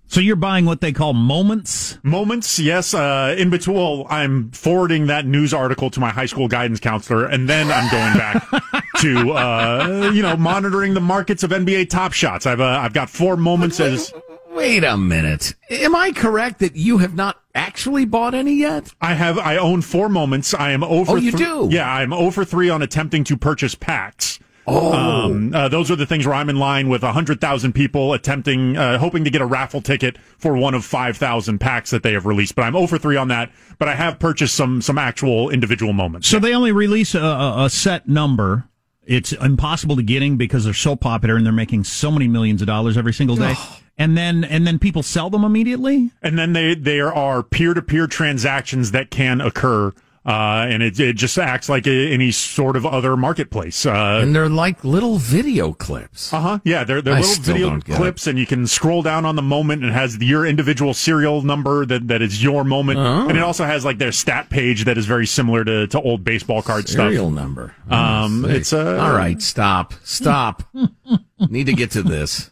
So 0.09 0.21
you're 0.21 0.37
buying 0.37 0.65
what 0.65 0.79
they 0.81 0.93
call 0.93 1.13
moments? 1.13 1.97
Moments, 2.01 2.59
yes. 2.59 2.93
Uh, 2.93 3.35
in 3.37 3.49
between, 3.49 3.75
well, 3.75 4.07
I'm 4.09 4.51
forwarding 4.51 5.07
that 5.07 5.25
news 5.25 5.53
article 5.53 5.89
to 5.91 5.99
my 5.99 6.09
high 6.09 6.25
school 6.25 6.47
guidance 6.47 6.79
counselor, 6.79 7.25
and 7.25 7.49
then 7.49 7.69
I'm 7.69 7.91
going 7.91 8.17
back 8.17 8.85
to, 9.01 9.31
uh, 9.31 10.11
you 10.13 10.21
know, 10.21 10.37
monitoring 10.37 10.93
the 10.93 11.01
markets 11.01 11.43
of 11.43 11.51
NBA 11.51 11.89
top 11.89 12.13
shots. 12.13 12.45
I've, 12.45 12.61
uh, 12.61 12.79
I've 12.81 12.93
got 12.93 13.09
four 13.09 13.35
moments 13.35 13.79
as. 13.79 14.13
Wait 14.51 14.83
a 14.83 14.97
minute. 14.97 15.53
Am 15.69 15.95
I 15.95 16.11
correct 16.13 16.59
that 16.59 16.75
you 16.75 16.97
have 16.99 17.13
not 17.13 17.39
actually 17.53 18.05
bought 18.05 18.33
any 18.33 18.55
yet? 18.55 18.91
I 19.01 19.13
have. 19.13 19.37
I 19.37 19.57
own 19.57 19.81
four 19.81 20.09
moments. 20.09 20.53
I 20.53 20.71
am 20.71 20.83
over. 20.83 21.11
Oh, 21.11 21.15
you 21.15 21.31
do? 21.31 21.67
Yeah, 21.69 21.87
I'm 21.91 22.11
over 22.11 22.43
three 22.43 22.69
on 22.69 22.81
attempting 22.81 23.23
to 23.25 23.37
purchase 23.37 23.75
packs. 23.75 24.39
Oh. 24.67 24.91
Um, 24.93 25.55
uh, 25.55 25.69
those 25.69 25.89
are 25.89 25.95
the 25.95 26.05
things 26.05 26.25
where 26.25 26.35
I'm 26.35 26.49
in 26.49 26.57
line 26.57 26.89
with 26.89 27.01
100,000 27.01 27.73
people 27.73 28.13
attempting, 28.13 28.75
uh, 28.75 28.97
hoping 28.97 29.23
to 29.23 29.29
get 29.29 29.41
a 29.41 29.45
raffle 29.45 29.81
ticket 29.81 30.17
for 30.37 30.57
one 30.57 30.73
of 30.73 30.83
5,000 30.83 31.57
packs 31.59 31.89
that 31.91 32.03
they 32.03 32.11
have 32.13 32.25
released. 32.25 32.53
But 32.55 32.63
I'm 32.63 32.75
over 32.75 32.97
three 32.97 33.15
on 33.15 33.29
that. 33.29 33.51
But 33.79 33.87
I 33.87 33.95
have 33.95 34.19
purchased 34.19 34.55
some 34.55 34.81
some 34.81 34.97
actual 34.97 35.49
individual 35.49 35.93
moments. 35.93 36.27
So 36.27 36.39
they 36.39 36.53
only 36.53 36.71
release 36.71 37.15
a, 37.15 37.21
a, 37.21 37.65
a 37.65 37.69
set 37.69 38.07
number. 38.09 38.67
It's 39.05 39.31
impossible 39.31 39.95
to 39.95 40.03
getting 40.03 40.35
because 40.35 40.65
they're 40.65 40.73
so 40.73 40.97
popular 40.97 41.37
and 41.37 41.45
they're 41.45 41.53
making 41.53 41.85
so 41.85 42.11
many 42.11 42.27
millions 42.27 42.61
of 42.61 42.67
dollars 42.67 42.97
every 42.97 43.13
single 43.13 43.37
day. 43.37 43.55
and 43.97 44.17
then 44.17 44.43
and 44.43 44.67
then 44.67 44.79
people 44.79 45.01
sell 45.01 45.29
them 45.29 45.45
immediately. 45.45 46.11
And 46.21 46.37
then 46.37 46.51
they 46.53 46.75
there 46.75 47.13
are 47.13 47.41
peer 47.41 47.73
to 47.73 47.81
peer 47.81 48.07
transactions 48.07 48.91
that 48.91 49.11
can 49.11 49.39
occur. 49.39 49.93
Uh, 50.27 50.67
and 50.69 50.83
it, 50.83 50.99
it 50.99 51.13
just 51.13 51.37
acts 51.37 51.69
like 51.69 51.87
a, 51.87 52.11
any 52.11 52.31
sort 52.31 52.75
of 52.75 52.85
other 52.85 53.15
marketplace. 53.15 53.85
Uh, 53.85 54.19
And 54.21 54.35
they're 54.35 54.49
like 54.49 54.83
little 54.83 55.17
video 55.17 55.71
clips. 55.71 56.33
Uh 56.33 56.41
huh. 56.41 56.59
Yeah, 56.65 56.83
they're 56.83 57.01
they're 57.01 57.13
I 57.15 57.21
little 57.21 57.43
video 57.43 57.79
clips, 57.79 58.27
and 58.27 58.37
you 58.37 58.45
can 58.45 58.67
scroll 58.67 59.01
down 59.01 59.23
on 59.25 59.37
the 59.37 59.41
moment, 59.41 59.83
and 59.83 59.91
it 59.91 59.93
has 59.93 60.17
your 60.17 60.45
individual 60.45 60.93
serial 60.93 61.43
number 61.43 61.85
that, 61.85 62.09
that 62.09 62.21
is 62.21 62.43
your 62.43 62.65
moment, 62.65 62.99
Oh. 62.99 63.29
and 63.29 63.37
it 63.37 63.41
also 63.41 63.63
has 63.63 63.85
like 63.85 63.99
their 63.99 64.11
stat 64.11 64.49
page 64.49 64.83
that 64.83 64.97
is 64.97 65.05
very 65.05 65.25
similar 65.25 65.63
to, 65.63 65.87
to 65.87 66.01
old 66.01 66.25
baseball 66.25 66.61
card 66.61 66.89
Serial 66.89 67.27
stuff. 67.31 67.39
number. 67.41 67.73
Um, 67.89 68.43
it's 68.43 68.73
uh, 68.73 68.97
All 69.01 69.13
right, 69.15 69.41
stop. 69.41 69.93
Stop. 70.03 70.63
Need 71.49 71.67
to 71.67 71.73
get 71.73 71.91
to 71.91 72.03
this. 72.03 72.49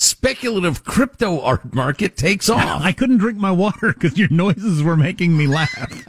Speculative 0.00 0.84
crypto 0.84 1.40
art 1.40 1.74
market 1.74 2.16
takes 2.16 2.48
off. 2.48 2.82
I 2.82 2.92
couldn't 2.92 3.18
drink 3.18 3.36
my 3.36 3.50
water 3.50 3.92
because 3.92 4.16
your 4.16 4.28
noises 4.28 4.80
were 4.80 4.96
making 4.96 5.36
me 5.36 5.48
laugh. 5.48 6.06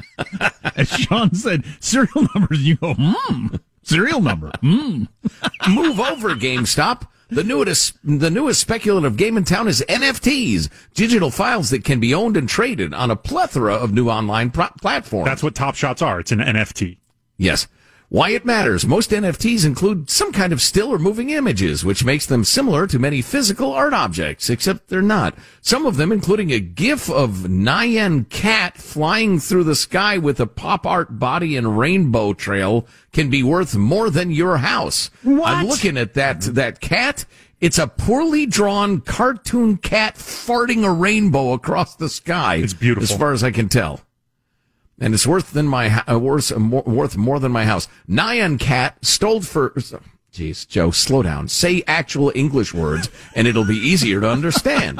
As 0.75 0.89
Sean 0.89 1.33
said, 1.33 1.63
serial 1.79 2.27
numbers. 2.35 2.61
You 2.61 2.75
go, 2.75 2.93
hmm, 2.95 3.47
serial 3.81 4.21
number. 4.21 4.51
Hmm. 4.61 5.05
Move 5.67 5.99
over, 5.99 6.35
GameStop. 6.35 7.07
The 7.29 7.43
newest, 7.43 7.97
the 8.03 8.29
newest 8.29 8.61
speculative 8.61 9.17
game 9.17 9.37
in 9.37 9.43
town 9.43 9.67
is 9.67 9.83
NFTs, 9.89 10.69
digital 10.93 11.31
files 11.31 11.71
that 11.71 11.83
can 11.83 11.99
be 11.99 12.13
owned 12.13 12.37
and 12.37 12.47
traded 12.47 12.93
on 12.93 13.09
a 13.09 13.15
plethora 13.15 13.73
of 13.73 13.91
new 13.91 14.07
online 14.07 14.51
pro- 14.51 14.69
platforms. 14.79 15.25
That's 15.25 15.41
what 15.41 15.55
Top 15.55 15.73
Shots 15.73 16.03
are. 16.03 16.19
It's 16.19 16.31
an 16.31 16.39
NFT. 16.39 16.97
Yes. 17.37 17.67
Why 18.11 18.31
it 18.31 18.43
matters. 18.43 18.87
Most 18.87 19.11
NFTs 19.11 19.63
include 19.63 20.09
some 20.09 20.31
kind 20.31 20.51
of 20.51 20.63
still 20.63 20.91
or 20.91 20.97
moving 20.97 21.29
images, 21.29 21.85
which 21.85 22.03
makes 22.03 22.25
them 22.25 22.43
similar 22.43 22.87
to 22.87 22.97
many 22.97 23.21
physical 23.21 23.71
art 23.71 23.93
objects, 23.93 24.49
except 24.49 24.87
they're 24.87 25.03
not. 25.03 25.35
Some 25.61 25.85
of 25.85 25.97
them, 25.97 26.11
including 26.11 26.49
a 26.49 26.59
GIF 26.59 27.07
of 27.07 27.45
Nyan 27.47 28.27
cat 28.29 28.79
flying 28.79 29.39
through 29.39 29.65
the 29.65 29.75
sky 29.75 30.17
with 30.17 30.39
a 30.39 30.47
pop 30.47 30.87
art 30.87 31.19
body 31.19 31.55
and 31.55 31.77
rainbow 31.77 32.33
trail, 32.33 32.87
can 33.13 33.29
be 33.29 33.43
worth 33.43 33.75
more 33.75 34.09
than 34.09 34.31
your 34.31 34.57
house. 34.57 35.11
What? 35.21 35.47
I'm 35.47 35.67
looking 35.67 35.95
at 35.95 36.15
that, 36.15 36.41
that 36.41 36.81
cat. 36.81 37.25
It's 37.61 37.77
a 37.77 37.85
poorly 37.85 38.47
drawn 38.47 39.01
cartoon 39.01 39.77
cat 39.77 40.15
farting 40.15 40.83
a 40.83 40.91
rainbow 40.91 41.53
across 41.53 41.95
the 41.95 42.09
sky. 42.09 42.55
It's 42.55 42.73
beautiful. 42.73 43.03
As 43.03 43.19
far 43.19 43.33
as 43.33 43.43
I 43.43 43.51
can 43.51 43.69
tell 43.69 44.01
and 44.99 45.13
it's 45.13 45.27
worth 45.27 45.51
than 45.51 45.67
my 45.67 46.03
uh, 46.09 46.17
worth 46.19 46.55
more, 46.57 46.83
worth 46.83 47.17
more 47.17 47.39
than 47.39 47.51
my 47.51 47.65
house. 47.65 47.87
Nyan 48.07 48.59
cat 48.59 49.03
stole 49.03 49.41
for. 49.41 49.71
Jeez, 50.31 50.67
Joe, 50.67 50.91
slow 50.91 51.23
down. 51.23 51.47
Say 51.47 51.83
actual 51.87 52.31
English 52.35 52.71
words, 52.73 53.09
and 53.35 53.47
it'll 53.47 53.65
be 53.65 53.77
easier 53.77 54.21
to 54.21 54.29
understand. 54.29 54.99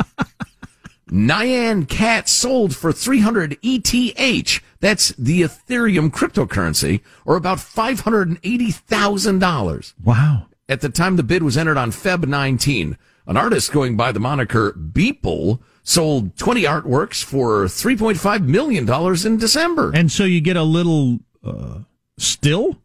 Nyan 1.12 1.88
cat 1.88 2.28
sold 2.30 2.76
for 2.76 2.92
300 2.92 3.60
ETH. 3.62 4.62
That's 4.80 5.10
the 5.10 5.42
Ethereum 5.42 6.10
cryptocurrency, 6.12 7.02
or 7.26 7.36
about 7.36 7.60
$580,000. 7.60 9.94
Wow. 10.04 10.48
At 10.68 10.82
the 10.82 10.90
time 10.90 11.16
the 11.16 11.24
bid 11.24 11.44
was 11.44 11.58
entered 11.58 11.78
on 11.78 11.92
Feb 11.92 12.28
19, 12.28 12.98
an 13.28 13.38
artist 13.38 13.72
going 13.72 13.96
by 13.98 14.12
the 14.12 14.20
moniker 14.20 14.74
Beeple 14.74 15.60
sold 15.90 16.38
20 16.38 16.64
artworks 16.64 17.24
for 17.24 17.66
$3.5 17.66 18.46
million 18.46 18.88
in 19.26 19.38
December. 19.38 19.92
And 19.96 20.12
so 20.12 20.24
you 20.24 20.40
get 20.40 20.56
a 20.56 20.64
little 20.64 21.20
uh, 21.44 21.80
still. 22.18 22.78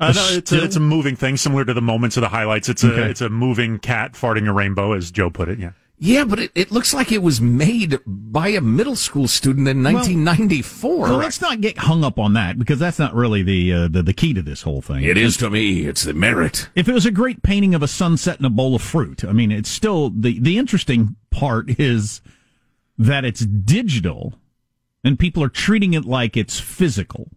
Uh, 0.00 0.12
no, 0.16 0.28
it's 0.32 0.50
a, 0.50 0.64
it's 0.64 0.76
a 0.76 0.80
moving 0.80 1.16
thing, 1.16 1.36
similar 1.36 1.64
to 1.64 1.74
the 1.74 1.82
moments 1.82 2.16
of 2.16 2.22
the 2.22 2.28
highlights. 2.28 2.68
It's 2.68 2.82
a 2.82 2.92
Okay. 2.92 3.10
it's 3.10 3.20
a 3.20 3.28
moving 3.28 3.78
cat 3.78 4.12
farting 4.14 4.48
a 4.48 4.52
rainbow, 4.52 4.92
as 4.92 5.10
Joe 5.10 5.30
put 5.30 5.48
it. 5.48 5.58
Yeah. 5.58 5.70
Yeah, 5.96 6.24
but 6.24 6.38
it, 6.40 6.50
it 6.54 6.70
looks 6.72 6.92
like 6.92 7.12
it 7.12 7.22
was 7.22 7.40
made 7.40 8.00
by 8.04 8.48
a 8.48 8.60
middle 8.60 8.96
school 8.96 9.28
student 9.28 9.68
in 9.68 9.82
1994. 9.82 10.98
Well, 11.00 11.16
let's 11.16 11.40
not 11.40 11.60
get 11.60 11.78
hung 11.78 12.02
up 12.04 12.18
on 12.18 12.32
that 12.34 12.58
because 12.58 12.78
that's 12.78 12.98
not 12.98 13.14
really 13.14 13.42
the, 13.42 13.72
uh, 13.72 13.88
the 13.88 14.02
the 14.02 14.12
key 14.12 14.34
to 14.34 14.42
this 14.42 14.62
whole 14.62 14.82
thing. 14.82 15.04
It 15.04 15.16
is 15.16 15.36
to 15.38 15.50
me. 15.50 15.86
It's 15.86 16.02
the 16.02 16.12
merit. 16.12 16.68
If 16.74 16.88
it 16.88 16.92
was 16.92 17.06
a 17.06 17.10
great 17.12 17.42
painting 17.42 17.74
of 17.74 17.82
a 17.82 17.88
sunset 17.88 18.38
and 18.38 18.46
a 18.46 18.50
bowl 18.50 18.74
of 18.74 18.82
fruit, 18.82 19.24
I 19.24 19.32
mean, 19.32 19.52
it's 19.52 19.68
still 19.68 20.10
the 20.10 20.38
the 20.40 20.58
interesting 20.58 21.16
part 21.30 21.78
is 21.78 22.20
that 22.98 23.24
it's 23.24 23.40
digital 23.46 24.34
and 25.04 25.18
people 25.18 25.42
are 25.42 25.48
treating 25.48 25.94
it 25.94 26.04
like 26.04 26.36
it's 26.36 26.58
physical. 26.58 27.28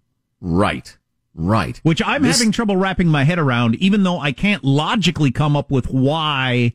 Right. 0.41 0.97
Right. 1.35 1.79
Which 1.83 2.01
I'm 2.03 2.23
This- 2.23 2.39
having 2.39 2.51
trouble 2.51 2.75
wrapping 2.77 3.07
my 3.07 3.23
head 3.23 3.37
around, 3.37 3.75
even 3.75 4.01
though 4.03 4.19
I 4.19 4.31
can't 4.31 4.63
logically 4.63 5.31
come 5.31 5.55
up 5.55 5.69
with 5.69 5.87
why 5.91 6.73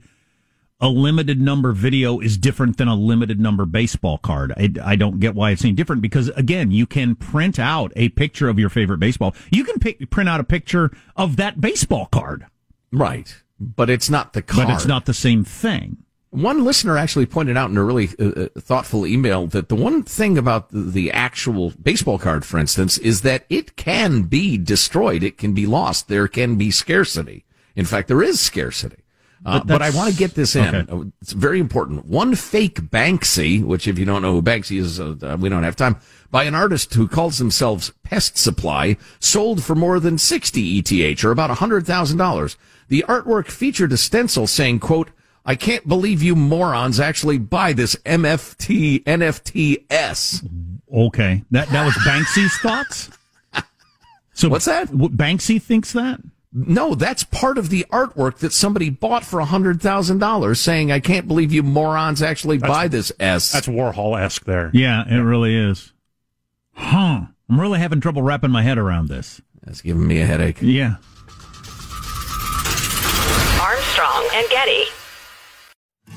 a 0.83 0.89
limited 0.89 1.41
number 1.41 1.72
video 1.72 2.18
is 2.18 2.37
different 2.37 2.76
than 2.76 2.89
a 2.89 2.97
limited 2.97 3.39
number 3.39 3.64
baseball 3.64 4.18
card. 4.18 4.53
I, 4.57 4.70
I 4.85 4.97
don't 4.97 5.20
get 5.20 5.37
why 5.37 5.53
it's 5.53 5.64
any 5.64 5.72
different 5.72 6.03
because 6.03 6.28
again, 6.30 6.72
you 6.72 6.87
can 6.87 7.14
print 7.14 7.61
out 7.61 7.93
a 7.95 8.09
picture 8.11 8.49
of 8.49 8.59
your 8.59 8.68
favorite 8.68 8.99
baseball. 8.99 9.35
You 9.53 9.62
can 9.62 9.78
pick, 9.78 10.11
print 10.11 10.28
out 10.28 10.41
a 10.41 10.45
picture 10.45 10.91
of 11.14 11.37
that 11.37 11.61
baseball 11.61 12.07
card. 12.07 12.47
Right. 12.91 13.33
But 13.61 13.91
it's 13.91 14.11
not 14.11 14.33
the 14.33 14.43
card. 14.43 14.66
But 14.66 14.74
it's 14.74 14.87
not 14.87 15.07
the 15.07 15.14
same 15.14 15.45
thing. 15.45 15.99
One 16.30 16.64
listener 16.64 16.97
actually 16.97 17.26
pointed 17.26 17.57
out 17.57 17.70
in 17.70 17.76
a 17.76 17.85
really 17.85 18.09
uh, 18.18 18.24
uh, 18.24 18.49
thoughtful 18.59 19.07
email 19.07 19.47
that 19.49 19.68
the 19.68 19.76
one 19.76 20.03
thing 20.03 20.37
about 20.37 20.70
the, 20.70 20.80
the 20.80 21.12
actual 21.12 21.70
baseball 21.80 22.18
card, 22.18 22.45
for 22.45 22.59
instance, 22.59 22.99
is 22.99 23.20
that 23.20 23.45
it 23.49 23.76
can 23.76 24.22
be 24.22 24.59
destroyed. 24.59 25.22
It 25.22 25.39
can 25.39 25.53
be 25.53 25.66
lost. 25.66 26.09
There 26.09 26.26
can 26.26 26.57
be 26.57 26.70
scarcity. 26.70 27.45
In 27.76 27.85
fact, 27.85 28.09
there 28.09 28.22
is 28.22 28.41
scarcity. 28.41 29.02
Uh, 29.45 29.59
But 29.59 29.66
but 29.66 29.82
I 29.82 29.90
want 29.90 30.12
to 30.12 30.16
get 30.18 30.34
this 30.34 30.55
in. 30.57 30.74
okay. 30.74 30.93
Uh, 30.93 31.05
It's 31.20 31.32
very 31.32 31.59
important. 31.59 32.07
One 32.07 32.34
fake 32.36 32.80
Banksy, 32.90 33.62
which 33.64 33.88
if 33.88 33.99
you 33.99 34.05
don't 34.05 34.22
know 34.22 34.32
who 34.32 34.43
Banksy 34.43 34.78
is, 34.78 35.01
uh, 35.01 35.16
uh, 35.22 35.36
we 35.40 35.49
don't 35.49 35.64
have 35.64 35.76
time, 35.76 35.97
by 36.30 36.45
an 36.45 36.55
artist 36.55 36.95
who 36.95 37.09
calls 37.09 37.38
themselves 37.38 37.93
Pest 38.05 38.38
Supply, 38.38 38.97
sold 39.20 39.62
for 39.64 39.74
more 39.74 39.99
than 40.01 40.16
60 40.18 40.78
ETH, 40.78 41.24
or 41.24 41.30
about 41.30 41.51
$100,000. 41.51 42.57
The 42.88 43.05
artwork 43.09 43.51
featured 43.51 43.93
a 43.93 43.97
stencil 43.97 44.47
saying, 44.47 44.78
quote, 44.80 45.11
I 45.45 45.57
can't 45.57 45.88
believe 45.88 46.22
you 46.22 46.36
morons 46.36 47.01
actually 47.01 47.38
buy 47.38 47.72
this 47.72 47.97
MFT 48.07 49.03
NFTS. 49.05 50.49
Okay. 50.95 51.43
That, 51.51 51.68
that 51.70 51.84
was 51.84 51.95
Banksy's 52.07 52.57
thoughts? 52.59 53.11
So 54.34 54.49
What's 54.49 54.64
that? 54.64 54.88
Banksy 54.88 55.61
thinks 55.61 55.93
that? 55.93 56.18
No, 56.55 56.95
that's 56.95 57.25
part 57.25 57.57
of 57.57 57.71
the 57.71 57.87
artwork 57.91 58.39
that 58.39 58.53
somebody 58.53 58.91
bought 58.91 59.25
for 59.25 59.41
$100,000 59.41 60.57
saying, 60.57 60.93
I 60.93 61.01
can't 61.01 61.27
believe 61.27 61.51
you 61.51 61.63
morons 61.63 62.21
actually 62.21 62.59
buy 62.59 62.89
this 62.89 63.11
S. 63.19 63.53
That's 63.53 63.69
Warhol 63.69 64.21
esque 64.21 64.45
there. 64.45 64.71
Yeah, 64.75 65.03
it 65.09 65.23
really 65.23 65.57
is. 65.57 65.95
Huh. 66.75 67.23
I'm 67.49 67.61
really 67.61 67.79
having 67.79 68.01
trouble 68.01 68.21
wrapping 68.21 68.51
my 68.51 68.63
head 68.63 68.77
around 68.77 69.09
this. 69.09 69.41
That's 69.63 69.81
giving 69.81 70.07
me 70.07 70.21
a 70.21 70.27
headache. 70.27 70.59
Yeah. 70.61 70.97
Armstrong 73.63 74.29
and 74.35 74.47
Getty. 74.51 74.85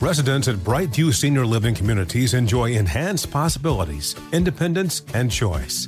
Residents 0.02 0.50
at 0.50 0.58
Brightview 0.58 1.14
Senior 1.14 1.46
Living 1.46 1.74
Communities 1.74 2.34
enjoy 2.34 2.74
enhanced 2.74 3.32
possibilities, 3.32 4.16
independence, 4.34 5.02
and 5.14 5.32
choice. 5.32 5.88